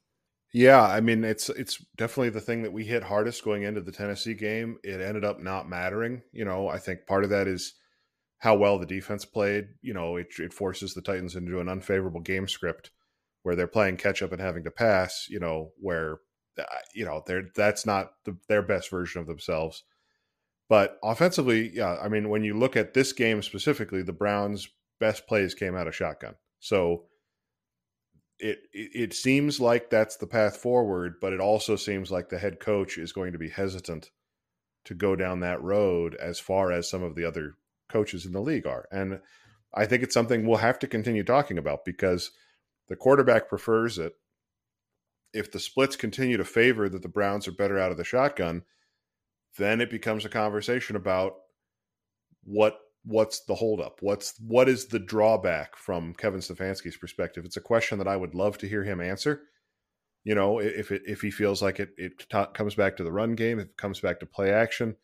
Yeah, 0.53 0.83
I 0.83 1.01
mean 1.01 1.25
it's 1.25 1.49
it's 1.49 1.83
definitely 1.97 2.31
the 2.31 2.41
thing 2.41 2.63
that 2.63 2.73
we 2.73 2.85
hit 2.85 3.03
hardest 3.03 3.43
going 3.45 3.63
into 3.63 3.81
the 3.81 3.93
Tennessee 3.93 4.35
game. 4.35 4.79
It 4.85 5.01
ended 5.01 5.25
up 5.25 5.41
not 5.41 5.69
mattering. 5.69 6.23
You 6.33 6.45
know, 6.45 6.69
I 6.69 6.79
think 6.79 7.07
part 7.07 7.25
of 7.25 7.31
that 7.31 7.49
is 7.49 7.75
how 8.39 8.57
well 8.57 8.79
the 8.79 8.87
defense 8.87 9.25
played. 9.25 9.69
You 9.83 9.95
know, 9.95 10.17
it, 10.17 10.29
it 10.39 10.53
forces 10.53 10.95
the 10.95 11.03
Titans 11.03 11.37
into 11.37 11.61
an 11.61 11.69
unfavorable 11.69 12.21
game 12.21 12.49
script 12.49 12.91
where 13.45 13.57
they're 13.57 13.67
playing 13.67 13.97
catch 13.97 14.23
up 14.23 14.33
and 14.33 14.41
having 14.43 14.65
to 14.65 14.71
pass, 14.71 15.27
you 15.31 15.41
know, 15.41 15.73
where 15.81 16.19
uh, 16.59 16.65
you 16.95 17.05
know 17.07 17.23
they're 17.27 17.45
that's 17.57 17.87
not 17.87 18.13
the, 18.25 18.37
their 18.49 18.63
best 18.63 18.91
version 18.91 19.21
of 19.23 19.27
themselves. 19.27 19.85
But 20.69 20.99
offensively, 21.03 21.71
yeah, 21.75 21.97
I 22.03 22.09
mean, 22.09 22.29
when 22.29 22.45
you 22.45 22.59
look 22.59 22.77
at 22.77 22.95
this 22.95 23.13
game 23.13 23.43
specifically, 23.43 24.03
the 24.03 24.13
Browns' 24.13 24.69
best 25.01 25.27
plays 25.27 25.55
came 25.55 25.77
out 25.77 25.87
of 25.89 25.95
shotgun. 25.95 26.35
So 26.61 27.05
it, 28.43 28.69
it 28.73 29.15
seems 29.15 29.61
like 29.61 29.89
that's 29.89 30.17
the 30.17 30.27
path 30.27 30.57
forward, 30.57 31.15
but 31.21 31.33
it 31.33 31.41
also 31.41 31.77
seems 31.77 32.11
like 32.11 32.29
the 32.29 32.39
head 32.39 32.59
coach 32.59 32.99
is 32.99 33.13
going 33.13 33.33
to 33.33 33.39
be 33.39 33.49
hesitant 33.49 34.11
to 34.85 34.95
go 34.95 35.15
down 35.15 35.41
that 35.41 35.63
road 35.63 36.17
as 36.17 36.41
far 36.41 36.73
as 36.73 36.91
some 36.91 37.05
of 37.05 37.15
the 37.15 37.25
other 37.25 37.55
coaches 37.89 38.27
in 38.27 38.33
the 38.33 38.41
league 38.41 38.67
are. 38.67 38.89
And 38.91 39.21
I 39.73 39.87
think 39.87 40.03
it's 40.03 40.13
something 40.13 40.45
we'll 40.45 40.59
have 40.59 40.81
to 40.81 40.89
continue 40.89 41.23
talking 41.23 41.57
about 41.57 41.85
because 41.85 42.33
the 42.89 42.97
quarterback 42.97 43.49
prefers 43.49 43.97
it. 43.97 44.15
If 45.33 45.53
the 45.53 45.61
splits 45.61 45.95
continue 45.95 46.37
to 46.37 46.45
favor 46.45 46.89
that 46.89 47.03
the 47.03 47.09
Browns 47.09 47.47
are 47.47 47.53
better 47.53 47.79
out 47.79 47.93
of 47.93 47.97
the 47.97 48.05
shotgun, 48.05 48.63
then 49.57 49.81
it 49.81 49.89
becomes 49.89 50.25
a 50.25 50.29
conversation 50.29 50.97
about 50.97 51.35
what 52.43 52.77
what's 53.05 53.41
the 53.45 53.55
holdup? 53.55 53.99
What's 54.01 54.35
what 54.41 54.69
is 54.69 54.87
the 54.87 54.99
drawback 54.99 55.77
from 55.77 56.15
Kevin 56.15 56.41
Stefanski's 56.41 56.97
perspective? 56.97 57.45
It's 57.45 57.57
a 57.57 57.63
question 57.63 57.99
that 57.99 58.09
I 58.09 58.17
would 58.17 58.35
love 58.35 58.59
to 58.59 58.69
hear 58.69 58.85
him 58.85 59.01
answer. 59.01 59.43
You 60.25 60.35
know, 60.35 60.61
if 60.61 60.93
it 60.93 61.03
if 61.07 61.21
he 61.21 61.31
feels 61.31 61.63
like 61.63 61.81
it 61.81 61.91
it 61.97 62.27
t- 62.31 62.45
comes 62.55 62.75
back 62.75 62.97
to 62.97 63.05
the 63.05 63.13
run 63.13 63.35
game, 63.35 63.59
if 63.59 63.67
it 63.67 63.77
comes 63.77 64.01
back 64.01 64.21
to 64.21 64.27
play 64.27 64.53
action, 64.53 64.97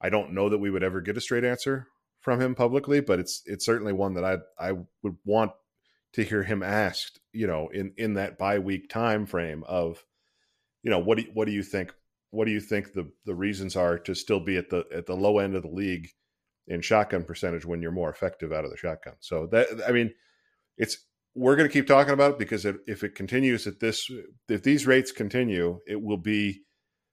I 0.00 0.08
don't 0.08 0.32
know 0.32 0.48
that 0.48 0.58
we 0.58 0.70
would 0.70 0.82
ever 0.82 1.00
get 1.00 1.16
a 1.16 1.20
straight 1.20 1.44
answer 1.44 1.88
from 2.20 2.40
him 2.40 2.54
publicly, 2.54 3.00
but 3.00 3.20
it's 3.20 3.42
it's 3.44 3.66
certainly 3.66 3.92
one 3.92 4.14
that 4.14 4.24
I 4.24 4.38
I 4.58 4.72
would 5.02 5.16
want 5.24 5.52
to 6.14 6.24
hear 6.24 6.42
him 6.42 6.62
asked, 6.62 7.20
you 7.32 7.46
know, 7.46 7.68
in 7.68 7.92
in 7.98 8.14
that 8.14 8.38
bye 8.38 8.58
week 8.58 8.88
time 8.88 9.26
frame 9.26 9.62
of, 9.66 10.02
you 10.82 10.90
know, 10.90 10.98
what 10.98 11.18
do 11.18 11.24
what 11.34 11.46
do 11.46 11.52
you 11.52 11.62
think? 11.62 11.92
What 12.30 12.46
do 12.46 12.50
you 12.50 12.60
think 12.60 12.94
the 12.94 13.12
the 13.26 13.34
reasons 13.34 13.76
are 13.76 13.98
to 14.00 14.14
still 14.14 14.40
be 14.40 14.56
at 14.56 14.70
the 14.70 14.86
at 14.94 15.04
the 15.04 15.16
low 15.16 15.38
end 15.38 15.54
of 15.54 15.62
the 15.62 15.68
league 15.68 16.08
in 16.66 16.80
shotgun 16.80 17.24
percentage 17.24 17.64
when 17.64 17.80
you're 17.80 17.92
more 17.92 18.10
effective 18.10 18.52
out 18.52 18.64
of 18.64 18.70
the 18.70 18.76
shotgun? 18.76 19.14
So 19.20 19.46
that 19.52 19.68
I 19.86 19.92
mean, 19.92 20.12
it's 20.76 20.98
we're 21.34 21.56
going 21.56 21.68
to 21.68 21.72
keep 21.72 21.86
talking 21.86 22.14
about 22.14 22.32
it 22.32 22.38
because 22.38 22.64
if, 22.64 22.76
if 22.86 23.04
it 23.04 23.14
continues 23.14 23.66
at 23.66 23.80
this, 23.80 24.10
if 24.48 24.62
these 24.62 24.86
rates 24.86 25.12
continue, 25.12 25.80
it 25.86 26.00
will 26.00 26.16
be 26.16 26.62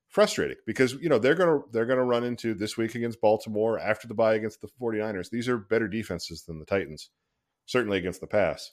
frustrating 0.07 0.57
because 0.67 0.93
you 0.93 1.09
know 1.09 1.19
they're 1.19 1.35
going 1.35 1.49
to 1.49 1.65
they're 1.71 1.85
going 1.85 1.97
to 1.97 2.05
run 2.05 2.23
into 2.23 2.53
this 2.53 2.77
week 2.77 2.95
against 2.95 3.21
Baltimore 3.21 3.79
after 3.79 4.07
the 4.07 4.13
bye 4.13 4.35
against 4.35 4.61
the 4.61 4.69
49ers. 4.81 5.29
These 5.29 5.49
are 5.49 5.57
better 5.57 5.87
defenses 5.87 6.43
than 6.43 6.59
the 6.59 6.65
Titans, 6.65 7.09
certainly 7.65 7.97
against 7.97 8.21
the 8.21 8.27
pass 8.27 8.71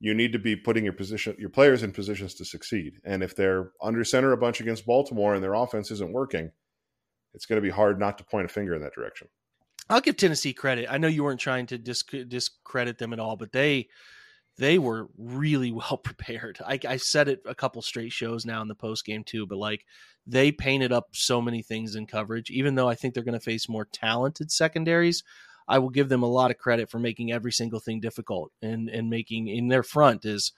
you 0.00 0.14
need 0.14 0.32
to 0.32 0.38
be 0.38 0.54
putting 0.54 0.84
your 0.84 0.92
position 0.92 1.34
your 1.38 1.50
players 1.50 1.82
in 1.82 1.92
positions 1.92 2.34
to 2.34 2.44
succeed. 2.44 3.00
And 3.04 3.22
if 3.22 3.34
they're 3.34 3.72
under 3.82 4.04
center 4.04 4.32
a 4.32 4.36
bunch 4.36 4.60
against 4.60 4.86
Baltimore 4.86 5.34
and 5.34 5.42
their 5.42 5.54
offense 5.54 5.90
isn't 5.90 6.12
working, 6.12 6.50
it's 7.34 7.46
going 7.46 7.60
to 7.60 7.66
be 7.66 7.70
hard 7.70 7.98
not 7.98 8.18
to 8.18 8.24
point 8.24 8.46
a 8.46 8.48
finger 8.48 8.74
in 8.74 8.82
that 8.82 8.94
direction. 8.94 9.28
I'll 9.90 10.00
give 10.00 10.16
Tennessee 10.16 10.52
credit. 10.52 10.86
I 10.90 10.98
know 10.98 11.08
you 11.08 11.24
weren't 11.24 11.40
trying 11.40 11.66
to 11.66 11.78
disc- 11.78 12.14
discredit 12.28 12.98
them 12.98 13.12
at 13.12 13.20
all, 13.20 13.36
but 13.36 13.52
they 13.52 13.88
they 14.58 14.78
were 14.78 15.08
really 15.16 15.72
well 15.72 15.96
prepared. 15.96 16.58
I, 16.66 16.78
I 16.86 16.96
said 16.96 17.28
it 17.28 17.42
a 17.46 17.54
couple 17.54 17.80
straight 17.82 18.12
shows 18.12 18.44
now 18.44 18.60
in 18.60 18.68
the 18.68 18.74
post 18.74 19.04
game 19.04 19.24
too, 19.24 19.46
but 19.46 19.58
like 19.58 19.84
they 20.26 20.52
painted 20.52 20.92
up 20.92 21.08
so 21.12 21.40
many 21.40 21.62
things 21.62 21.94
in 21.94 22.06
coverage. 22.06 22.50
Even 22.50 22.74
though 22.74 22.88
I 22.88 22.94
think 22.94 23.14
they're 23.14 23.22
going 23.22 23.38
to 23.38 23.40
face 23.40 23.68
more 23.68 23.86
talented 23.86 24.50
secondaries, 24.52 25.24
I 25.66 25.78
will 25.78 25.90
give 25.90 26.08
them 26.08 26.22
a 26.22 26.26
lot 26.30 26.50
of 26.50 26.58
credit 26.58 26.90
for 26.90 26.98
making 26.98 27.32
every 27.32 27.52
single 27.52 27.80
thing 27.80 28.00
difficult 28.00 28.52
and 28.60 28.88
and 28.90 29.08
making 29.08 29.48
in 29.48 29.68
their 29.68 29.82
front 29.82 30.24
is 30.24 30.52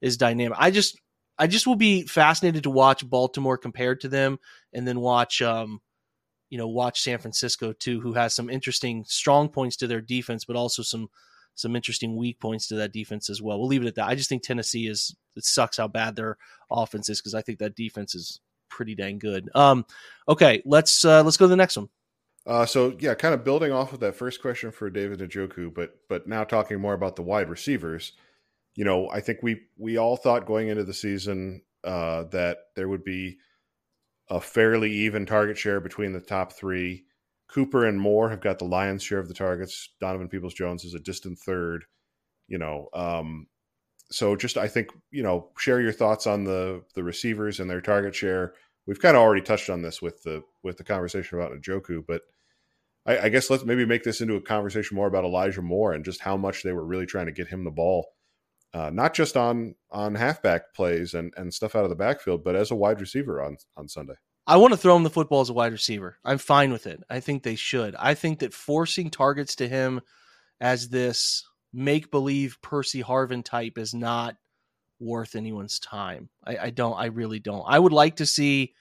is 0.00 0.16
dynamic. 0.16 0.58
I 0.60 0.70
just 0.70 1.00
I 1.38 1.46
just 1.46 1.66
will 1.66 1.76
be 1.76 2.02
fascinated 2.02 2.62
to 2.64 2.70
watch 2.70 3.08
Baltimore 3.08 3.58
compared 3.58 4.00
to 4.02 4.08
them, 4.08 4.38
and 4.72 4.86
then 4.86 5.00
watch 5.00 5.40
um 5.40 5.80
you 6.50 6.58
know 6.58 6.68
watch 6.68 7.00
San 7.00 7.18
Francisco 7.18 7.72
too, 7.72 8.00
who 8.00 8.12
has 8.12 8.34
some 8.34 8.50
interesting 8.50 9.04
strong 9.06 9.48
points 9.48 9.76
to 9.76 9.86
their 9.86 10.00
defense, 10.00 10.44
but 10.44 10.56
also 10.56 10.82
some 10.82 11.08
some 11.54 11.74
interesting 11.74 12.16
weak 12.16 12.38
points 12.38 12.68
to 12.68 12.74
that 12.76 12.92
defense 12.92 13.30
as 13.30 13.40
well. 13.40 13.58
We'll 13.58 13.68
leave 13.68 13.82
it 13.82 13.88
at 13.88 13.94
that. 13.96 14.08
I 14.08 14.14
just 14.14 14.28
think 14.28 14.42
Tennessee 14.42 14.86
is 14.86 15.16
it 15.36 15.44
sucks 15.44 15.78
how 15.78 15.88
bad 15.88 16.16
their 16.16 16.36
offense 16.70 17.08
is 17.08 17.20
because 17.20 17.34
I 17.34 17.42
think 17.42 17.58
that 17.58 17.74
defense 17.74 18.14
is 18.14 18.40
pretty 18.68 18.94
dang 18.94 19.18
good. 19.18 19.48
Um, 19.54 19.86
okay, 20.28 20.62
let's 20.64 21.04
uh, 21.04 21.22
let's 21.22 21.36
go 21.36 21.46
to 21.46 21.50
the 21.50 21.56
next 21.56 21.76
one. 21.76 21.88
Uh, 22.46 22.64
so 22.64 22.96
yeah, 23.00 23.14
kind 23.14 23.34
of 23.34 23.42
building 23.42 23.72
off 23.72 23.92
of 23.92 24.00
that 24.00 24.14
first 24.14 24.40
question 24.40 24.70
for 24.70 24.88
David 24.88 25.18
Njoku, 25.18 25.74
but 25.74 25.96
but 26.08 26.28
now 26.28 26.44
talking 26.44 26.80
more 26.80 26.94
about 26.94 27.16
the 27.16 27.22
wide 27.22 27.48
receivers. 27.48 28.12
You 28.76 28.84
know, 28.84 29.08
I 29.10 29.20
think 29.20 29.38
we 29.42 29.62
we 29.76 29.96
all 29.96 30.16
thought 30.16 30.46
going 30.46 30.68
into 30.68 30.84
the 30.84 30.94
season 30.94 31.62
uh, 31.82 32.24
that 32.24 32.58
there 32.76 32.88
would 32.88 33.02
be 33.02 33.38
a 34.28 34.40
fairly 34.40 34.90
even 34.90 35.26
target 35.26 35.56
share 35.56 35.80
between 35.80 36.12
the 36.12 36.20
top 36.20 36.52
three. 36.52 37.04
Cooper 37.48 37.86
and 37.86 38.00
Moore 38.00 38.30
have 38.30 38.40
got 38.40 38.58
the 38.58 38.64
lion's 38.64 39.02
share 39.02 39.20
of 39.20 39.28
the 39.28 39.34
targets. 39.34 39.90
Donovan 40.00 40.28
Peoples 40.28 40.54
Jones 40.54 40.84
is 40.84 40.94
a 40.94 41.00
distant 41.00 41.38
third. 41.38 41.84
You 42.48 42.58
know, 42.58 42.88
um, 42.92 43.46
so 44.10 44.36
just 44.36 44.56
I 44.56 44.68
think 44.68 44.88
you 45.10 45.22
know 45.22 45.50
share 45.58 45.80
your 45.80 45.92
thoughts 45.92 46.26
on 46.26 46.44
the 46.44 46.82
the 46.94 47.04
receivers 47.04 47.60
and 47.60 47.70
their 47.70 47.80
target 47.80 48.14
share. 48.14 48.54
We've 48.86 49.00
kind 49.00 49.16
of 49.16 49.22
already 49.22 49.42
touched 49.42 49.70
on 49.70 49.82
this 49.82 50.00
with 50.00 50.22
the 50.22 50.42
with 50.62 50.76
the 50.76 50.84
conversation 50.84 51.38
about 51.38 51.52
Njoku, 51.52 52.04
but 52.06 52.22
I, 53.06 53.18
I, 53.18 53.28
guess 53.28 53.50
let's 53.50 53.64
maybe 53.64 53.84
make 53.84 54.02
this 54.02 54.20
into 54.20 54.34
a 54.34 54.40
conversation 54.40 54.96
more 54.96 55.06
about 55.06 55.24
Elijah 55.24 55.62
Moore 55.62 55.92
and 55.92 56.04
just 56.04 56.20
how 56.20 56.36
much 56.36 56.62
they 56.62 56.72
were 56.72 56.84
really 56.84 57.06
trying 57.06 57.26
to 57.26 57.32
get 57.32 57.48
him 57.48 57.64
the 57.64 57.70
ball, 57.70 58.06
uh, 58.76 58.90
not 58.90 59.14
just 59.14 59.38
on 59.38 59.74
on 59.90 60.14
halfback 60.14 60.74
plays 60.74 61.14
and, 61.14 61.32
and 61.36 61.54
stuff 61.54 61.74
out 61.74 61.84
of 61.84 61.90
the 61.90 61.96
backfield, 61.96 62.44
but 62.44 62.54
as 62.54 62.70
a 62.70 62.74
wide 62.74 63.00
receiver 63.00 63.42
on 63.42 63.56
on 63.76 63.88
Sunday. 63.88 64.14
I 64.46 64.58
want 64.58 64.74
to 64.74 64.76
throw 64.76 64.94
him 64.94 65.02
the 65.02 65.10
football 65.10 65.40
as 65.40 65.48
a 65.48 65.54
wide 65.54 65.72
receiver. 65.72 66.18
I'm 66.24 66.38
fine 66.38 66.70
with 66.70 66.86
it. 66.86 67.02
I 67.08 67.20
think 67.20 67.42
they 67.42 67.56
should. 67.56 67.96
I 67.98 68.14
think 68.14 68.40
that 68.40 68.52
forcing 68.52 69.10
targets 69.10 69.56
to 69.56 69.68
him 69.68 70.02
as 70.60 70.90
this 70.90 71.44
make 71.72 72.10
believe 72.10 72.58
Percy 72.62 73.02
Harvin 73.02 73.42
type 73.42 73.78
is 73.78 73.94
not 73.94 74.36
worth 75.00 75.34
anyone's 75.34 75.78
time. 75.78 76.28
I, 76.46 76.58
I 76.58 76.70
don't. 76.70 76.98
I 76.98 77.06
really 77.06 77.40
don't. 77.40 77.64
I 77.66 77.78
would 77.78 77.92
like 77.94 78.16
to 78.16 78.26
see 78.26 78.74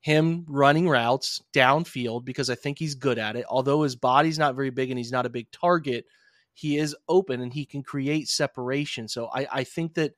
him 0.00 0.46
running 0.48 0.88
routes 0.88 1.42
downfield 1.52 2.24
because 2.24 2.48
I 2.48 2.54
think 2.54 2.78
he's 2.78 2.94
good 2.94 3.18
at 3.18 3.36
it. 3.36 3.44
Although 3.48 3.82
his 3.82 3.94
body's 3.94 4.38
not 4.38 4.56
very 4.56 4.70
big 4.70 4.90
and 4.90 4.98
he's 4.98 5.12
not 5.12 5.26
a 5.26 5.30
big 5.30 5.50
target, 5.50 6.06
he 6.54 6.78
is 6.78 6.96
open 7.08 7.40
and 7.40 7.52
he 7.52 7.66
can 7.66 7.82
create 7.82 8.28
separation. 8.28 9.08
So 9.08 9.28
I, 9.34 9.46
I 9.52 9.64
think 9.64 9.94
that 9.94 10.12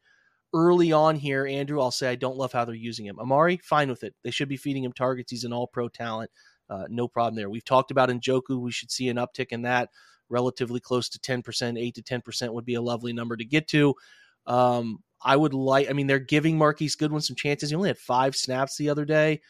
early 0.54 0.92
on 0.92 1.16
here, 1.16 1.46
Andrew, 1.46 1.80
I'll 1.80 1.90
say 1.90 2.08
I 2.08 2.14
don't 2.14 2.36
love 2.36 2.52
how 2.52 2.64
they're 2.64 2.74
using 2.74 3.06
him. 3.06 3.18
Amari, 3.18 3.58
fine 3.58 3.88
with 3.88 4.04
it. 4.04 4.14
They 4.22 4.30
should 4.30 4.48
be 4.48 4.56
feeding 4.56 4.84
him 4.84 4.92
targets. 4.92 5.30
He's 5.30 5.44
an 5.44 5.52
all 5.52 5.66
pro 5.66 5.88
talent. 5.88 6.30
uh, 6.68 6.84
no 6.88 7.08
problem 7.08 7.34
there. 7.36 7.50
We've 7.50 7.64
talked 7.64 7.90
about 7.90 8.08
Njoku. 8.08 8.60
We 8.60 8.72
should 8.72 8.90
see 8.90 9.08
an 9.08 9.16
uptick 9.16 9.48
in 9.50 9.62
that 9.62 9.90
relatively 10.28 10.80
close 10.80 11.08
to 11.10 11.18
10%, 11.18 11.78
8 11.78 11.94
to 11.94 12.02
10% 12.02 12.52
would 12.52 12.64
be 12.64 12.74
a 12.74 12.82
lovely 12.82 13.12
number 13.12 13.36
to 13.36 13.44
get 13.44 13.68
to. 13.68 13.94
Um, 14.46 15.02
I 15.22 15.36
would 15.36 15.54
like, 15.54 15.88
I 15.88 15.92
mean, 15.92 16.06
they're 16.06 16.18
giving 16.18 16.58
Marquise 16.58 16.96
Goodwin 16.96 17.22
some 17.22 17.36
chances. 17.36 17.70
He 17.70 17.76
only 17.76 17.88
had 17.88 17.98
five 17.98 18.36
snaps 18.36 18.76
the 18.76 18.88
other 18.88 19.04
day 19.04 19.40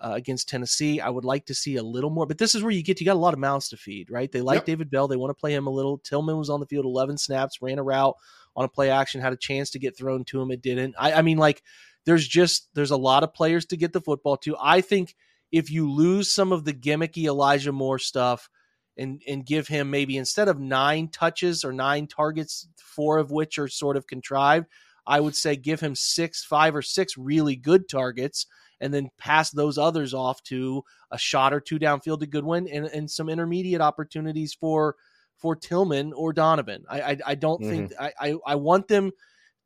uh, 0.00 0.12
against 0.14 0.48
Tennessee. 0.48 1.00
I 1.00 1.08
would 1.08 1.24
like 1.24 1.46
to 1.46 1.54
see 1.54 1.76
a 1.76 1.82
little 1.82 2.10
more, 2.10 2.26
but 2.26 2.38
this 2.38 2.54
is 2.54 2.62
where 2.62 2.72
you 2.72 2.82
get, 2.82 3.00
you 3.00 3.06
got 3.06 3.16
a 3.16 3.18
lot 3.18 3.34
of 3.34 3.40
mouths 3.40 3.68
to 3.70 3.76
feed, 3.76 4.10
right? 4.10 4.30
They 4.30 4.40
like 4.40 4.58
yep. 4.58 4.66
David 4.66 4.90
Bell. 4.90 5.08
They 5.08 5.16
want 5.16 5.30
to 5.30 5.40
play 5.40 5.54
him 5.54 5.66
a 5.66 5.70
little. 5.70 5.98
Tillman 5.98 6.36
was 6.36 6.50
on 6.50 6.60
the 6.60 6.66
field 6.66 6.84
11 6.84 7.18
snaps, 7.18 7.62
ran 7.62 7.78
a 7.78 7.82
route 7.82 8.16
on 8.54 8.64
a 8.64 8.68
play 8.68 8.90
action, 8.90 9.20
had 9.20 9.32
a 9.32 9.38
chance 9.38 9.70
to 9.70 9.78
get 9.78 9.96
thrown 9.96 10.24
to 10.24 10.40
him. 10.40 10.50
It 10.50 10.62
didn't. 10.62 10.94
I, 10.98 11.14
I 11.14 11.22
mean, 11.22 11.38
like, 11.38 11.62
there's 12.04 12.26
just, 12.26 12.68
there's 12.74 12.90
a 12.90 12.96
lot 12.96 13.22
of 13.22 13.34
players 13.34 13.66
to 13.66 13.76
get 13.76 13.92
the 13.92 14.00
football 14.00 14.36
to. 14.38 14.56
I 14.60 14.80
think 14.80 15.14
if 15.50 15.70
you 15.70 15.90
lose 15.90 16.30
some 16.30 16.52
of 16.52 16.64
the 16.64 16.74
gimmicky 16.74 17.24
Elijah 17.24 17.72
Moore 17.72 17.98
stuff, 17.98 18.48
and 18.96 19.22
and 19.28 19.44
give 19.44 19.68
him 19.68 19.90
maybe 19.90 20.16
instead 20.16 20.48
of 20.48 20.58
nine 20.58 21.08
touches 21.08 21.64
or 21.64 21.72
nine 21.72 22.06
targets, 22.06 22.66
four 22.78 23.18
of 23.18 23.30
which 23.30 23.58
are 23.58 23.68
sort 23.68 23.96
of 23.96 24.06
contrived, 24.06 24.66
I 25.06 25.20
would 25.20 25.36
say 25.36 25.56
give 25.56 25.80
him 25.80 25.94
six, 25.94 26.44
five 26.44 26.74
or 26.74 26.82
six 26.82 27.16
really 27.16 27.56
good 27.56 27.88
targets, 27.88 28.46
and 28.80 28.92
then 28.92 29.10
pass 29.18 29.50
those 29.50 29.78
others 29.78 30.14
off 30.14 30.42
to 30.44 30.82
a 31.10 31.18
shot 31.18 31.52
or 31.52 31.60
two 31.60 31.78
downfield 31.78 32.20
to 32.20 32.26
Goodwin 32.26 32.68
and, 32.68 32.86
and 32.86 33.10
some 33.10 33.28
intermediate 33.28 33.80
opportunities 33.80 34.54
for 34.54 34.96
for 35.36 35.54
Tillman 35.54 36.12
or 36.12 36.32
Donovan. 36.32 36.84
I 36.88 37.00
I, 37.00 37.18
I 37.26 37.34
don't 37.34 37.60
mm-hmm. 37.60 37.70
think 37.70 37.92
I, 37.98 38.12
I 38.20 38.34
I 38.46 38.54
want 38.56 38.88
them 38.88 39.12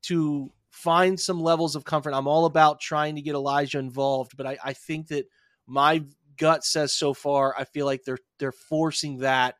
to 0.02 0.50
find 0.70 1.18
some 1.18 1.40
levels 1.40 1.76
of 1.76 1.84
comfort. 1.84 2.14
I'm 2.14 2.28
all 2.28 2.46
about 2.46 2.80
trying 2.80 3.16
to 3.16 3.22
get 3.22 3.34
Elijah 3.34 3.78
involved, 3.78 4.36
but 4.36 4.46
I, 4.46 4.58
I 4.64 4.72
think 4.72 5.08
that 5.08 5.26
my 5.66 6.04
gut 6.36 6.64
says 6.64 6.92
so 6.92 7.12
far, 7.12 7.54
I 7.56 7.64
feel 7.64 7.86
like 7.86 8.04
they're 8.04 8.18
they're 8.38 8.52
forcing 8.52 9.18
that 9.18 9.56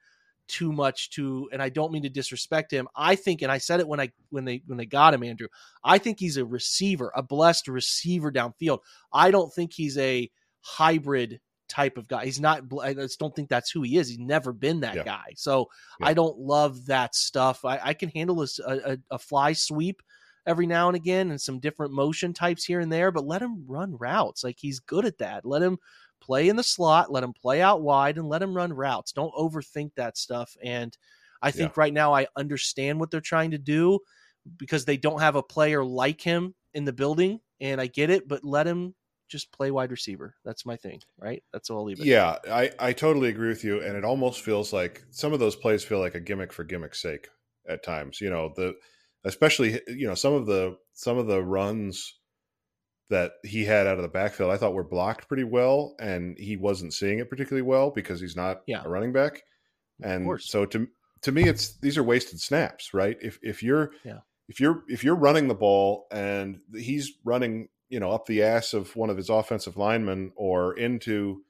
too 0.50 0.72
much 0.72 1.10
to 1.10 1.48
and 1.52 1.62
I 1.62 1.68
don't 1.68 1.92
mean 1.92 2.02
to 2.02 2.08
disrespect 2.08 2.72
him. 2.72 2.88
I 2.94 3.14
think 3.14 3.42
and 3.42 3.50
I 3.50 3.58
said 3.58 3.80
it 3.80 3.88
when 3.88 4.00
I 4.00 4.10
when 4.30 4.44
they 4.44 4.62
when 4.66 4.78
they 4.78 4.86
got 4.86 5.14
him 5.14 5.22
Andrew. 5.22 5.48
I 5.84 5.98
think 5.98 6.18
he's 6.18 6.36
a 6.36 6.44
receiver, 6.44 7.12
a 7.14 7.22
blessed 7.22 7.68
receiver 7.68 8.30
downfield. 8.30 8.80
I 9.12 9.30
don't 9.30 9.52
think 9.52 9.72
he's 9.72 9.96
a 9.98 10.30
hybrid 10.60 11.40
type 11.68 11.96
of 11.96 12.08
guy. 12.08 12.24
He's 12.24 12.40
not 12.40 12.64
I 12.82 12.94
just 12.94 13.18
don't 13.18 13.34
think 13.34 13.48
that's 13.48 13.70
who 13.70 13.82
he 13.82 13.96
is. 13.96 14.08
He's 14.08 14.18
never 14.18 14.52
been 14.52 14.80
that 14.80 14.96
yeah. 14.96 15.04
guy. 15.04 15.32
So 15.36 15.68
yeah. 16.00 16.08
I 16.08 16.14
don't 16.14 16.38
love 16.38 16.86
that 16.86 17.14
stuff. 17.14 17.64
I, 17.64 17.78
I 17.82 17.94
can 17.94 18.08
handle 18.10 18.42
a, 18.42 18.48
a, 18.66 18.98
a 19.12 19.18
fly 19.18 19.52
sweep 19.52 20.02
every 20.46 20.66
now 20.66 20.88
and 20.88 20.96
again 20.96 21.30
and 21.30 21.40
some 21.40 21.60
different 21.60 21.92
motion 21.92 22.32
types 22.32 22.64
here 22.64 22.80
and 22.80 22.92
there, 22.92 23.10
but 23.10 23.26
let 23.26 23.42
him 23.42 23.64
run 23.66 23.96
routes. 23.96 24.42
Like 24.42 24.56
he's 24.58 24.80
good 24.80 25.04
at 25.04 25.18
that. 25.18 25.44
Let 25.44 25.62
him 25.62 25.78
play 26.20 26.48
in 26.48 26.56
the 26.56 26.62
slot, 26.62 27.12
let 27.12 27.24
him 27.24 27.32
play 27.32 27.62
out 27.62 27.82
wide, 27.82 28.18
and 28.18 28.28
let 28.28 28.42
him 28.42 28.54
run 28.54 28.72
routes. 28.72 29.12
Don't 29.12 29.34
overthink 29.34 29.94
that 29.96 30.16
stuff. 30.16 30.56
And 30.62 30.96
I 31.42 31.50
think 31.50 31.70
yeah. 31.70 31.80
right 31.80 31.92
now 31.92 32.14
I 32.14 32.26
understand 32.36 33.00
what 33.00 33.10
they're 33.10 33.20
trying 33.20 33.52
to 33.52 33.58
do 33.58 34.00
because 34.56 34.84
they 34.84 34.96
don't 34.96 35.20
have 35.20 35.36
a 35.36 35.42
player 35.42 35.84
like 35.84 36.20
him 36.20 36.54
in 36.74 36.84
the 36.84 36.92
building, 36.92 37.40
and 37.60 37.80
I 37.80 37.86
get 37.86 38.10
it, 38.10 38.28
but 38.28 38.44
let 38.44 38.66
him 38.66 38.94
just 39.28 39.52
play 39.52 39.70
wide 39.70 39.90
receiver. 39.90 40.34
That's 40.44 40.66
my 40.66 40.76
thing, 40.76 41.00
right? 41.18 41.42
That's 41.52 41.70
all 41.70 41.78
I'll 41.78 41.84
leave 41.84 42.00
it. 42.00 42.06
Yeah, 42.06 42.36
I, 42.50 42.70
I 42.78 42.92
totally 42.92 43.28
agree 43.28 43.48
with 43.48 43.64
you. 43.64 43.80
And 43.80 43.96
it 43.96 44.04
almost 44.04 44.42
feels 44.42 44.72
like 44.72 45.04
some 45.10 45.32
of 45.32 45.38
those 45.38 45.56
plays 45.56 45.84
feel 45.84 46.00
like 46.00 46.16
a 46.16 46.20
gimmick 46.20 46.52
for 46.52 46.64
gimmick's 46.64 47.00
sake 47.00 47.28
at 47.68 47.84
times. 47.84 48.20
You 48.20 48.30
know, 48.30 48.52
the 48.56 48.74
especially 49.24 49.80
you 49.86 50.06
know, 50.06 50.14
some 50.14 50.34
of 50.34 50.46
the 50.46 50.76
some 50.92 51.16
of 51.16 51.26
the 51.26 51.42
runs 51.42 52.19
that 53.10 53.32
he 53.44 53.64
had 53.64 53.86
out 53.86 53.96
of 53.96 54.02
the 54.02 54.08
backfield, 54.08 54.50
I 54.50 54.56
thought 54.56 54.72
were 54.72 54.84
blocked 54.84 55.28
pretty 55.28 55.44
well, 55.44 55.96
and 55.98 56.38
he 56.38 56.56
wasn't 56.56 56.94
seeing 56.94 57.18
it 57.18 57.28
particularly 57.28 57.62
well 57.62 57.90
because 57.90 58.20
he's 58.20 58.36
not 58.36 58.62
yeah. 58.66 58.82
a 58.84 58.88
running 58.88 59.12
back. 59.12 59.42
And 60.02 60.40
so 60.40 60.64
to 60.66 60.88
to 61.22 61.32
me, 61.32 61.44
it's 61.44 61.76
these 61.78 61.98
are 61.98 62.02
wasted 62.02 62.40
snaps, 62.40 62.94
right? 62.94 63.16
If 63.20 63.38
if 63.42 63.62
you're 63.62 63.90
yeah. 64.04 64.20
if 64.48 64.60
you're 64.60 64.84
if 64.88 65.04
you're 65.04 65.16
running 65.16 65.48
the 65.48 65.54
ball 65.54 66.06
and 66.10 66.60
he's 66.74 67.12
running, 67.24 67.68
you 67.88 68.00
know, 68.00 68.10
up 68.10 68.26
the 68.26 68.42
ass 68.42 68.72
of 68.72 68.94
one 68.96 69.10
of 69.10 69.16
his 69.16 69.28
offensive 69.28 69.76
linemen 69.76 70.32
or 70.36 70.78
into, 70.78 71.42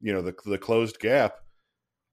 you 0.00 0.12
know, 0.12 0.22
the 0.22 0.34
the 0.46 0.58
closed 0.58 1.00
gap, 1.00 1.34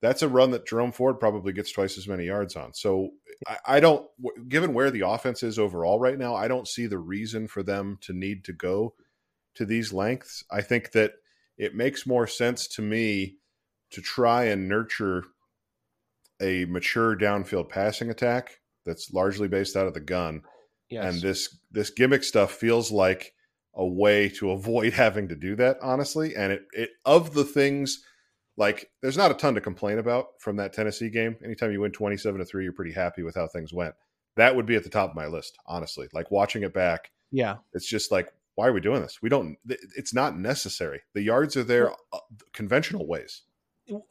that's 0.01 0.21
a 0.21 0.29
run 0.29 0.51
that 0.51 0.67
Jerome 0.67 0.91
Ford 0.91 1.19
probably 1.19 1.53
gets 1.53 1.71
twice 1.71 1.97
as 1.97 2.07
many 2.07 2.25
yards 2.25 2.55
on. 2.55 2.73
So 2.73 3.09
I, 3.47 3.57
I, 3.65 3.79
don't, 3.79 4.07
given 4.47 4.73
where 4.73 4.91
the 4.91 5.07
offense 5.07 5.41
is 5.43 5.57
overall 5.57 5.99
right 5.99 6.17
now, 6.17 6.35
I 6.35 6.47
don't 6.47 6.67
see 6.67 6.85
the 6.85 6.99
reason 6.99 7.47
for 7.47 7.63
them 7.63 7.97
to 8.01 8.13
need 8.13 8.45
to 8.45 8.53
go 8.53 8.93
to 9.55 9.65
these 9.65 9.91
lengths. 9.91 10.43
I 10.51 10.61
think 10.61 10.91
that 10.91 11.13
it 11.57 11.75
makes 11.75 12.05
more 12.05 12.27
sense 12.27 12.67
to 12.69 12.81
me 12.81 13.37
to 13.91 14.01
try 14.01 14.45
and 14.45 14.69
nurture 14.69 15.23
a 16.39 16.65
mature 16.65 17.15
downfield 17.17 17.69
passing 17.69 18.11
attack 18.11 18.59
that's 18.85 19.11
largely 19.11 19.47
based 19.47 19.75
out 19.75 19.87
of 19.87 19.93
the 19.93 19.99
gun. 19.99 20.41
Yes. 20.89 21.13
And 21.13 21.21
this 21.21 21.57
this 21.71 21.89
gimmick 21.89 22.23
stuff 22.23 22.51
feels 22.51 22.91
like 22.91 23.33
a 23.73 23.85
way 23.85 24.29
to 24.29 24.51
avoid 24.51 24.93
having 24.93 25.27
to 25.29 25.35
do 25.35 25.55
that, 25.55 25.77
honestly. 25.81 26.35
And 26.35 26.53
it, 26.53 26.63
it 26.73 26.89
of 27.05 27.33
the 27.33 27.43
things 27.43 28.03
like 28.57 28.89
there's 29.01 29.17
not 29.17 29.31
a 29.31 29.35
ton 29.35 29.55
to 29.55 29.61
complain 29.61 29.99
about 29.99 30.29
from 30.39 30.57
that 30.57 30.73
Tennessee 30.73 31.09
game. 31.09 31.37
Anytime 31.43 31.71
you 31.71 31.81
win 31.81 31.91
27 31.91 32.39
to 32.39 32.45
3, 32.45 32.63
you're 32.63 32.73
pretty 32.73 32.93
happy 32.93 33.23
with 33.23 33.35
how 33.35 33.47
things 33.47 33.71
went. 33.71 33.95
That 34.35 34.55
would 34.55 34.65
be 34.65 34.75
at 34.75 34.83
the 34.83 34.89
top 34.89 35.11
of 35.11 35.15
my 35.15 35.27
list, 35.27 35.57
honestly. 35.65 36.07
Like 36.13 36.31
watching 36.31 36.63
it 36.63 36.73
back. 36.73 37.11
Yeah. 37.31 37.57
It's 37.73 37.87
just 37.87 38.11
like 38.11 38.33
why 38.55 38.67
are 38.67 38.73
we 38.73 38.81
doing 38.81 39.01
this? 39.01 39.21
We 39.21 39.29
don't 39.29 39.57
it's 39.67 40.13
not 40.13 40.37
necessary. 40.37 41.01
The 41.13 41.21
yards 41.21 41.55
are 41.55 41.63
there 41.63 41.91
uh, 41.91 42.19
conventional 42.53 43.07
ways. 43.07 43.43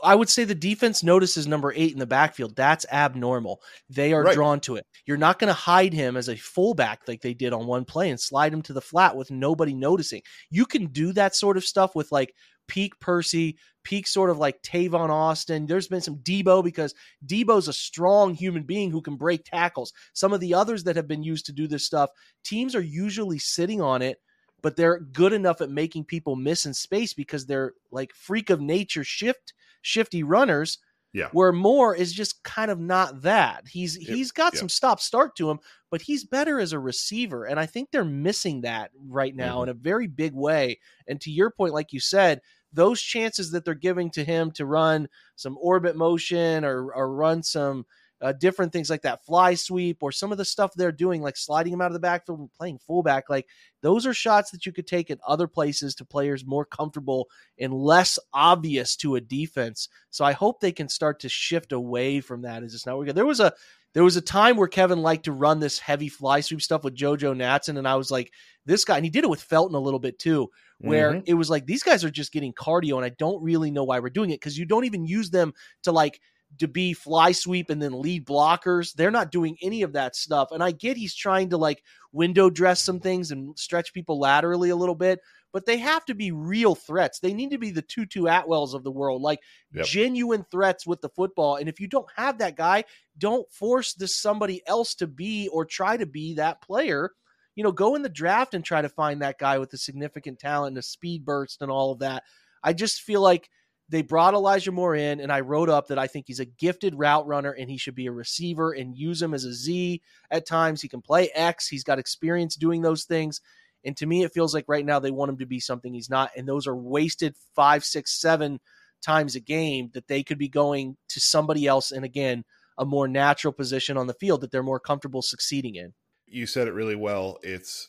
I 0.02 0.14
would 0.14 0.28
say 0.28 0.44
the 0.44 0.54
defense 0.54 1.02
notices 1.02 1.46
number 1.46 1.72
eight 1.76 1.92
in 1.92 1.98
the 1.98 2.06
backfield. 2.06 2.56
That's 2.56 2.86
abnormal. 2.90 3.60
They 3.90 4.12
are 4.12 4.22
right. 4.22 4.34
drawn 4.34 4.60
to 4.60 4.76
it. 4.76 4.86
You're 5.04 5.16
not 5.16 5.38
going 5.38 5.48
to 5.48 5.54
hide 5.54 5.92
him 5.92 6.16
as 6.16 6.28
a 6.28 6.36
fullback 6.36 7.02
like 7.06 7.20
they 7.20 7.34
did 7.34 7.52
on 7.52 7.66
one 7.66 7.84
play 7.84 8.10
and 8.10 8.18
slide 8.18 8.52
him 8.52 8.62
to 8.62 8.72
the 8.72 8.80
flat 8.80 9.16
with 9.16 9.30
nobody 9.30 9.74
noticing. 9.74 10.22
You 10.50 10.64
can 10.64 10.86
do 10.86 11.12
that 11.12 11.34
sort 11.34 11.56
of 11.56 11.64
stuff 11.64 11.94
with 11.94 12.10
like 12.10 12.34
peak 12.68 12.98
Percy, 13.00 13.58
peak 13.84 14.06
sort 14.06 14.30
of 14.30 14.38
like 14.38 14.62
Tavon 14.62 15.10
Austin. 15.10 15.66
There's 15.66 15.88
been 15.88 16.00
some 16.00 16.16
Deebo 16.18 16.64
because 16.64 16.94
Deebo's 17.26 17.68
a 17.68 17.72
strong 17.72 18.34
human 18.34 18.62
being 18.62 18.90
who 18.90 19.02
can 19.02 19.16
break 19.16 19.44
tackles. 19.44 19.92
Some 20.14 20.32
of 20.32 20.40
the 20.40 20.54
others 20.54 20.84
that 20.84 20.96
have 20.96 21.08
been 21.08 21.22
used 21.22 21.46
to 21.46 21.52
do 21.52 21.68
this 21.68 21.84
stuff, 21.84 22.10
teams 22.44 22.74
are 22.74 22.82
usually 22.82 23.38
sitting 23.38 23.80
on 23.80 24.02
it, 24.02 24.18
but 24.62 24.76
they're 24.76 25.00
good 25.00 25.32
enough 25.32 25.60
at 25.60 25.70
making 25.70 26.04
people 26.04 26.34
miss 26.34 26.66
in 26.66 26.74
space 26.74 27.12
because 27.12 27.46
they're 27.46 27.74
like 27.90 28.12
freak 28.14 28.50
of 28.50 28.60
nature 28.60 29.04
shift 29.04 29.52
shifty 29.86 30.22
runners. 30.22 30.78
Yeah. 31.12 31.28
Where 31.32 31.52
Moore 31.52 31.94
is 31.94 32.12
just 32.12 32.42
kind 32.42 32.70
of 32.70 32.78
not 32.78 33.22
that. 33.22 33.66
He's 33.66 33.94
he's 33.94 34.32
got 34.32 34.54
some 34.54 34.68
stop 34.68 35.00
start 35.00 35.34
to 35.36 35.48
him, 35.48 35.60
but 35.90 36.02
he's 36.02 36.24
better 36.24 36.60
as 36.60 36.74
a 36.74 36.78
receiver. 36.78 37.46
And 37.46 37.58
I 37.58 37.64
think 37.64 37.90
they're 37.90 38.04
missing 38.04 38.62
that 38.62 38.90
right 39.08 39.34
now 39.34 39.54
mm-hmm. 39.54 39.62
in 39.62 39.68
a 39.70 39.74
very 39.74 40.08
big 40.08 40.34
way. 40.34 40.78
And 41.08 41.18
to 41.22 41.30
your 41.30 41.50
point, 41.50 41.72
like 41.72 41.94
you 41.94 42.00
said, 42.00 42.42
those 42.70 43.00
chances 43.00 43.52
that 43.52 43.64
they're 43.64 43.72
giving 43.72 44.10
to 44.10 44.24
him 44.24 44.50
to 44.52 44.66
run 44.66 45.08
some 45.36 45.56
orbit 45.58 45.96
motion 45.96 46.66
or, 46.66 46.92
or 46.92 47.14
run 47.14 47.42
some 47.42 47.86
uh, 48.20 48.32
different 48.32 48.72
things 48.72 48.88
like 48.88 49.02
that 49.02 49.24
fly 49.24 49.54
sweep 49.54 50.02
or 50.02 50.10
some 50.10 50.32
of 50.32 50.38
the 50.38 50.44
stuff 50.44 50.72
they're 50.74 50.92
doing, 50.92 51.22
like 51.22 51.36
sliding 51.36 51.72
him 51.72 51.80
out 51.80 51.88
of 51.88 51.92
the 51.92 52.00
backfield 52.00 52.38
and 52.38 52.52
playing 52.52 52.78
fullback. 52.78 53.28
Like 53.28 53.46
those 53.82 54.06
are 54.06 54.14
shots 54.14 54.50
that 54.50 54.64
you 54.64 54.72
could 54.72 54.86
take 54.86 55.10
at 55.10 55.18
other 55.26 55.46
places 55.46 55.94
to 55.96 56.04
players 56.04 56.46
more 56.46 56.64
comfortable 56.64 57.28
and 57.58 57.74
less 57.74 58.18
obvious 58.32 58.96
to 58.96 59.16
a 59.16 59.20
defense. 59.20 59.88
So 60.10 60.24
I 60.24 60.32
hope 60.32 60.60
they 60.60 60.72
can 60.72 60.88
start 60.88 61.20
to 61.20 61.28
shift 61.28 61.72
away 61.72 62.20
from 62.20 62.42
that. 62.42 62.62
Is 62.62 62.72
this 62.72 62.86
not 62.86 62.96
working. 62.96 63.14
There 63.14 63.26
was 63.26 63.40
a 63.40 63.52
there 63.96 64.04
was 64.04 64.16
a 64.16 64.22
time 64.22 64.58
where 64.58 64.68
Kevin 64.68 65.00
liked 65.00 65.24
to 65.24 65.32
run 65.32 65.58
this 65.58 65.78
heavy 65.78 66.10
fly 66.10 66.40
sweep 66.40 66.60
stuff 66.60 66.84
with 66.84 66.94
JoJo 66.94 67.34
Natson, 67.34 67.78
and 67.78 67.88
I 67.88 67.96
was 67.96 68.10
like, 68.10 68.30
this 68.66 68.84
guy, 68.84 68.96
and 68.96 69.06
he 69.06 69.10
did 69.10 69.24
it 69.24 69.30
with 69.30 69.40
Felton 69.40 69.74
a 69.74 69.80
little 69.80 69.98
bit 69.98 70.18
too, 70.18 70.50
where 70.80 71.12
mm-hmm. 71.12 71.22
it 71.24 71.32
was 71.32 71.48
like 71.48 71.64
these 71.64 71.82
guys 71.82 72.04
are 72.04 72.10
just 72.10 72.30
getting 72.30 72.52
cardio, 72.52 72.96
and 72.96 73.06
I 73.06 73.10
don't 73.10 73.42
really 73.42 73.70
know 73.70 73.84
why 73.84 74.00
we're 74.00 74.10
doing 74.10 74.28
it 74.30 74.40
because 74.40 74.58
you 74.58 74.66
don't 74.66 74.84
even 74.84 75.06
use 75.06 75.30
them 75.30 75.54
to 75.84 75.92
like 75.92 76.20
to 76.58 76.68
be 76.68 76.92
fly 76.92 77.32
sweep 77.32 77.70
and 77.70 77.80
then 77.80 78.00
lead 78.00 78.26
blockers. 78.26 78.94
They're 78.94 79.10
not 79.10 79.30
doing 79.30 79.56
any 79.62 79.82
of 79.82 79.92
that 79.92 80.16
stuff. 80.16 80.48
And 80.52 80.62
I 80.62 80.70
get 80.70 80.96
he's 80.96 81.14
trying 81.14 81.50
to 81.50 81.56
like 81.56 81.82
window 82.12 82.50
dress 82.50 82.82
some 82.82 83.00
things 83.00 83.30
and 83.30 83.58
stretch 83.58 83.92
people 83.92 84.18
laterally 84.18 84.70
a 84.70 84.76
little 84.76 84.94
bit, 84.94 85.20
but 85.52 85.66
they 85.66 85.78
have 85.78 86.04
to 86.06 86.14
be 86.14 86.30
real 86.32 86.74
threats. 86.74 87.18
They 87.18 87.34
need 87.34 87.50
to 87.50 87.58
be 87.58 87.70
the 87.70 87.82
Tutu 87.82 88.24
Atwells 88.24 88.74
of 88.74 88.84
the 88.84 88.90
world, 88.90 89.22
like 89.22 89.40
yep. 89.72 89.86
genuine 89.86 90.44
threats 90.50 90.86
with 90.86 91.00
the 91.00 91.08
football. 91.10 91.56
And 91.56 91.68
if 91.68 91.80
you 91.80 91.86
don't 91.86 92.10
have 92.16 92.38
that 92.38 92.56
guy, 92.56 92.84
don't 93.18 93.50
force 93.52 93.94
this 93.94 94.14
somebody 94.16 94.62
else 94.66 94.94
to 94.96 95.06
be 95.06 95.48
or 95.48 95.64
try 95.64 95.96
to 95.96 96.06
be 96.06 96.34
that 96.34 96.62
player. 96.62 97.12
You 97.54 97.64
know, 97.64 97.72
go 97.72 97.94
in 97.94 98.02
the 98.02 98.08
draft 98.08 98.52
and 98.52 98.64
try 98.64 98.82
to 98.82 98.88
find 98.88 99.22
that 99.22 99.38
guy 99.38 99.58
with 99.58 99.72
a 99.72 99.78
significant 99.78 100.38
talent 100.38 100.72
and 100.72 100.78
a 100.78 100.82
speed 100.82 101.24
burst 101.24 101.62
and 101.62 101.70
all 101.70 101.92
of 101.92 102.00
that. 102.00 102.22
I 102.62 102.72
just 102.72 103.00
feel 103.00 103.22
like 103.22 103.48
they 103.88 104.02
brought 104.02 104.34
Elijah 104.34 104.72
Moore 104.72 104.96
in, 104.96 105.20
and 105.20 105.30
I 105.30 105.40
wrote 105.40 105.68
up 105.68 105.88
that 105.88 105.98
I 105.98 106.06
think 106.06 106.26
he's 106.26 106.40
a 106.40 106.44
gifted 106.44 106.94
route 106.96 107.26
runner 107.26 107.52
and 107.52 107.70
he 107.70 107.78
should 107.78 107.94
be 107.94 108.06
a 108.06 108.12
receiver 108.12 108.72
and 108.72 108.96
use 108.96 109.22
him 109.22 109.32
as 109.32 109.44
a 109.44 109.52
Z 109.52 110.02
at 110.30 110.46
times. 110.46 110.82
He 110.82 110.88
can 110.88 111.02
play 111.02 111.30
X, 111.34 111.68
he's 111.68 111.84
got 111.84 111.98
experience 111.98 112.56
doing 112.56 112.82
those 112.82 113.04
things. 113.04 113.40
And 113.84 113.96
to 113.98 114.06
me, 114.06 114.24
it 114.24 114.32
feels 114.32 114.52
like 114.52 114.64
right 114.66 114.84
now 114.84 114.98
they 114.98 115.12
want 115.12 115.30
him 115.30 115.38
to 115.38 115.46
be 115.46 115.60
something 115.60 115.94
he's 115.94 116.10
not. 116.10 116.32
And 116.36 116.48
those 116.48 116.66
are 116.66 116.74
wasted 116.74 117.36
five, 117.54 117.84
six, 117.84 118.20
seven 118.20 118.58
times 119.00 119.36
a 119.36 119.40
game 119.40 119.90
that 119.94 120.08
they 120.08 120.24
could 120.24 120.38
be 120.38 120.48
going 120.48 120.96
to 121.10 121.20
somebody 121.20 121.66
else 121.66 121.92
and 121.92 122.04
again 122.04 122.44
a 122.78 122.84
more 122.84 123.06
natural 123.08 123.52
position 123.52 123.96
on 123.96 124.06
the 124.06 124.14
field 124.14 124.40
that 124.40 124.50
they're 124.50 124.62
more 124.62 124.80
comfortable 124.80 125.22
succeeding 125.22 125.76
in. 125.76 125.94
You 126.26 126.46
said 126.46 126.66
it 126.66 126.74
really 126.74 126.96
well. 126.96 127.38
It's 127.42 127.88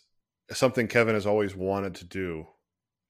something 0.52 0.88
Kevin 0.88 1.16
has 1.16 1.26
always 1.26 1.56
wanted 1.56 1.96
to 1.96 2.06
do. 2.06 2.48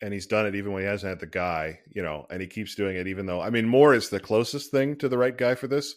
And 0.02 0.14
he's 0.14 0.28
done 0.28 0.45
it 0.45 0.56
even 0.56 0.74
when 0.74 0.84
he 0.84 0.88
hasn't 0.88 1.10
had 1.10 1.20
the 1.20 1.26
guy, 1.26 1.80
you 1.91 2.04
know, 2.04 2.28
and 2.30 2.39
he 2.39 2.48
keeps 2.48 2.76
doing 2.76 2.98
it 2.98 3.08
even 3.08 3.26
though 3.26 3.41
I 3.41 3.50
mean 3.50 3.68
Moore 3.68 3.93
is 3.95 4.10
the 4.10 4.20
closest 4.20 4.70
thing 4.70 4.95
to 4.98 5.10
the 5.10 5.18
right 5.18 5.36
guy 5.36 5.56
for 5.56 5.68
this 5.68 5.95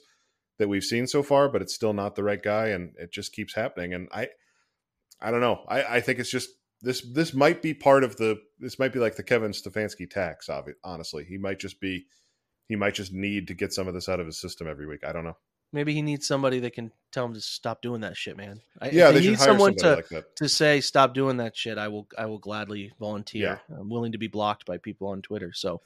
that 0.58 0.68
we've 0.68 0.84
seen 0.84 1.06
so 1.06 1.22
far, 1.22 1.48
but 1.48 1.62
it's 1.62 1.74
still 1.74 1.92
not 1.92 2.14
the 2.14 2.24
right 2.24 2.42
guy 2.42 2.68
and 2.68 2.94
it 2.98 3.12
just 3.12 3.32
keeps 3.32 3.54
happening. 3.54 3.92
And 3.92 4.08
I 4.12 4.28
I 5.20 5.30
don't 5.30 5.40
know. 5.40 5.64
I, 5.68 5.96
I 5.96 6.00
think 6.00 6.18
it's 6.18 6.30
just 6.30 6.48
this 6.82 7.02
this 7.12 7.34
might 7.34 7.60
be 7.62 7.74
part 7.74 8.04
of 8.04 8.16
the 8.16 8.40
this 8.58 8.78
might 8.78 8.92
be 8.92 8.98
like 8.98 9.16
the 9.16 9.22
Kevin 9.22 9.52
Stefanski 9.52 10.08
tax. 10.08 10.48
Honestly, 10.82 11.24
he 11.24 11.36
might 11.36 11.58
just 11.58 11.80
be 11.80 12.06
he 12.68 12.76
might 12.76 12.94
just 12.94 13.12
need 13.12 13.48
to 13.48 13.54
get 13.54 13.72
some 13.72 13.88
of 13.88 13.94
this 13.94 14.08
out 14.08 14.20
of 14.20 14.26
his 14.26 14.40
system 14.40 14.66
every 14.66 14.86
week. 14.86 15.04
I 15.04 15.12
don't 15.12 15.24
know. 15.24 15.36
Maybe 15.72 15.94
he 15.94 16.02
needs 16.02 16.26
somebody 16.26 16.60
that 16.60 16.72
can 16.72 16.90
tell 17.12 17.24
him 17.24 17.34
to 17.34 17.40
stop 17.40 17.82
doing 17.82 18.00
that 18.00 18.16
shit, 18.16 18.36
man. 18.36 18.60
I, 18.80 18.90
yeah, 18.90 19.10
they 19.10 19.20
need 19.20 19.38
someone 19.38 19.76
to 19.76 20.04
like 20.10 20.34
to 20.36 20.48
say 20.48 20.80
stop 20.80 21.14
doing 21.14 21.36
that 21.38 21.56
shit. 21.56 21.78
I 21.78 21.88
will 21.88 22.08
I 22.18 22.26
will 22.26 22.38
gladly 22.38 22.92
volunteer. 22.98 23.60
Yeah. 23.68 23.78
I'm 23.78 23.88
willing 23.88 24.12
to 24.12 24.18
be 24.18 24.26
blocked 24.26 24.66
by 24.66 24.78
people 24.78 25.08
on 25.08 25.22
Twitter. 25.22 25.52
So 25.54 25.80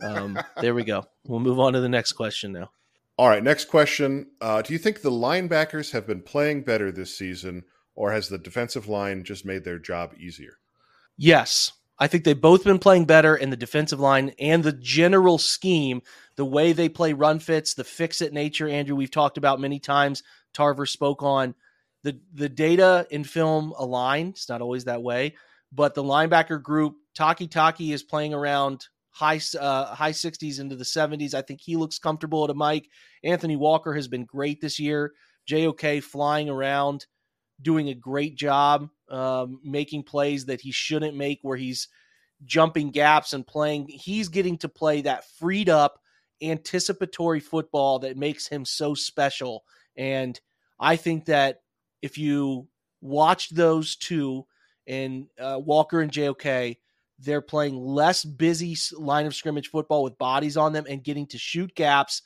um, 0.00 0.38
there 0.60 0.74
we 0.74 0.84
go. 0.84 1.06
We'll 1.26 1.40
move 1.40 1.60
on 1.60 1.74
to 1.74 1.80
the 1.80 1.88
next 1.88 2.12
question 2.12 2.52
now. 2.52 2.70
All 3.18 3.28
right, 3.28 3.42
next 3.42 3.66
question. 3.66 4.26
Uh, 4.42 4.60
do 4.60 4.74
you 4.74 4.78
think 4.78 5.00
the 5.00 5.10
linebackers 5.10 5.92
have 5.92 6.06
been 6.06 6.20
playing 6.20 6.62
better 6.62 6.92
this 6.92 7.16
season, 7.16 7.64
or 7.94 8.12
has 8.12 8.28
the 8.28 8.36
defensive 8.36 8.88
line 8.88 9.24
just 9.24 9.46
made 9.46 9.64
their 9.64 9.78
job 9.78 10.12
easier? 10.18 10.58
Yes. 11.16 11.72
I 11.98 12.06
think 12.06 12.24
they've 12.24 12.38
both 12.38 12.64
been 12.64 12.78
playing 12.78 13.06
better 13.06 13.36
in 13.36 13.50
the 13.50 13.56
defensive 13.56 14.00
line 14.00 14.32
and 14.38 14.62
the 14.62 14.72
general 14.72 15.38
scheme, 15.38 16.02
the 16.36 16.44
way 16.44 16.72
they 16.72 16.88
play 16.88 17.14
run 17.14 17.38
fits, 17.38 17.74
the 17.74 17.84
fix 17.84 18.20
it 18.20 18.32
nature, 18.32 18.68
Andrew, 18.68 18.96
we've 18.96 19.10
talked 19.10 19.38
about 19.38 19.60
many 19.60 19.78
times. 19.78 20.22
Tarver 20.52 20.86
spoke 20.86 21.22
on 21.22 21.54
the 22.02 22.20
the 22.34 22.48
data 22.48 23.06
in 23.10 23.24
film 23.24 23.72
align. 23.78 24.28
It's 24.28 24.48
not 24.48 24.62
always 24.62 24.84
that 24.84 25.02
way, 25.02 25.34
but 25.72 25.94
the 25.94 26.04
linebacker 26.04 26.62
group, 26.62 26.96
Takitaki 27.18 27.92
is 27.92 28.02
playing 28.02 28.34
around 28.34 28.86
high 29.10 29.40
uh, 29.58 29.94
high 29.94 30.12
60s 30.12 30.60
into 30.60 30.76
the 30.76 30.84
70s. 30.84 31.34
I 31.34 31.42
think 31.42 31.60
he 31.60 31.76
looks 31.76 31.98
comfortable 31.98 32.44
at 32.44 32.50
a 32.50 32.54
Mike. 32.54 32.88
Anthony 33.24 33.56
Walker 33.56 33.94
has 33.94 34.08
been 34.08 34.24
great 34.24 34.60
this 34.60 34.78
year. 34.78 35.14
JOK 35.48 36.02
flying 36.02 36.48
around 36.50 37.06
doing 37.60 37.88
a 37.88 37.94
great 37.94 38.36
job 38.36 38.88
um, 39.10 39.60
making 39.62 40.02
plays 40.02 40.46
that 40.46 40.60
he 40.60 40.72
shouldn't 40.72 41.16
make, 41.16 41.38
where 41.42 41.56
he's 41.56 41.88
jumping 42.44 42.90
gaps 42.90 43.32
and 43.32 43.46
playing. 43.46 43.88
He's 43.88 44.28
getting 44.28 44.58
to 44.58 44.68
play 44.68 45.02
that 45.02 45.24
freed 45.38 45.68
up, 45.68 46.00
anticipatory 46.42 47.40
football 47.40 48.00
that 48.00 48.16
makes 48.16 48.46
him 48.46 48.64
so 48.64 48.94
special. 48.94 49.64
And 49.96 50.38
I 50.78 50.96
think 50.96 51.26
that 51.26 51.62
if 52.02 52.18
you 52.18 52.68
watch 53.00 53.50
those 53.50 53.96
two 53.96 54.46
and 54.86 55.26
uh, 55.40 55.60
Walker 55.62 56.00
and 56.00 56.12
JOK, 56.12 56.76
they're 57.18 57.40
playing 57.40 57.76
less 57.78 58.24
busy 58.24 58.76
line 58.92 59.24
of 59.24 59.34
scrimmage 59.34 59.70
football 59.70 60.02
with 60.02 60.18
bodies 60.18 60.56
on 60.56 60.74
them 60.74 60.84
and 60.88 61.02
getting 61.02 61.26
to 61.28 61.38
shoot 61.38 61.74
gaps, 61.74 62.20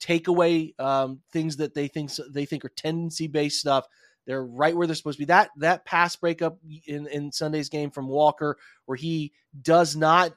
take 0.00 0.28
away 0.28 0.74
um, 0.78 1.20
things 1.32 1.56
that 1.56 1.72
they 1.72 1.88
think 1.88 2.10
they 2.30 2.44
think 2.44 2.64
are 2.64 2.70
tendency 2.70 3.26
based 3.26 3.60
stuff 3.60 3.86
they're 4.26 4.44
right 4.44 4.76
where 4.76 4.86
they're 4.86 4.96
supposed 4.96 5.18
to 5.18 5.22
be. 5.22 5.26
That 5.26 5.50
that 5.58 5.84
pass 5.84 6.16
breakup 6.16 6.58
in, 6.86 7.06
in 7.08 7.32
Sunday's 7.32 7.68
game 7.68 7.90
from 7.90 8.08
Walker, 8.08 8.56
where 8.86 8.96
he 8.96 9.32
does 9.60 9.96
not 9.96 10.32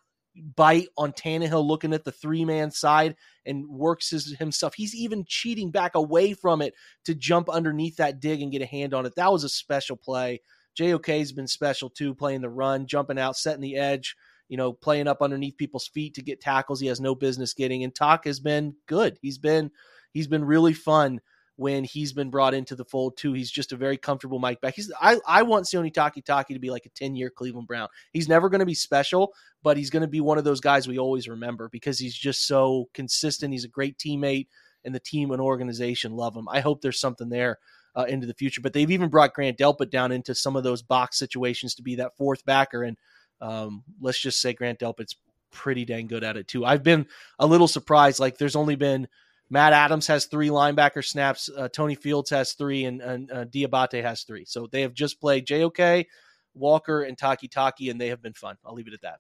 bite 0.56 0.88
on 0.98 1.14
Tannehill 1.14 1.66
looking 1.66 1.94
at 1.94 2.04
the 2.04 2.12
three 2.12 2.46
man 2.46 2.72
side 2.72 3.16
and 3.46 3.68
works 3.68 4.10
his, 4.10 4.36
himself. 4.38 4.74
He's 4.76 4.96
even 4.96 5.26
cheating 5.28 5.72
back 5.72 5.96
away 5.96 6.34
from 6.34 6.62
it 6.62 6.74
to 7.06 7.16
jump 7.16 7.50
underneath 7.50 7.98
that 7.98 8.20
dig 8.20 8.42
and 8.42 8.52
get 8.52 8.62
a 8.62 8.68
hand 8.68 8.94
on 8.94 9.06
it. 9.06 9.16
That 9.16 9.32
was 9.32 9.44
a 9.44 9.50
special 9.50 9.96
play. 9.96 10.42
JOK's 10.76 11.32
been 11.32 11.48
special 11.48 11.90
too, 11.90 12.14
playing 12.14 12.42
the 12.42 12.50
run, 12.50 12.86
jumping 12.86 13.18
out, 13.18 13.36
setting 13.36 13.62
the 13.62 13.78
edge, 13.78 14.16
you 14.48 14.58
know, 14.58 14.74
playing 14.74 15.08
up 15.08 15.22
underneath 15.22 15.58
people's 15.58 15.88
feet 15.88 16.14
to 16.16 16.22
get 16.22 16.40
tackles 16.40 16.80
he 16.80 16.88
has 16.88 17.02
no 17.02 17.16
business 17.16 17.54
getting. 17.54 17.84
And 17.84 17.94
Talk 17.94 18.26
has 18.26 18.40
been 18.40 18.76
good. 18.86 19.18
He's 19.22 19.40
been 19.40 19.72
he's 20.12 20.28
been 20.28 20.46
really 20.46 20.74
fun 20.74 21.20
when 21.58 21.84
he's 21.84 22.14
been 22.14 22.30
brought 22.30 22.54
into 22.54 22.76
the 22.76 22.86
fold 22.86 23.18
too. 23.18 23.34
He's 23.34 23.52
just 23.52 23.74
a 23.74 23.76
very 23.76 23.98
comfortable 23.98 24.40
Mike 24.40 24.62
back. 24.62 24.76
He's 24.76 24.92
I, 25.02 25.18
I 25.28 25.42
want 25.42 25.66
Sione 25.66 25.92
Takitaki 25.94 26.54
to 26.54 26.60
be 26.60 26.70
like 26.70 26.86
a 26.86 26.90
10 26.90 27.16
year 27.16 27.30
Cleveland 27.30 27.68
Brown. 27.68 27.90
He's 28.14 28.30
never 28.30 28.48
going 28.48 28.60
to 28.60 28.66
be 28.66 28.76
special, 28.76 29.34
but 29.64 29.76
he's 29.76 29.90
going 29.90 30.02
to 30.02 30.08
be 30.08 30.22
one 30.22 30.38
of 30.38 30.44
those 30.44 30.62
guys 30.62 30.88
we 30.88 31.00
always 31.00 31.28
remember 31.28 31.68
because 31.68 32.00
he's 32.00 32.16
just 32.16 32.48
so 32.48 32.88
consistent. 32.94 33.54
He's 33.54 33.66
a 33.66 33.70
great 33.70 33.98
teammate 33.98 34.48
and 34.86 34.94
the 34.94 35.00
team 35.00 35.32
and 35.32 35.42
organization 35.42 36.16
love 36.16 36.36
him. 36.36 36.48
I 36.48 36.60
hope 36.62 36.82
there's 36.82 37.00
something 37.00 37.30
there 37.30 37.58
uh, 37.96 38.06
into 38.08 38.28
the 38.28 38.36
future, 38.36 38.62
but 38.62 38.74
they've 38.74 38.92
even 38.92 39.10
brought 39.10 39.34
Grant 39.34 39.58
Delpit 39.58 39.90
down 39.90 40.12
into 40.12 40.36
some 40.36 40.56
of 40.56 40.64
those 40.64 40.84
box 40.84 41.18
situations 41.18 41.74
to 41.76 41.82
be 41.82 41.96
that 41.96 42.16
fourth 42.16 42.46
backer. 42.46 42.84
And 42.84 42.98
um, 43.42 43.84
let's 44.00 44.20
just 44.20 44.40
say 44.40 44.54
Grant 44.54 44.80
Delpit's 44.80 45.16
pretty 45.52 45.86
dang 45.86 46.06
good 46.06 46.24
at 46.24 46.38
it 46.38 46.48
too. 46.48 46.64
I've 46.64 46.84
been 46.84 47.08
a 47.40 47.48
little 47.48 47.68
surprised. 47.68 48.20
Like 48.20 48.38
there's 48.38 48.56
only 48.56 48.76
been 48.76 49.08
Matt 49.50 49.74
Adams 49.74 50.08
has 50.08 50.26
three 50.26 50.50
linebacker 50.50 51.04
snaps. 51.04 51.50
Uh, 51.56 51.70
Tony 51.70 51.96
Fields 51.96 52.30
has 52.32 52.54
three, 52.54 52.86
and, 52.86 53.02
and 53.02 53.32
uh, 53.32 53.46
Diabate 53.46 54.02
has 54.04 54.24
three. 54.24 54.46
So 54.46 54.68
they 54.72 54.82
have 54.82 54.94
just 54.94 55.22
played 55.22 55.46
JOK, 55.46 56.06
Walker, 56.54 57.02
and 57.04 57.18
Takitaki, 57.18 57.90
and 57.90 58.00
they 58.00 58.10
have 58.10 58.22
been 58.22 58.34
fun. 58.34 58.58
I'll 58.66 58.74
leave 58.74 58.88
it 58.88 58.94
at 58.94 59.02
that. 59.02 59.20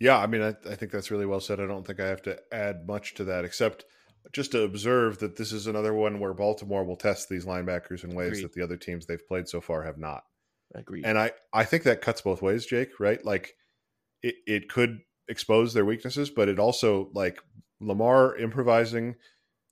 Yeah, 0.00 0.18
I 0.18 0.26
mean, 0.26 0.42
I, 0.42 0.54
I, 0.68 0.74
think 0.74 0.92
that's 0.92 1.10
really 1.10 1.26
well 1.26 1.40
said. 1.40 1.60
I 1.60 1.66
don't 1.66 1.86
think 1.86 2.00
I 2.00 2.06
have 2.06 2.22
to 2.22 2.38
add 2.52 2.86
much 2.86 3.14
to 3.14 3.24
that, 3.24 3.44
except 3.44 3.84
just 4.32 4.52
to 4.52 4.62
observe 4.62 5.20
that 5.20 5.36
this 5.36 5.52
is 5.52 5.66
another 5.66 5.94
one 5.94 6.18
where 6.18 6.34
Baltimore 6.34 6.84
will 6.84 6.96
test 6.96 7.28
these 7.28 7.46
linebackers 7.46 8.04
in 8.04 8.14
ways 8.14 8.32
Agreed. 8.32 8.44
that 8.44 8.52
the 8.52 8.62
other 8.62 8.76
teams 8.76 9.06
they've 9.06 9.26
played 9.26 9.48
so 9.48 9.60
far 9.60 9.84
have 9.84 9.96
not. 9.96 10.24
Agreed. 10.74 11.06
And 11.06 11.18
I, 11.18 11.30
I 11.52 11.64
think 11.64 11.84
that 11.84 12.02
cuts 12.02 12.20
both 12.20 12.42
ways, 12.42 12.66
Jake. 12.66 12.98
Right? 13.00 13.24
Like, 13.24 13.54
it, 14.22 14.34
it 14.46 14.68
could 14.68 14.98
expose 15.28 15.72
their 15.72 15.84
weaknesses, 15.84 16.28
but 16.28 16.48
it 16.48 16.58
also 16.58 17.10
like 17.14 17.40
Lamar 17.80 18.36
improvising 18.36 19.14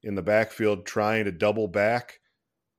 in 0.05 0.15
the 0.15 0.23
backfield 0.23 0.87
trying 0.87 1.25
to 1.25 1.33
double 1.33 1.67
back 1.67 2.21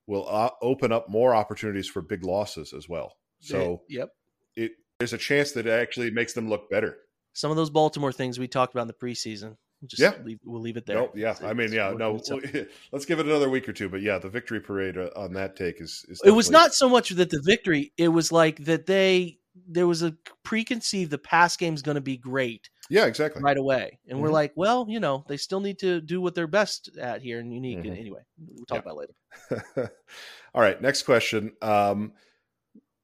will 0.07 0.28
uh, 0.30 0.51
open 0.61 0.91
up 0.91 1.09
more 1.09 1.36
opportunities 1.36 1.88
for 1.88 2.01
big 2.01 2.23
losses 2.23 2.73
as 2.73 2.88
well. 2.88 3.17
So, 3.41 3.82
yep, 3.89 4.09
it 4.55 4.71
there's 4.99 5.13
a 5.13 5.17
chance 5.17 5.51
that 5.53 5.67
it 5.67 5.71
actually 5.71 6.11
makes 6.11 6.34
them 6.34 6.49
look 6.49 6.69
better. 6.69 6.97
Some 7.34 7.51
of 7.51 7.57
those 7.57 7.69
Baltimore 7.69 8.11
things 8.11 8.39
we 8.39 8.47
talked 8.47 8.73
about 8.73 8.84
in 8.84 8.88
the 8.88 8.93
preseason. 8.93 9.57
Just 9.86 10.01
yeah, 10.01 10.13
leave, 10.23 10.39
we'll 10.45 10.61
leave 10.61 10.78
it 10.78 10.86
there. 10.86 10.95
No, 10.95 11.11
yeah, 11.13 11.36
I 11.43 11.53
mean, 11.53 11.71
yeah, 11.71 11.91
no. 11.91 12.19
Let's 12.91 13.05
give 13.05 13.19
it 13.19 13.26
another 13.26 13.49
week 13.49 13.67
or 13.67 13.73
two, 13.73 13.89
but 13.89 14.01
yeah, 14.01 14.17
the 14.17 14.30
victory 14.30 14.59
parade 14.61 14.97
uh, 14.97 15.09
on 15.15 15.34
that 15.34 15.55
take 15.55 15.82
is. 15.82 16.05
is 16.07 16.21
it 16.23 16.32
was 16.32 16.49
not 16.49 16.73
so 16.73 16.88
much 16.88 17.09
that 17.09 17.30
the 17.30 17.41
victory; 17.43 17.91
it 17.97 18.07
was 18.07 18.32
like 18.32 18.63
that 18.65 18.86
they 18.86 19.38
there 19.67 19.88
was 19.88 20.01
a 20.01 20.15
preconceived 20.43 21.11
the 21.11 21.17
pass 21.17 21.55
game 21.57 21.73
is 21.73 21.82
going 21.82 21.95
to 21.95 22.01
be 22.01 22.17
great, 22.17 22.69
yeah, 22.90 23.06
exactly. 23.06 23.42
Right 23.42 23.58
away. 23.58 24.00
And 24.08 24.16
mm-hmm. 24.16 24.24
we're 24.24 24.32
like, 24.32 24.54
well, 24.56 24.86
you 24.88 25.00
know, 25.00 25.26
they 25.28 25.38
still 25.38 25.60
need 25.60 25.80
to 25.80 26.02
do 26.02 26.22
what 26.22 26.36
they're 26.36 26.48
best 26.48 26.98
at 26.98 27.22
here 27.22 27.40
and 27.40 27.54
unique. 27.54 27.80
Mm-hmm. 27.80 27.94
Anyway, 27.94 28.22
we'll 28.38 28.66
talk 28.66 28.84
yeah. 28.86 28.92
about 28.92 28.98
later. 28.98 29.94
All 30.54 30.62
right, 30.62 30.82
next 30.82 31.04
question. 31.04 31.54
Um, 31.62 32.14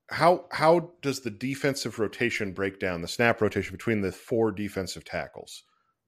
how 0.09 0.45
how 0.51 0.91
does 1.01 1.21
the 1.21 1.31
defensive 1.31 1.97
rotation 1.97 2.51
break 2.51 2.79
down 2.79 3.01
the 3.01 3.07
snap 3.07 3.41
rotation 3.41 3.71
between 3.71 4.01
the 4.01 4.11
four 4.11 4.51
defensive 4.51 5.05
tackles? 5.05 5.63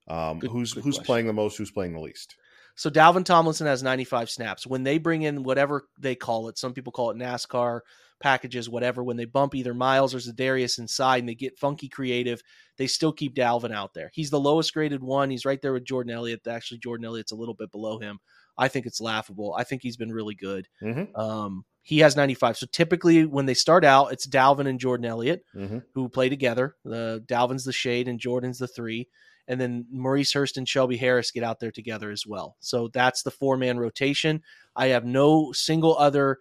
Um, 0.07 0.39
good, 0.39 0.51
who's 0.51 0.73
good 0.73 0.83
who's 0.83 0.95
question. 0.95 1.05
playing 1.05 1.27
the 1.27 1.33
most? 1.33 1.57
Who's 1.57 1.71
playing 1.71 1.93
the 1.93 2.01
least? 2.01 2.35
So 2.75 2.89
Dalvin 2.89 3.25
Tomlinson 3.25 3.67
has 3.67 3.83
95 3.83 4.29
snaps. 4.29 4.65
When 4.65 4.83
they 4.83 4.97
bring 4.97 5.21
in 5.21 5.43
whatever 5.43 5.87
they 5.99 6.15
call 6.15 6.49
it, 6.49 6.57
some 6.57 6.73
people 6.73 6.91
call 6.91 7.11
it 7.11 7.17
NASCAR 7.17 7.81
packages, 8.19 8.69
whatever, 8.69 9.03
when 9.03 9.17
they 9.17 9.25
bump 9.25 9.53
either 9.53 9.73
Miles 9.73 10.15
or 10.15 10.17
Za'Darius 10.17 10.79
inside 10.79 11.19
and 11.19 11.29
they 11.29 11.35
get 11.35 11.59
funky 11.59 11.89
creative, 11.89 12.41
they 12.77 12.87
still 12.87 13.11
keep 13.11 13.35
Dalvin 13.35 13.73
out 13.73 13.93
there. 13.93 14.09
He's 14.13 14.31
the 14.31 14.39
lowest 14.39 14.73
graded 14.73 15.03
one. 15.03 15.29
He's 15.29 15.45
right 15.45 15.61
there 15.61 15.73
with 15.73 15.85
Jordan 15.85 16.13
Elliott. 16.13 16.47
Actually, 16.47 16.79
Jordan 16.79 17.05
Elliott's 17.05 17.33
a 17.33 17.35
little 17.35 17.53
bit 17.53 17.71
below 17.71 17.99
him. 17.99 18.19
I 18.57 18.69
think 18.69 18.85
it's 18.85 19.01
laughable. 19.01 19.53
I 19.57 19.63
think 19.63 19.81
he's 19.81 19.97
been 19.97 20.11
really 20.11 20.35
good. 20.35 20.67
Mm-hmm. 20.81 21.15
Um, 21.19 21.65
he 21.81 21.99
has 21.99 22.15
95. 22.15 22.57
So 22.57 22.65
typically 22.71 23.25
when 23.25 23.45
they 23.45 23.53
start 23.53 23.83
out, 23.83 24.13
it's 24.13 24.25
Dalvin 24.25 24.67
and 24.67 24.79
Jordan 24.79 25.05
Elliott 25.05 25.43
mm-hmm. 25.55 25.79
who 25.93 26.07
play 26.07 26.29
together. 26.29 26.75
The 26.85 27.23
Dalvin's 27.27 27.65
the 27.65 27.73
shade 27.73 28.07
and 28.07 28.19
Jordan's 28.19 28.59
the 28.59 28.67
three. 28.67 29.09
And 29.47 29.59
then 29.59 29.85
Maurice 29.91 30.33
Hurst 30.33 30.57
and 30.57 30.67
Shelby 30.67 30.97
Harris 30.97 31.31
get 31.31 31.43
out 31.43 31.59
there 31.59 31.71
together 31.71 32.11
as 32.11 32.25
well. 32.25 32.55
So 32.59 32.87
that's 32.87 33.23
the 33.23 33.31
four 33.31 33.57
man 33.57 33.77
rotation. 33.77 34.41
I 34.75 34.87
have 34.87 35.05
no 35.05 35.51
single 35.51 35.97
other 35.97 36.39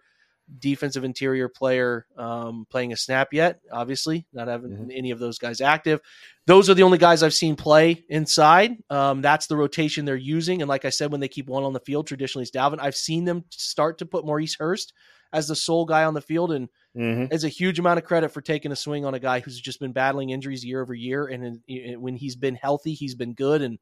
defensive 0.59 1.03
interior 1.03 1.47
player 1.47 2.05
um, 2.17 2.65
playing 2.69 2.93
a 2.93 2.97
snap 2.97 3.33
yet. 3.33 3.59
Obviously, 3.71 4.25
not 4.33 4.47
having 4.47 4.71
mm-hmm. 4.71 4.91
any 4.91 5.11
of 5.11 5.19
those 5.19 5.37
guys 5.37 5.61
active. 5.61 5.99
Those 6.45 6.69
are 6.69 6.73
the 6.73 6.83
only 6.83 6.97
guys 6.97 7.23
I've 7.23 7.33
seen 7.33 7.55
play 7.55 8.03
inside. 8.09 8.77
Um, 8.89 9.21
that's 9.21 9.47
the 9.47 9.55
rotation 9.55 10.05
they're 10.05 10.15
using. 10.15 10.61
And 10.61 10.69
like 10.69 10.85
I 10.85 10.89
said, 10.89 11.11
when 11.11 11.21
they 11.21 11.27
keep 11.27 11.47
one 11.47 11.63
on 11.63 11.73
the 11.73 11.79
field, 11.79 12.07
traditionally 12.07 12.43
it's 12.43 12.51
Dalvin. 12.51 12.79
I've 12.79 12.95
seen 12.95 13.25
them 13.25 13.45
start 13.49 13.99
to 13.99 14.05
put 14.05 14.25
Maurice 14.25 14.55
Hurst 14.55 14.93
as 15.33 15.47
the 15.47 15.55
sole 15.55 15.85
guy 15.85 16.05
on 16.05 16.13
the 16.13 16.21
field, 16.21 16.51
and 16.51 16.69
mm-hmm. 16.95 17.33
it's 17.33 17.43
a 17.43 17.49
huge 17.49 17.79
amount 17.79 17.97
of 17.97 18.05
credit 18.05 18.29
for 18.29 18.41
taking 18.41 18.71
a 18.71 18.75
swing 18.75 19.03
on 19.03 19.15
a 19.15 19.19
guy 19.19 19.39
who's 19.39 19.59
just 19.59 19.79
been 19.79 19.91
battling 19.91 20.29
injuries 20.29 20.63
year 20.63 20.81
over 20.81 20.93
year. 20.93 21.25
And 21.25 21.59
in, 21.67 21.99
when 21.99 22.15
he's 22.15 22.35
been 22.35 22.55
healthy, 22.55 22.93
he's 22.93 23.15
been 23.15 23.33
good. 23.33 23.61
And 23.61 23.79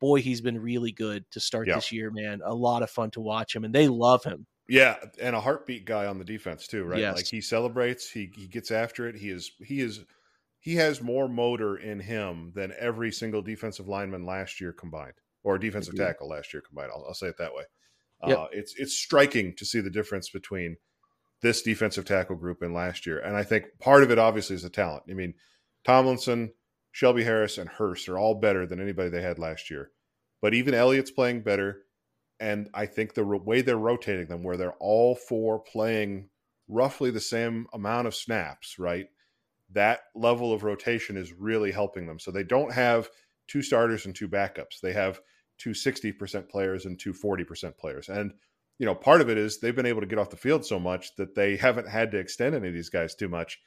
boy, 0.00 0.22
he's 0.22 0.40
been 0.40 0.58
really 0.58 0.92
good 0.92 1.24
to 1.32 1.40
start 1.40 1.68
Yeah. 1.68 1.74
this 1.74 1.92
year, 1.92 2.10
man. 2.10 2.40
A 2.44 2.54
lot 2.54 2.82
of 2.82 2.90
fun 2.90 3.10
to 3.12 3.20
watch 3.20 3.54
him, 3.54 3.64
and 3.64 3.74
they 3.74 3.86
love 3.86 4.24
him. 4.24 4.46
Yeah, 4.68 4.96
and 5.20 5.34
a 5.34 5.40
heartbeat 5.40 5.86
guy 5.86 6.06
on 6.06 6.18
the 6.18 6.24
defense 6.24 6.66
too, 6.66 6.84
right? 6.84 7.00
Yes. 7.00 7.16
Like 7.16 7.26
he 7.26 7.40
celebrates, 7.40 8.10
he 8.10 8.30
he 8.36 8.46
gets 8.46 8.70
after 8.70 9.08
it. 9.08 9.16
He 9.16 9.30
is 9.30 9.50
he 9.60 9.80
is 9.80 10.04
he 10.60 10.74
has 10.74 11.00
more 11.00 11.28
motor 11.28 11.76
in 11.76 12.00
him 12.00 12.52
than 12.54 12.72
every 12.78 13.10
single 13.10 13.40
defensive 13.40 13.88
lineman 13.88 14.26
last 14.26 14.60
year 14.60 14.72
combined, 14.72 15.14
or 15.42 15.58
defensive 15.58 15.96
tackle 15.96 16.28
last 16.28 16.52
year 16.52 16.62
combined. 16.62 16.90
I'll, 16.94 17.04
I'll 17.08 17.14
say 17.14 17.28
it 17.28 17.38
that 17.38 17.54
way. 17.54 17.64
Yep. 18.26 18.38
Uh, 18.38 18.46
it's 18.52 18.74
it's 18.76 18.94
striking 18.94 19.54
to 19.56 19.64
see 19.64 19.80
the 19.80 19.90
difference 19.90 20.30
between 20.30 20.76
this 21.40 21.62
defensive 21.62 22.04
tackle 22.04 22.36
group 22.36 22.62
and 22.62 22.74
last 22.74 23.06
year, 23.06 23.18
and 23.18 23.36
I 23.36 23.44
think 23.44 23.66
part 23.80 24.02
of 24.02 24.10
it 24.10 24.18
obviously 24.18 24.56
is 24.56 24.62
the 24.62 24.70
talent. 24.70 25.04
I 25.08 25.14
mean, 25.14 25.34
Tomlinson, 25.84 26.52
Shelby 26.90 27.24
Harris, 27.24 27.58
and 27.58 27.68
Hurst 27.68 28.08
are 28.08 28.18
all 28.18 28.34
better 28.34 28.66
than 28.66 28.80
anybody 28.80 29.08
they 29.08 29.22
had 29.22 29.38
last 29.38 29.70
year, 29.70 29.90
but 30.40 30.54
even 30.54 30.74
Elliott's 30.74 31.12
playing 31.12 31.42
better 31.42 31.82
and 32.40 32.68
I 32.72 32.86
think 32.86 33.14
the 33.14 33.24
way 33.24 33.62
they're 33.62 33.76
rotating 33.76 34.26
them, 34.26 34.42
where 34.42 34.56
they're 34.56 34.74
all 34.78 35.14
four 35.16 35.58
playing 35.58 36.28
roughly 36.68 37.10
the 37.10 37.20
same 37.20 37.66
amount 37.72 38.06
of 38.06 38.14
snaps, 38.14 38.78
right? 38.78 39.06
That 39.72 40.00
level 40.14 40.52
of 40.52 40.62
rotation 40.62 41.16
is 41.16 41.32
really 41.32 41.72
helping 41.72 42.06
them. 42.06 42.18
So 42.18 42.30
they 42.30 42.44
don't 42.44 42.72
have 42.72 43.08
two 43.48 43.62
starters 43.62 44.06
and 44.06 44.14
two 44.14 44.28
backups. 44.28 44.80
They 44.82 44.92
have 44.92 45.20
two 45.58 45.70
60% 45.70 46.48
players 46.48 46.86
and 46.86 46.98
two 46.98 47.12
40% 47.12 47.76
players. 47.76 48.08
And, 48.08 48.32
you 48.78 48.86
know, 48.86 48.94
part 48.94 49.20
of 49.20 49.28
it 49.28 49.38
is 49.38 49.58
they've 49.58 49.74
been 49.74 49.86
able 49.86 50.00
to 50.00 50.06
get 50.06 50.18
off 50.18 50.30
the 50.30 50.36
field 50.36 50.64
so 50.64 50.78
much 50.78 51.14
that 51.16 51.34
they 51.34 51.56
haven't 51.56 51.88
had 51.88 52.12
to 52.12 52.18
extend 52.18 52.54
any 52.54 52.68
of 52.68 52.74
these 52.74 52.90
guys 52.90 53.14
too 53.14 53.28
much. 53.28 53.60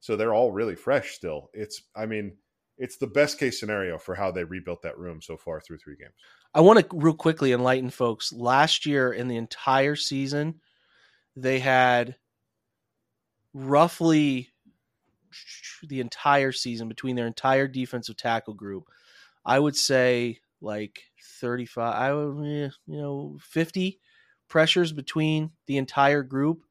So 0.00 0.16
they're 0.16 0.34
all 0.34 0.52
really 0.52 0.76
fresh 0.76 1.12
still. 1.12 1.50
It's, 1.52 1.82
I 1.96 2.06
mean, 2.06 2.36
it's 2.76 2.98
the 2.98 3.06
best 3.06 3.38
case 3.38 3.58
scenario 3.58 3.98
for 3.98 4.14
how 4.14 4.30
they 4.30 4.44
rebuilt 4.44 4.82
that 4.82 4.98
room 4.98 5.20
so 5.20 5.36
far 5.36 5.60
through 5.60 5.78
three 5.78 5.96
games. 5.96 6.14
I 6.54 6.60
want 6.60 6.78
to 6.78 6.86
real 6.96 7.14
quickly 7.14 7.52
enlighten 7.52 7.90
folks. 7.90 8.32
Last 8.32 8.86
year, 8.86 9.12
in 9.12 9.28
the 9.28 9.36
entire 9.36 9.96
season, 9.96 10.60
they 11.34 11.58
had 11.58 12.16
roughly 13.52 14.50
the 15.82 16.00
entire 16.00 16.52
season 16.52 16.88
between 16.88 17.16
their 17.16 17.26
entire 17.26 17.68
defensive 17.68 18.16
tackle 18.16 18.54
group. 18.54 18.84
I 19.44 19.58
would 19.58 19.76
say 19.76 20.38
like 20.60 21.07
35, 21.38 21.94
I 21.94 22.14
would, 22.14 22.44
you 22.86 22.96
know, 22.98 23.38
50 23.40 24.00
pressures 24.48 24.92
between 24.92 25.52
the 25.66 25.76
entire 25.78 26.22
group 26.22 26.64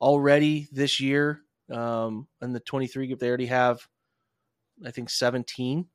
already 0.00 0.68
this 0.72 1.00
year. 1.00 1.42
Um, 1.70 2.28
in 2.42 2.52
the 2.52 2.60
23 2.60 3.08
group, 3.08 3.20
they 3.20 3.28
already 3.28 3.46
have, 3.46 3.88
I 4.84 4.90
think, 4.90 5.10
17 5.10 5.88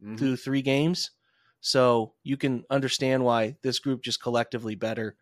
Mhm. 0.00 0.18
through 0.18 0.36
three 0.36 0.62
games. 0.62 1.12
So 1.60 2.14
you 2.22 2.36
can 2.36 2.64
understand 2.70 3.24
why 3.24 3.56
this 3.62 3.78
group 3.78 4.02
just 4.02 4.22
collectively 4.22 4.74
better 4.74 5.16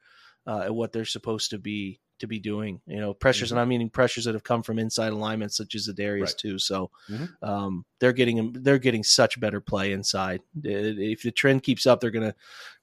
uh, 0.46 0.62
at 0.66 0.74
what 0.74 0.92
they're 0.92 1.04
supposed 1.04 1.50
to 1.50 1.58
be 1.58 2.00
to 2.18 2.26
be 2.26 2.38
doing. 2.38 2.80
You 2.86 2.98
know, 3.00 3.14
pressures, 3.14 3.50
and 3.52 3.60
I'm 3.60 3.68
meaning 3.68 3.90
pressures 3.90 4.24
that 4.24 4.34
have 4.34 4.44
come 4.44 4.62
from 4.62 4.78
inside 4.78 5.12
alignment, 5.12 5.52
such 5.52 5.74
as 5.74 5.88
Za'Darius 5.88 6.20
Right. 6.22 6.38
too. 6.38 6.58
So 6.58 6.90
Mhm. 7.08 7.42
um, 7.42 7.84
they're 7.98 8.12
getting 8.12 8.52
they're 8.62 8.78
getting 8.78 9.02
such 9.04 9.38
better 9.40 9.60
play 9.60 9.92
inside. 9.92 10.40
If 10.62 11.22
the 11.22 11.30
trend 11.32 11.62
keeps 11.62 11.86
up, 11.86 12.00
they're 12.00 12.10
going 12.10 12.30
to 12.30 12.36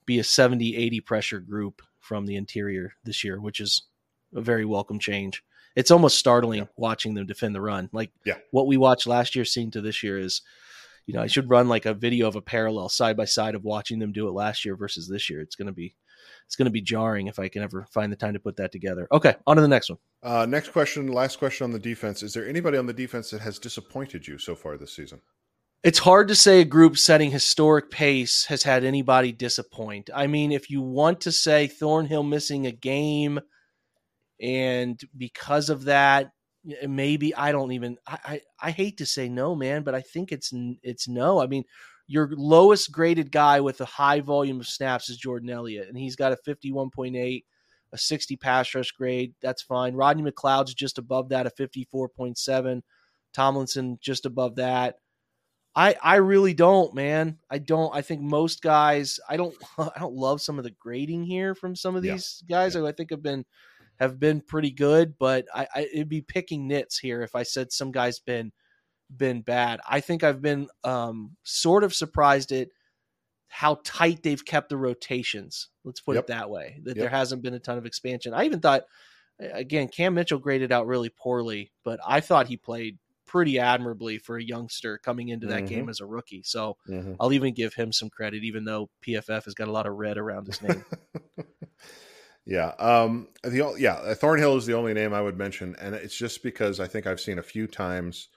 be 0.06 0.18
a 0.18 0.24
70, 0.24 0.76
80 0.76 1.00
pressure 1.00 1.40
group 1.40 1.82
from 2.00 2.26
the 2.26 2.36
interior 2.36 2.94
this 3.04 3.24
year, 3.24 3.40
which 3.40 3.60
is 3.60 3.82
a 4.34 4.40
very 4.40 4.64
welcome 4.64 4.98
change. 4.98 5.42
It's 5.76 5.90
almost 5.90 6.18
startling 6.18 6.60
Yeah. 6.60 6.66
watching 6.76 7.14
them 7.14 7.26
defend 7.26 7.54
the 7.54 7.60
run. 7.60 7.88
Like 7.92 8.12
Yeah. 8.24 8.38
what 8.52 8.66
we 8.66 8.76
watched 8.76 9.06
last 9.06 9.34
year, 9.34 9.44
seeing 9.44 9.70
to 9.72 9.80
this 9.80 10.02
year 10.02 10.18
is 10.18 10.42
you 11.06 11.12
know, 11.12 11.20
I 11.20 11.26
should 11.26 11.50
run 11.50 11.68
like 11.68 11.84
a 11.84 11.92
video 11.92 12.26
of 12.26 12.34
a 12.34 12.40
parallel 12.40 12.88
side 12.88 13.14
by 13.14 13.26
side 13.26 13.54
of 13.54 13.62
watching 13.62 13.98
them 13.98 14.10
do 14.10 14.26
it 14.26 14.30
last 14.32 14.64
year 14.64 14.74
versus 14.74 15.06
this 15.06 15.28
year. 15.28 15.42
It's 15.42 15.54
going 15.54 15.66
to 15.66 15.72
be, 15.72 15.94
it's 16.46 16.56
going 16.56 16.66
to 16.66 16.70
be 16.70 16.80
jarring 16.80 17.26
if 17.26 17.38
I 17.38 17.48
can 17.48 17.62
ever 17.62 17.86
find 17.90 18.12
the 18.12 18.16
time 18.16 18.34
to 18.34 18.40
put 18.40 18.56
that 18.56 18.72
together. 18.72 19.08
Okay, 19.10 19.34
on 19.46 19.56
to 19.56 19.62
the 19.62 19.68
next 19.68 19.90
one. 19.90 19.98
Uh, 20.22 20.46
next 20.46 20.70
question, 20.70 21.10
last 21.12 21.38
question 21.38 21.64
on 21.64 21.70
the 21.70 21.78
defense. 21.78 22.22
Is 22.22 22.32
there 22.32 22.48
anybody 22.48 22.78
on 22.78 22.86
the 22.86 22.92
defense 22.92 23.30
that 23.30 23.40
has 23.40 23.58
disappointed 23.58 24.26
you 24.26 24.38
so 24.38 24.54
far 24.54 24.76
this 24.76 24.94
season? 24.94 25.20
It's 25.82 25.98
hard 25.98 26.28
to 26.28 26.34
say 26.34 26.60
a 26.60 26.64
group 26.64 26.96
setting 26.96 27.30
historic 27.30 27.90
pace 27.90 28.46
has 28.46 28.62
had 28.62 28.84
anybody 28.84 29.32
disappoint. 29.32 30.08
I 30.14 30.26
mean, 30.26 30.50
if 30.50 30.70
you 30.70 30.80
want 30.80 31.20
to 31.22 31.32
say 31.32 31.66
Thornhill 31.66 32.22
missing 32.22 32.66
a 32.66 32.72
game, 32.72 33.38
and 34.40 34.98
because 35.16 35.68
of 35.68 35.84
that, 35.84 36.30
maybe 36.88 37.34
I 37.34 37.52
don't 37.52 37.72
even. 37.72 37.98
I, 38.06 38.18
I 38.24 38.40
I 38.62 38.70
hate 38.70 38.96
to 38.98 39.06
say 39.06 39.28
no, 39.28 39.54
man, 39.54 39.82
but 39.82 39.94
I 39.94 40.00
think 40.00 40.32
it's 40.32 40.52
it's 40.82 41.06
no. 41.06 41.40
I 41.42 41.46
mean, 41.46 41.64
your 42.06 42.30
lowest 42.36 42.92
graded 42.92 43.32
guy 43.32 43.60
with 43.60 43.80
a 43.80 43.84
high 43.86 44.20
volume 44.20 44.60
of 44.60 44.66
snaps 44.66 45.08
is 45.08 45.16
Jordan 45.16 45.50
Elliott, 45.50 45.88
and 45.88 45.96
he's 45.96 46.16
got 46.16 46.32
a 46.32 46.36
fifty 46.36 46.72
one 46.72 46.90
point 46.90 47.16
eight, 47.16 47.44
a 47.92 47.98
sixty 47.98 48.36
pass 48.36 48.74
rush 48.74 48.90
grade. 48.92 49.34
That's 49.40 49.62
fine. 49.62 49.94
Rodney 49.94 50.22
McLeod's 50.30 50.74
just 50.74 50.98
above 50.98 51.30
that, 51.30 51.46
a 51.46 51.50
fifty 51.50 51.88
four 51.90 52.08
point 52.08 52.38
seven. 52.38 52.82
Tomlinson 53.32 53.98
just 54.00 54.26
above 54.26 54.56
that. 54.56 54.96
I 55.74 55.96
I 56.02 56.16
really 56.16 56.54
don't, 56.54 56.94
man. 56.94 57.38
I 57.50 57.58
don't. 57.58 57.94
I 57.94 58.02
think 58.02 58.20
most 58.20 58.62
guys. 58.62 59.18
I 59.28 59.36
don't. 59.36 59.54
I 59.78 59.98
don't 59.98 60.14
love 60.14 60.40
some 60.40 60.58
of 60.58 60.64
the 60.64 60.70
grading 60.78 61.24
here 61.24 61.54
from 61.54 61.74
some 61.74 61.96
of 61.96 62.04
Yeah. 62.04 62.12
these 62.12 62.42
guys. 62.48 62.74
who 62.74 62.86
I 62.86 62.92
think 62.92 63.10
have 63.10 63.22
been 63.22 63.44
have 63.98 64.20
been 64.20 64.40
pretty 64.40 64.70
good, 64.70 65.14
but 65.18 65.46
I, 65.54 65.66
I 65.74 65.80
it'd 65.92 66.08
be 66.08 66.20
picking 66.22 66.68
nits 66.68 66.98
here 66.98 67.22
if 67.22 67.34
I 67.34 67.42
said 67.44 67.72
some 67.72 67.90
guys 67.92 68.18
been 68.20 68.52
been 69.16 69.42
bad. 69.42 69.80
I 69.88 70.00
think 70.00 70.22
I've 70.24 70.42
been 70.42 70.68
um 70.84 71.36
sort 71.42 71.84
of 71.84 71.94
surprised 71.94 72.52
at 72.52 72.68
how 73.48 73.78
tight 73.84 74.22
they've 74.22 74.44
kept 74.44 74.68
the 74.68 74.76
rotations. 74.76 75.68
Let's 75.84 76.00
put 76.00 76.16
Yep. 76.16 76.24
it 76.24 76.26
that 76.28 76.50
way. 76.50 76.80
That 76.82 76.96
Yep. 76.96 77.02
there 77.02 77.08
hasn't 77.10 77.42
been 77.42 77.54
a 77.54 77.60
ton 77.60 77.78
of 77.78 77.86
expansion. 77.86 78.34
I 78.34 78.44
even 78.44 78.60
thought 78.60 78.84
again 79.38 79.88
Cam 79.88 80.14
Mitchell 80.14 80.38
graded 80.38 80.72
out 80.72 80.86
really 80.86 81.08
poorly, 81.10 81.72
but 81.84 82.00
I 82.06 82.20
thought 82.20 82.48
he 82.48 82.56
played 82.56 82.98
pretty 83.26 83.58
admirably 83.58 84.18
for 84.18 84.36
a 84.36 84.42
youngster 84.42 84.98
coming 84.98 85.28
into 85.28 85.46
that 85.48 85.64
Mhm. 85.64 85.68
game 85.68 85.88
as 85.88 86.00
a 86.00 86.06
rookie. 86.06 86.42
So 86.44 86.76
Mm-hmm. 86.88 87.14
I'll 87.18 87.32
even 87.32 87.52
give 87.54 87.74
him 87.74 87.92
some 87.92 88.10
credit, 88.10 88.44
even 88.44 88.64
though 88.64 88.90
PFF 89.00 89.44
has 89.46 89.54
got 89.54 89.66
a 89.68 89.72
lot 89.72 89.86
of 89.86 89.94
red 89.94 90.18
around 90.18 90.46
his 90.46 90.62
name. 90.62 90.84
yeah. 92.46 92.68
Um, 92.78 93.28
the 93.42 93.74
yeah 93.78 94.14
Thornhill 94.14 94.56
is 94.56 94.66
the 94.66 94.74
only 94.74 94.94
name 94.94 95.12
I 95.14 95.20
would 95.22 95.36
mention, 95.38 95.74
and 95.80 95.94
it's 95.94 96.16
just 96.16 96.42
because 96.42 96.80
I 96.80 96.86
think 96.86 97.06
I've 97.06 97.20
seen 97.20 97.38
a 97.38 97.42
few 97.42 97.66
times. 97.66 98.28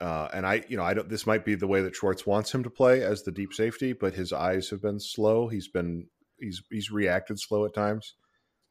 Uh, 0.00 0.28
and 0.32 0.46
I, 0.46 0.62
you 0.68 0.76
know, 0.76 0.84
I 0.84 0.94
don't. 0.94 1.08
This 1.08 1.26
might 1.26 1.44
be 1.44 1.54
the 1.56 1.66
way 1.66 1.82
that 1.82 1.96
Schwartz 1.96 2.24
wants 2.24 2.54
him 2.54 2.62
to 2.62 2.70
play 2.70 3.02
as 3.02 3.22
the 3.24 3.32
deep 3.32 3.52
safety, 3.52 3.92
but 3.92 4.14
his 4.14 4.32
eyes 4.32 4.70
have 4.70 4.80
been 4.80 5.00
slow. 5.00 5.48
He's 5.48 5.66
been 5.68 6.06
he's 6.38 6.62
he's 6.70 6.90
reacted 6.90 7.40
slow 7.40 7.64
at 7.64 7.74
times, 7.74 8.14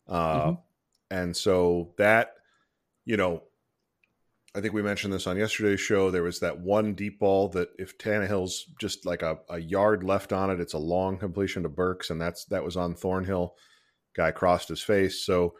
uh, 0.07 0.51
Mhm. 0.51 0.61
and 1.11 1.35
so 1.35 1.93
that, 1.97 2.35
you 3.03 3.17
know, 3.17 3.43
I 4.55 4.61
think 4.61 4.73
we 4.73 4.81
mentioned 4.81 5.13
this 5.13 5.27
on 5.27 5.35
yesterday's 5.37 5.81
show. 5.81 6.09
There 6.11 6.23
was 6.23 6.39
that 6.39 6.61
one 6.61 6.93
deep 6.93 7.19
ball 7.19 7.49
that 7.49 7.69
if 7.77 7.97
Tannehill's 7.97 8.63
just 8.79 9.05
like 9.05 9.21
a, 9.21 9.37
a 9.49 9.59
yard 9.59 10.03
left 10.05 10.31
on 10.31 10.49
it, 10.49 10.61
it's 10.61 10.73
a 10.73 10.77
long 10.79 11.17
completion 11.17 11.63
to 11.63 11.69
Burks, 11.69 12.09
and 12.09 12.21
that's 12.21 12.45
that 12.45 12.63
was 12.63 12.77
on 12.77 12.95
Thornhill. 12.95 13.55
Guy 14.15 14.31
crossed 14.31 14.69
his 14.69 14.81
face. 14.81 15.25
So 15.25 15.55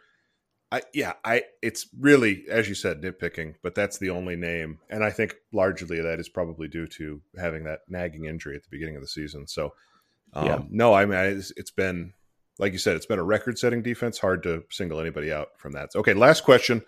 I 0.70 0.82
yeah, 0.92 1.14
I 1.24 1.44
it's 1.62 1.86
really, 1.98 2.44
as 2.50 2.68
you 2.68 2.74
said, 2.74 3.00
nitpicking, 3.00 3.54
but 3.62 3.74
that's 3.74 3.98
the 3.98 4.10
only 4.10 4.36
name. 4.36 4.78
And 4.90 5.02
I 5.02 5.10
think 5.10 5.36
largely 5.52 6.00
that 6.02 6.20
is 6.20 6.28
probably 6.28 6.68
due 6.68 6.86
to 6.88 7.22
having 7.38 7.64
that 7.64 7.80
nagging 7.88 8.26
injury 8.26 8.54
at 8.56 8.62
the 8.62 8.68
beginning 8.70 8.96
of 8.96 9.02
the 9.02 9.08
season. 9.08 9.46
So 9.46 9.72
um, 10.34 10.46
Yeah. 10.46 10.58
no, 10.68 10.92
I 10.92 11.06
mean 11.06 11.18
it's, 11.18 11.52
it's 11.56 11.70
been 11.70 12.12
like 12.58 12.72
you 12.72 12.78
said, 12.78 12.96
it's 12.96 13.06
been 13.06 13.18
a 13.18 13.24
record 13.24 13.58
setting 13.58 13.82
defense. 13.82 14.18
Hard 14.18 14.42
to 14.42 14.64
single 14.70 15.00
anybody 15.00 15.32
out 15.32 15.48
from 15.56 15.72
that. 15.72 15.90
Okay, 15.94 16.12
last 16.12 16.42
question. 16.44 16.82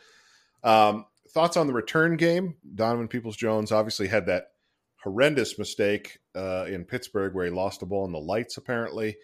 Um, 0.62 1.06
thoughts 1.30 1.56
on 1.56 1.66
the 1.66 1.72
return 1.72 2.16
game? 2.16 2.56
Donovan 2.74 3.08
Peoples 3.08 3.36
Jones 3.36 3.72
obviously 3.72 4.08
had 4.08 4.26
that 4.26 4.48
horrendous 5.02 5.58
mistake 5.58 6.18
uh, 6.34 6.66
in 6.68 6.84
Pittsburgh 6.84 7.34
where 7.34 7.46
he 7.46 7.50
lost 7.50 7.80
the 7.80 7.86
ball 7.86 8.04
in 8.04 8.12
the 8.12 8.18
lights, 8.18 8.56
apparently. 8.56 9.16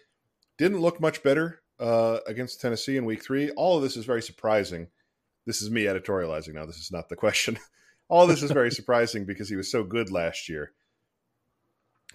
Didn't 0.57 0.79
look 0.79 0.99
much 0.99 1.21
better 1.21 1.61
uh, 1.79 2.19
against 2.27 2.61
Tennessee 2.61 2.97
in 2.97 3.05
week 3.05 3.23
three. 3.23 3.51
All 3.51 3.77
of 3.77 3.83
this 3.83 3.97
is 3.97 4.05
very 4.05 4.21
surprising. 4.21 4.87
This 5.45 5.61
is 5.61 5.69
me 5.69 5.83
editorializing 5.83 6.53
now. 6.53 6.65
This 6.65 6.77
is 6.77 6.91
not 6.91 7.09
the 7.09 7.15
question. 7.15 7.57
All 8.09 8.23
of 8.23 8.29
this 8.29 8.43
is 8.43 8.51
very 8.51 8.71
surprising 8.79 9.25
because 9.25 9.49
he 9.49 9.55
was 9.55 9.69
so 9.71 9.83
good 9.83 10.11
last 10.11 10.47
year. 10.49 10.71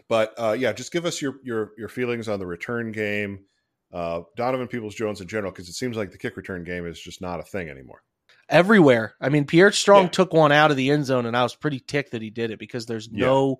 But 0.08 0.34
uh, 0.38 0.52
yeah, 0.58 0.72
just 0.72 0.92
give 0.92 1.04
us 1.06 1.20
your 1.22 1.36
your 1.42 1.72
your 1.78 1.88
feelings 1.88 2.28
on 2.28 2.38
the 2.38 2.46
return 2.46 2.92
game, 2.92 3.44
uh, 3.92 4.22
Donovan 4.36 4.68
Peoples 4.68 4.94
Jones 4.94 5.20
in 5.20 5.28
general, 5.28 5.52
because 5.52 5.68
it 5.68 5.74
seems 5.74 5.96
like 5.96 6.10
the 6.10 6.18
kick 6.18 6.36
return 6.36 6.64
game 6.64 6.86
is 6.86 7.00
just 7.00 7.20
not 7.20 7.40
a 7.40 7.42
thing 7.42 7.68
anymore. 7.68 8.02
Everywhere. 8.48 9.14
I 9.20 9.28
mean, 9.28 9.46
Pierre 9.46 9.72
Strong 9.72 10.04
Yeah. 10.04 10.08
took 10.10 10.32
one 10.32 10.52
out 10.52 10.70
of 10.70 10.76
the 10.76 10.90
end 10.90 11.06
zone, 11.06 11.26
and 11.26 11.36
I 11.36 11.42
was 11.42 11.54
pretty 11.54 11.80
ticked 11.80 12.12
that 12.12 12.22
he 12.22 12.30
did 12.30 12.50
it 12.50 12.58
because 12.58 12.86
there's 12.86 13.10
no 13.10 13.58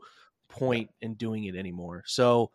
point 0.48 0.90
in 1.00 1.14
doing 1.14 1.44
it 1.44 1.54
anymore. 1.54 2.02
So, 2.06 2.50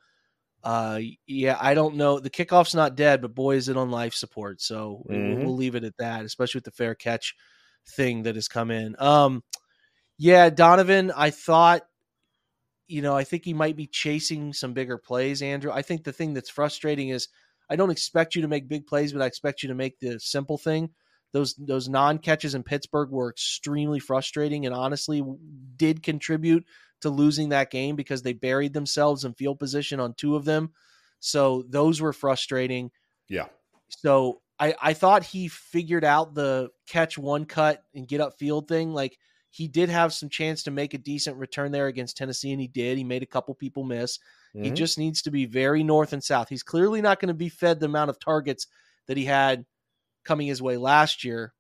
uh, 0.64 1.00
yeah, 1.28 1.58
I 1.60 1.74
don't 1.74 1.96
know. 1.96 2.20
The 2.20 2.30
kickoff's 2.30 2.76
not 2.76 2.96
dead, 2.96 3.22
but 3.22 3.36
boy, 3.36 3.56
is 3.56 3.70
it 3.70 3.78
on 3.78 3.92
life 3.92 4.14
support. 4.14 4.62
So 4.62 5.04
we'll- 5.06 5.38
Mhm. 5.38 5.44
we'll 5.44 5.56
leave 5.56 5.76
it 5.76 5.84
at 5.84 5.98
that, 5.98 6.26
especially 6.26 6.60
with 6.60 6.66
the 6.66 6.72
fair 6.72 6.96
catch 6.96 7.36
thing 7.96 8.24
that 8.24 8.36
has 8.36 8.48
come 8.48 8.72
in. 8.72 8.96
Um, 9.00 9.44
yeah, 10.18 10.50
Donovan, 10.50 11.12
I 11.16 11.30
thought 11.30 11.84
you 12.88 13.02
know, 13.02 13.16
I 13.16 13.26
think 13.26 13.44
he 13.44 13.54
might 13.54 13.76
be 13.76 13.88
chasing 13.88 14.54
some 14.54 14.74
bigger 14.74 14.98
plays, 14.98 15.42
Andrew. 15.42 15.72
I 15.72 15.82
think 15.82 16.04
the 16.04 16.14
thing 16.14 16.34
that's 16.34 16.50
frustrating 16.50 17.10
is 17.10 17.28
I 17.70 17.76
don't 17.76 17.90
expect 17.90 18.34
you 18.34 18.42
to 18.44 18.48
make 18.48 18.70
big 18.70 18.88
plays, 18.88 19.12
but 19.12 19.22
I 19.22 19.26
expect 19.26 19.62
you 19.62 19.68
to 19.70 19.76
make 19.76 20.00
the 20.00 20.20
simple 20.20 20.58
thing. 20.58 20.90
Those 21.38 21.54
those 21.54 21.88
non 21.88 22.18
catches 22.18 22.56
in 22.56 22.64
Pittsburgh 22.64 23.12
were 23.12 23.30
extremely 23.30 24.00
frustrating 24.00 24.66
and 24.66 24.74
honestly 24.74 25.24
did 25.76 26.02
contribute 26.02 26.66
to 27.02 27.12
losing 27.12 27.50
that 27.50 27.70
game 27.70 27.96
because 27.96 28.24
they 28.24 28.34
buried 28.34 28.74
themselves 28.74 29.24
in 29.24 29.36
field 29.36 29.60
position 29.60 30.00
on 30.00 30.16
two 30.16 30.36
of 30.36 30.46
them. 30.46 30.72
So 31.20 31.64
those 31.70 32.02
were 32.02 32.12
frustrating. 32.12 32.90
Yeah. 33.30 33.46
So 33.90 34.42
I, 34.60 34.74
I 34.82 34.94
thought 34.94 35.24
he 35.24 35.48
figured 35.48 36.04
out 36.04 36.34
the 36.34 36.72
catch 36.88 37.20
one 37.20 37.46
cut 37.46 37.84
and 37.94 38.08
get 38.08 38.20
up 38.20 38.40
field 38.40 38.68
thing. 38.68 38.92
Like 38.92 39.20
he 39.52 39.68
did 39.68 39.90
have 39.90 40.14
some 40.14 40.30
chance 40.30 40.64
to 40.64 40.72
make 40.72 40.96
a 40.96 40.98
decent 40.98 41.38
return 41.38 41.72
there 41.72 41.86
against 41.86 42.18
Tennessee, 42.18 42.52
and 42.52 42.60
he 42.60 42.68
did. 42.68 42.98
He 42.98 43.04
made 43.04 43.22
a 43.22 43.28
couple 43.28 43.54
people 43.54 43.84
miss. 43.84 44.18
Mm-hmm. 44.56 44.64
He 44.64 44.72
just 44.72 44.98
needs 44.98 45.22
to 45.22 45.30
be 45.30 45.46
very 45.46 45.84
north 45.84 46.14
and 46.14 46.24
south. 46.24 46.50
He's 46.50 46.64
clearly 46.64 47.00
not 47.00 47.20
going 47.20 47.28
to 47.28 47.36
be 47.36 47.50
fed 47.50 47.80
the 47.80 47.86
amount 47.86 48.10
of 48.10 48.20
targets 48.20 48.66
that 49.06 49.18
he 49.18 49.26
had 49.26 49.66
coming 50.28 50.48
his 50.48 50.62
way 50.62 50.78
last 50.78 51.24
year. 51.24 51.54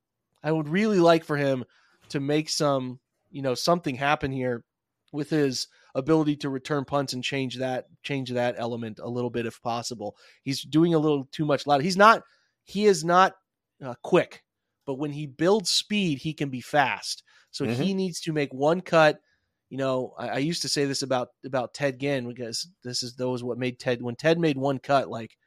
I 0.44 0.52
would 0.52 0.70
really 0.70 1.00
like 1.00 1.24
for 1.24 1.38
him 1.38 1.66
to 2.10 2.20
make 2.20 2.50
some, 2.50 3.00
you 3.32 3.42
know, 3.42 3.56
something 3.56 3.96
happen 3.96 4.32
here 4.32 4.64
with 5.12 5.30
his 5.30 5.68
ability 5.96 6.36
to 6.36 6.50
return 6.50 6.86
punts 6.86 7.14
and 7.14 7.24
change 7.24 7.58
that 7.58 7.86
change 8.04 8.30
that 8.30 8.56
element 8.58 9.00
a 9.02 9.10
little 9.10 9.30
bit 9.30 9.46
if 9.46 9.62
possible. 9.62 10.16
He's 10.44 10.62
doing 10.62 10.94
a 10.94 11.00
little 11.00 11.28
too 11.32 11.46
much 11.46 11.66
loud. 11.66 11.82
He's 11.82 11.98
not 11.98 12.22
he 12.66 12.86
is 12.86 13.04
not 13.04 13.34
uh, 13.84 13.96
quick, 14.04 14.44
but 14.86 14.96
when 14.96 15.12
he 15.12 15.26
builds 15.26 15.70
speed, 15.70 16.20
he 16.20 16.34
can 16.34 16.50
be 16.50 16.62
fast. 16.62 17.24
So 17.52 17.66
mm-hmm. 17.66 17.82
he 17.82 17.94
needs 17.94 18.20
to 18.22 18.34
make 18.34 18.54
one 18.54 18.82
cut. 18.82 19.20
You 19.70 19.78
know, 19.78 20.14
I, 20.18 20.30
I, 20.30 20.38
used 20.38 20.62
to 20.62 20.70
say 20.70 20.86
this 20.86 21.02
about 21.02 21.30
about 21.46 21.74
Ted 21.74 22.00
Ginn 22.00 22.28
because 22.28 22.68
this 22.84 23.04
is 23.04 23.16
those 23.16 23.44
what 23.44 23.58
made 23.58 23.80
Ted 23.80 24.02
when 24.02 24.16
Ted 24.16 24.40
made 24.40 24.58
one 24.58 24.80
cut 24.80 25.10
like 25.10 25.38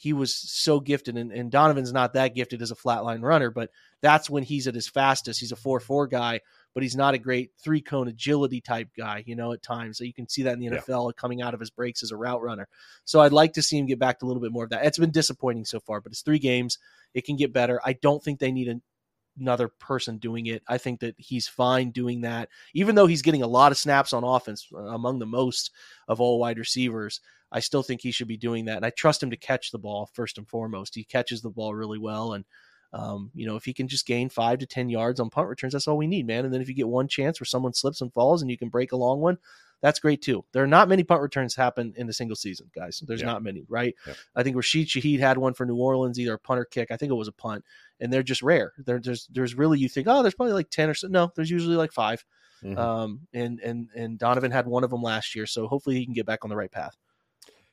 he 0.00 0.12
was 0.12 0.34
so 0.34 0.80
gifted 0.80 1.18
and, 1.18 1.30
and 1.30 1.50
Donovan's 1.50 1.92
not 1.92 2.14
that 2.14 2.34
gifted 2.34 2.62
as 2.62 2.70
a 2.70 2.76
flatline 2.76 3.22
runner, 3.22 3.50
but 3.50 3.70
that's 4.00 4.30
when 4.30 4.42
he's 4.42 4.66
at 4.66 4.74
his 4.74 4.88
fastest. 4.88 5.40
He's 5.40 5.52
a 5.52 5.56
four 5.56 5.78
four 5.78 6.06
guy 6.06 6.40
but 6.74 6.82
he's 6.82 6.96
not 6.96 7.14
a 7.14 7.18
great 7.18 7.50
three 7.58 7.80
cone 7.80 8.08
agility 8.08 8.60
type 8.60 8.88
guy, 8.96 9.24
you 9.26 9.34
know, 9.34 9.52
at 9.52 9.62
times. 9.62 9.98
So 9.98 10.04
you 10.04 10.14
can 10.14 10.28
see 10.28 10.42
that 10.44 10.54
in 10.54 10.60
the 10.60 10.68
NFL 10.68 11.08
yeah. 11.08 11.20
coming 11.20 11.42
out 11.42 11.54
of 11.54 11.60
his 11.60 11.70
breaks 11.70 12.02
as 12.02 12.12
a 12.12 12.16
route 12.16 12.42
runner. 12.42 12.68
So 13.04 13.20
I'd 13.20 13.32
like 13.32 13.54
to 13.54 13.62
see 13.62 13.78
him 13.78 13.86
get 13.86 13.98
back 13.98 14.18
to 14.18 14.26
a 14.26 14.28
little 14.28 14.42
bit 14.42 14.52
more 14.52 14.64
of 14.64 14.70
that. 14.70 14.84
It's 14.84 14.98
been 14.98 15.10
disappointing 15.10 15.64
so 15.64 15.80
far, 15.80 16.00
but 16.00 16.12
it's 16.12 16.22
three 16.22 16.38
games. 16.38 16.78
It 17.14 17.24
can 17.24 17.36
get 17.36 17.52
better. 17.52 17.80
I 17.84 17.94
don't 17.94 18.22
think 18.22 18.38
they 18.38 18.52
need 18.52 18.68
a, 18.68 18.80
another 19.38 19.68
person 19.68 20.18
doing 20.18 20.46
it. 20.46 20.62
I 20.68 20.78
think 20.78 21.00
that 21.00 21.16
he's 21.18 21.48
fine 21.48 21.90
doing 21.90 22.20
that, 22.20 22.48
even 22.74 22.94
though 22.94 23.06
he's 23.06 23.22
getting 23.22 23.42
a 23.42 23.48
lot 23.48 23.72
of 23.72 23.78
snaps 23.78 24.12
on 24.12 24.22
offense, 24.22 24.68
uh, 24.72 24.78
among 24.78 25.18
the 25.18 25.26
most 25.26 25.72
of 26.06 26.20
all 26.20 26.38
wide 26.38 26.58
receivers. 26.58 27.20
I 27.52 27.60
still 27.60 27.82
think 27.82 28.00
he 28.00 28.12
should 28.12 28.28
be 28.28 28.36
doing 28.36 28.66
that. 28.66 28.76
And 28.76 28.86
I 28.86 28.90
trust 28.90 29.22
him 29.22 29.30
to 29.30 29.36
catch 29.36 29.70
the 29.70 29.78
ball 29.78 30.08
first 30.12 30.38
and 30.38 30.48
foremost. 30.48 30.94
He 30.94 31.04
catches 31.04 31.42
the 31.42 31.50
ball 31.50 31.74
really 31.74 31.98
well. 31.98 32.32
And 32.32 32.44
um, 32.92 33.30
you 33.34 33.46
know, 33.46 33.56
if 33.56 33.64
he 33.64 33.72
can 33.72 33.88
just 33.88 34.06
gain 34.06 34.28
five 34.28 34.58
to 34.58 34.66
10 34.66 34.88
yards 34.88 35.20
on 35.20 35.30
punt 35.30 35.48
returns, 35.48 35.72
that's 35.72 35.86
all 35.86 35.96
we 35.96 36.08
need, 36.08 36.26
man. 36.26 36.44
And 36.44 36.52
then 36.52 36.60
if 36.60 36.68
you 36.68 36.74
get 36.74 36.88
one 36.88 37.08
chance 37.08 37.40
where 37.40 37.46
someone 37.46 37.72
slips 37.72 38.00
and 38.00 38.12
falls 38.12 38.42
and 38.42 38.50
you 38.50 38.58
can 38.58 38.68
break 38.68 38.92
a 38.92 38.96
long 38.96 39.20
one, 39.20 39.38
that's 39.80 39.98
great 39.98 40.22
too. 40.22 40.44
There 40.52 40.62
are 40.62 40.68
not 40.68 40.88
many 40.88 41.04
punt 41.04 41.22
returns 41.22 41.54
happen 41.54 41.94
in 41.96 42.08
a 42.08 42.12
single 42.12 42.36
season, 42.36 42.70
guys. 42.74 43.02
There's 43.06 43.20
yeah. 43.20 43.28
not 43.28 43.42
many, 43.42 43.64
right? 43.68 43.94
Yeah. 44.06 44.14
I 44.36 44.42
think 44.42 44.56
Rashid 44.56 44.88
Shaheed 44.88 45.20
had 45.20 45.38
one 45.38 45.54
for 45.54 45.64
New 45.64 45.76
Orleans, 45.76 46.18
either 46.18 46.34
a 46.34 46.38
punt 46.38 46.60
or 46.60 46.64
kick. 46.64 46.90
I 46.90 46.96
think 46.96 47.10
it 47.10 47.16
was 47.16 47.28
a 47.28 47.32
punt, 47.32 47.64
and 47.98 48.12
they're 48.12 48.22
just 48.22 48.42
rare. 48.42 48.72
They're 48.78 48.98
just 48.98 49.32
there's 49.32 49.54
really 49.54 49.78
you 49.78 49.88
think, 49.88 50.06
oh, 50.08 50.22
there's 50.22 50.34
probably 50.34 50.52
like 50.52 50.70
ten 50.70 50.90
or 50.90 50.94
so. 50.94 51.08
No, 51.08 51.32
there's 51.34 51.50
usually 51.50 51.76
like 51.76 51.92
5 51.92 52.24
mm-hmm. 52.62 52.78
Um, 52.78 53.20
and 53.32 53.58
and 53.60 53.88
and 53.94 54.18
Donovan 54.18 54.50
had 54.50 54.66
one 54.66 54.84
of 54.84 54.90
them 54.90 55.02
last 55.02 55.34
year, 55.34 55.46
so 55.46 55.66
hopefully 55.66 55.96
he 55.96 56.04
can 56.04 56.14
get 56.14 56.26
back 56.26 56.44
on 56.44 56.50
the 56.50 56.56
right 56.56 56.70
path. 56.70 56.96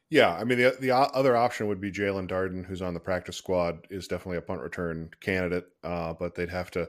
Yeah, 0.10 0.34
I 0.34 0.43
mean 0.45 0.58
the 0.58 0.76
the 0.80 0.95
other 0.95 1.36
option 1.36 1.68
would 1.68 1.82
be 1.82 1.91
Jaelon 1.91 2.30
Darden, 2.30 2.66
who's 2.66 2.82
on 2.82 2.93
the 2.93 2.99
practice 2.99 3.36
squad, 3.36 3.88
is 3.89 4.08
definitely 4.08 4.38
a 4.38 4.41
punt 4.41 4.62
return 4.62 5.10
candidate, 5.20 5.66
uh, 5.84 6.14
but 6.14 6.36
they'd 6.36 6.49
have 6.49 6.72
to 6.72 6.88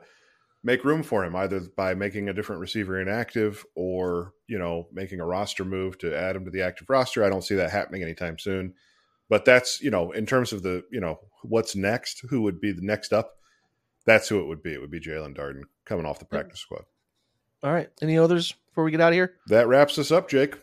make 0.63 0.85
room 0.85 1.03
for 1.03 1.25
him 1.25 1.35
either 1.37 1.61
by 1.77 1.95
making 1.95 2.29
a 2.29 2.33
different 2.33 2.61
receiver 2.61 3.01
inactive 3.01 3.65
or 3.75 4.35
you 4.47 4.59
know 4.59 4.89
making 4.93 5.21
a 5.21 5.27
roster 5.27 5.65
move 5.65 5.99
to 5.99 6.17
add 6.17 6.37
him 6.37 6.45
to 6.45 6.51
the 6.51 6.63
active 6.63 6.89
roster. 6.89 7.25
I 7.25 7.29
don't 7.29 7.45
see 7.45 7.57
that 7.57 7.71
happening 7.71 8.03
anytime 8.03 8.39
soon. 8.39 8.75
But 9.29 9.45
that's 9.45 9.81
you 9.81 9.91
know 9.91 10.13
in 10.13 10.25
terms 10.25 10.53
of 10.53 10.63
the 10.63 10.85
you 10.91 11.01
know 11.01 11.19
what's 11.43 11.75
next, 11.75 12.23
who 12.31 12.43
would 12.43 12.61
be 12.61 12.73
the 12.73 12.83
next 12.83 13.13
up? 13.13 13.37
That's 14.07 14.29
who 14.29 14.41
it 14.41 14.47
would 14.47 14.63
be. 14.63 14.73
It 14.73 14.81
would 14.81 14.91
be 14.91 15.01
Jaelon 15.01 15.37
Darden 15.37 15.63
coming 15.85 16.07
off 16.07 16.19
the 16.19 16.25
practice 16.25 16.61
squad. 16.61 16.85
All 17.63 17.73
right. 17.73 17.91
Any 18.01 18.17
others 18.17 18.55
before 18.69 18.85
we 18.85 18.91
get 18.91 19.01
out 19.01 19.09
of 19.09 19.15
here? 19.15 19.35
That 19.49 19.69
wraps 19.69 19.99
us 19.99 20.11
up, 20.11 20.31
Jake. 20.31 20.55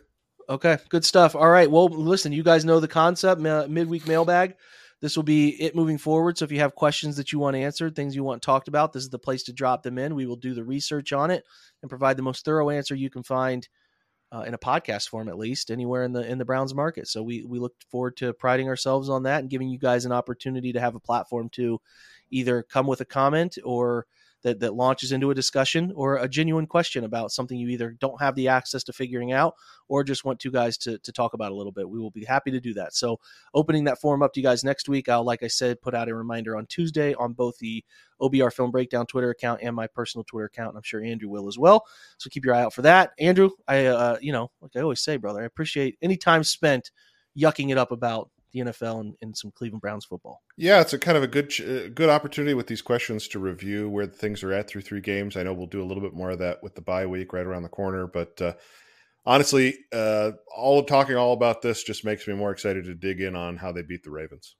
Okay, 0.47 0.77
good 0.89 1.03
stuff. 1.05 1.35
All 1.35 1.49
right. 1.49 1.69
Well, 1.69 1.87
listen, 1.87 2.31
you 2.31 2.43
guys 2.43 2.65
know 2.65 2.79
the 2.79 2.87
concept 2.87 3.41
midweek 3.41 4.07
mailbag. 4.07 4.55
This 5.01 5.15
will 5.15 5.23
be 5.23 5.49
it 5.61 5.75
moving 5.75 5.97
forward. 5.97 6.37
So 6.37 6.45
if 6.45 6.51
you 6.51 6.59
have 6.59 6.75
questions 6.75 7.17
that 7.17 7.31
you 7.31 7.39
want 7.39 7.55
answered, 7.55 7.95
things 7.95 8.15
you 8.15 8.23
want 8.23 8.41
talked 8.41 8.67
about, 8.67 8.93
this 8.93 9.03
is 9.03 9.09
the 9.09 9.19
place 9.19 9.43
to 9.43 9.53
drop 9.53 9.83
them 9.83 9.97
in. 9.97 10.15
We 10.15 10.25
will 10.25 10.35
do 10.35 10.53
the 10.53 10.63
research 10.63 11.13
on 11.13 11.31
it 11.31 11.43
and 11.81 11.89
provide 11.89 12.17
the 12.17 12.23
most 12.23 12.45
thorough 12.45 12.69
answer 12.69 12.95
you 12.95 13.09
can 13.09 13.23
find 13.23 13.67
uh, 14.31 14.41
in 14.41 14.53
a 14.53 14.57
podcast 14.57 15.09
form, 15.09 15.29
at 15.29 15.37
least 15.37 15.71
anywhere 15.71 16.03
in 16.03 16.13
the 16.13 16.25
in 16.29 16.37
the 16.37 16.45
Browns 16.45 16.73
market. 16.73 17.07
So 17.07 17.23
we 17.23 17.43
we 17.43 17.59
look 17.59 17.73
forward 17.89 18.17
to 18.17 18.33
priding 18.33 18.67
ourselves 18.67 19.09
on 19.09 19.23
that 19.23 19.41
and 19.41 19.49
giving 19.49 19.69
you 19.69 19.79
guys 19.79 20.05
an 20.05 20.11
opportunity 20.11 20.73
to 20.73 20.79
have 20.79 20.95
a 20.95 20.99
platform 20.99 21.49
to 21.53 21.79
either 22.31 22.63
come 22.63 22.87
with 22.87 23.01
a 23.01 23.05
comment 23.05 23.57
or 23.63 24.05
that, 24.45 24.59
that 24.59 24.75
launches 24.75 25.11
into 25.11 25.31
a 25.31 25.35
discussion 25.35 25.91
or 25.95 26.17
a 26.17 26.29
genuine 26.29 26.67
question 26.67 27.03
about 27.03 27.31
something 27.31 27.57
you 27.57 27.67
either 27.69 27.97
don't 27.99 28.21
have 28.21 28.35
the 28.35 28.47
access 28.47 28.83
to 28.83 28.93
figuring 28.93 29.31
out 29.31 29.55
or 29.87 30.03
just 30.03 30.23
want 30.23 30.39
two 30.39 30.51
guys 30.51 30.77
to, 30.77 30.99
to 30.99 31.11
talk 31.11 31.33
about 31.33 31.51
a 31.51 31.55
little 31.55 31.71
bit. 31.71 31.89
We 31.89 31.99
will 31.99 32.11
be 32.11 32.23
happy 32.23 32.51
to 32.51 32.59
do 32.59 32.75
that. 32.75 32.93
So, 32.93 33.19
opening 33.55 33.85
that 33.85 33.99
forum 33.99 34.21
up 34.21 34.33
to 34.33 34.39
you 34.39 34.45
guys 34.45 34.63
next 34.63 34.87
week, 34.87 35.09
I'll, 35.09 35.25
like 35.25 35.41
I 35.41 35.47
said, 35.47 35.81
put 35.81 35.95
out 35.95 36.09
a 36.09 36.15
reminder 36.15 36.55
on 36.55 36.67
Tuesday 36.67 37.15
on 37.15 37.33
both 37.33 37.57
the 37.57 37.83
OBR 38.21 38.53
Film 38.53 38.69
Breakdown 38.69 39.07
Twitter 39.07 39.31
account 39.31 39.61
and 39.63 39.75
my 39.75 39.87
personal 39.87 40.23
Twitter 40.23 40.45
account. 40.45 40.75
I'm 40.77 40.83
sure 40.83 41.03
Andrew 41.03 41.29
will 41.29 41.47
as 41.47 41.57
well. 41.57 41.83
So, 42.19 42.29
keep 42.29 42.45
your 42.45 42.53
eye 42.53 42.61
out 42.61 42.73
for 42.73 42.83
that. 42.83 43.13
Andrew, 43.19 43.49
I, 43.67 43.87
uh, 43.87 44.17
you 44.21 44.31
know, 44.31 44.51
like 44.61 44.75
I 44.75 44.81
always 44.81 45.01
say, 45.01 45.17
brother, 45.17 45.41
I 45.41 45.45
appreciate 45.45 45.97
any 46.03 46.17
time 46.17 46.43
spent 46.43 46.91
yucking 47.35 47.71
it 47.71 47.79
up 47.79 47.91
about 47.91 48.29
the 48.55 48.71
NFL 48.71 49.01
and, 49.01 49.15
and, 49.21 49.35
some 49.35 49.51
Cleveland 49.51 49.81
Browns 49.81 50.05
football. 50.05 50.41
Yeah, 50.57 50.81
it's 50.81 50.93
a 50.93 50.99
kind 50.99 51.17
of 51.17 51.23
a 51.23 51.27
good 51.27 51.53
uh, 51.59 51.89
good 51.93 52.09
opportunity 52.09 52.53
with 52.53 52.67
these 52.67 52.81
questions 52.81 53.27
to 53.29 53.39
review 53.39 53.89
where 53.89 54.05
things 54.05 54.43
are 54.43 54.53
at 54.53 54.67
through 54.67 54.81
three 54.81 55.01
games. 55.01 55.35
I 55.35 55.43
know 55.43 55.53
we'll 55.53 55.67
do 55.67 55.83
a 55.83 55.85
little 55.85 56.03
bit 56.03 56.13
more 56.13 56.31
of 56.31 56.39
that 56.39 56.63
with 56.63 56.75
the 56.75 56.81
bye 56.81 57.05
week 57.05 57.33
right 57.33 57.45
around 57.45 57.63
the 57.63 57.69
corner, 57.69 58.07
but 58.07 58.41
uh, 58.41 58.53
honestly, 59.25 59.77
uh, 59.93 60.31
all 60.55 60.83
talking 60.83 61.15
all 61.15 61.33
about 61.33 61.61
this 61.61 61.83
just 61.83 62.05
makes 62.05 62.27
me 62.27 62.33
more 62.33 62.51
excited 62.51 62.85
to 62.85 62.95
dig 62.95 63.21
in 63.21 63.35
on 63.35 63.57
how 63.57 63.71
they 63.71 63.81
beat 63.81 64.03
the 64.03 64.11
Ravens. 64.11 64.55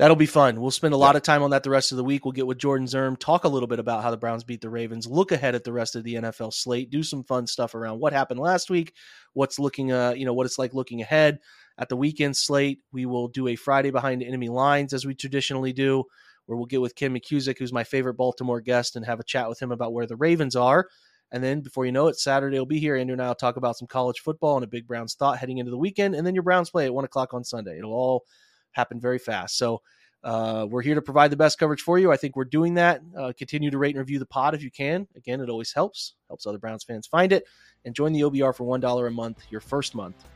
That'll 0.00 0.16
be 0.16 0.24
fun. 0.24 0.58
We'll 0.58 0.70
spend 0.70 0.94
a 0.94 0.96
lot 0.96 1.14
of 1.14 1.22
time 1.22 1.42
on 1.42 1.50
that 1.50 1.62
the 1.62 1.68
rest 1.68 1.92
of 1.92 1.98
the 1.98 2.04
week. 2.04 2.24
We'll 2.24 2.32
get 2.32 2.46
with 2.46 2.56
Jordan 2.56 2.86
Zirm, 2.86 3.18
talk 3.18 3.44
a 3.44 3.48
little 3.48 3.66
bit 3.66 3.78
about 3.78 4.02
how 4.02 4.10
the 4.10 4.16
Browns 4.16 4.44
beat 4.44 4.62
the 4.62 4.70
Ravens, 4.70 5.06
look 5.06 5.30
ahead 5.30 5.54
at 5.54 5.62
the 5.62 5.74
rest 5.74 5.94
of 5.94 6.04
the 6.04 6.14
NFL 6.14 6.54
slate, 6.54 6.88
do 6.88 7.02
some 7.02 7.22
fun 7.22 7.46
stuff 7.46 7.74
around 7.74 8.00
what 8.00 8.14
happened 8.14 8.40
last 8.40 8.70
week, 8.70 8.94
what's 9.34 9.58
looking, 9.58 9.92
uh, 9.92 10.12
you 10.16 10.24
know, 10.24 10.32
what 10.32 10.46
it's 10.46 10.58
like 10.58 10.72
looking 10.72 11.02
ahead 11.02 11.38
at 11.80 11.88
the 11.88 11.96
weekend 11.96 12.36
slate. 12.36 12.78
We 12.92 13.06
will 13.06 13.26
do 13.26 13.48
a 13.48 13.56
Friday 13.56 13.90
behind 13.90 14.22
enemy 14.22 14.48
lines 14.48 14.92
as 14.92 15.06
we 15.06 15.14
traditionally 15.14 15.72
do, 15.72 16.04
where 16.46 16.56
we'll 16.56 16.66
get 16.66 16.82
with 16.82 16.94
Kim 16.94 17.14
McKusick, 17.14 17.58
who's 17.58 17.72
my 17.72 17.82
favorite 17.84 18.14
Baltimore 18.14 18.60
guest, 18.60 18.94
and 18.94 19.04
have 19.04 19.18
a 19.18 19.24
chat 19.24 19.48
with 19.48 19.60
him 19.60 19.72
about 19.72 19.92
where 19.92 20.06
the 20.06 20.16
Ravens 20.16 20.54
are. 20.54 20.86
And 21.32 21.42
then 21.42 21.60
before 21.60 21.86
you 21.86 21.92
know 21.92 22.08
it, 22.08 22.18
Saturday 22.18 22.58
will 22.58 22.66
be 22.66 22.80
here. 22.80 22.96
Andrew 22.96 23.14
and 23.14 23.22
I 23.22 23.28
will 23.28 23.34
talk 23.34 23.56
about 23.56 23.78
some 23.78 23.88
college 23.88 24.20
football 24.20 24.56
and 24.56 24.64
a 24.64 24.68
big 24.68 24.86
Browns 24.86 25.14
thought 25.14 25.38
heading 25.38 25.58
into 25.58 25.70
the 25.70 25.78
weekend. 25.78 26.14
And 26.14 26.26
then 26.26 26.34
your 26.34 26.42
Browns 26.42 26.70
play 26.70 26.86
at 26.86 26.94
one 26.94 27.04
o'clock 27.04 27.32
on 27.32 27.44
Sunday. 27.44 27.78
It'll 27.78 27.92
all 27.92 28.24
happen 28.72 29.00
very 29.00 29.18
fast. 29.18 29.56
So 29.56 29.80
uh, 30.24 30.66
we're 30.68 30.82
here 30.82 30.96
to 30.96 31.02
provide 31.02 31.30
the 31.30 31.36
best 31.36 31.58
coverage 31.58 31.82
for 31.82 31.98
you. 31.98 32.12
I 32.12 32.16
think 32.16 32.36
we're 32.36 32.44
doing 32.44 32.74
that. 32.74 33.00
Uh, 33.16 33.32
continue 33.38 33.70
to 33.70 33.78
rate 33.78 33.94
and 33.94 34.00
review 34.00 34.18
the 34.18 34.26
pod 34.26 34.54
if 34.54 34.62
you 34.62 34.70
can. 34.70 35.06
Again, 35.16 35.40
it 35.40 35.48
always 35.48 35.72
helps, 35.72 36.14
helps 36.28 36.46
other 36.46 36.58
Browns 36.58 36.84
fans 36.84 37.06
find 37.06 37.32
it. 37.32 37.44
And 37.84 37.94
join 37.94 38.12
the 38.12 38.22
OBR 38.22 38.54
for 38.54 38.66
$1 38.78 39.06
a 39.06 39.10
month, 39.10 39.46
your 39.50 39.60
first 39.60 39.94
month. 39.94 40.26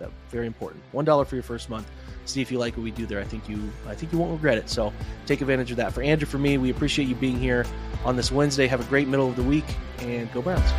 That 0.00 0.10
very 0.30 0.46
important. 0.46 0.82
One 0.92 1.04
dollar 1.04 1.24
for 1.24 1.36
your 1.36 1.44
first 1.44 1.70
month. 1.70 1.88
See 2.24 2.42
if 2.42 2.50
you 2.50 2.58
like 2.58 2.76
what 2.76 2.82
we 2.82 2.90
do 2.90 3.06
there. 3.06 3.20
I 3.20 3.24
think 3.24 3.48
you 3.48 3.70
I 3.86 3.94
think 3.94 4.12
you 4.12 4.18
won't 4.18 4.32
regret 4.32 4.58
it. 4.58 4.68
So 4.68 4.92
take 5.26 5.40
advantage 5.40 5.70
of 5.70 5.76
that. 5.76 5.92
For 5.92 6.02
Andrew, 6.02 6.26
for 6.26 6.38
me, 6.38 6.58
we 6.58 6.70
appreciate 6.70 7.06
you 7.06 7.14
being 7.14 7.38
here 7.38 7.64
on 8.04 8.16
this 8.16 8.32
Wednesday. 8.32 8.66
Have 8.66 8.80
a 8.80 8.88
great 8.88 9.06
middle 9.06 9.28
of 9.28 9.36
the 9.36 9.42
week 9.42 9.66
and 10.00 10.32
go 10.32 10.42
Browns. 10.42 10.72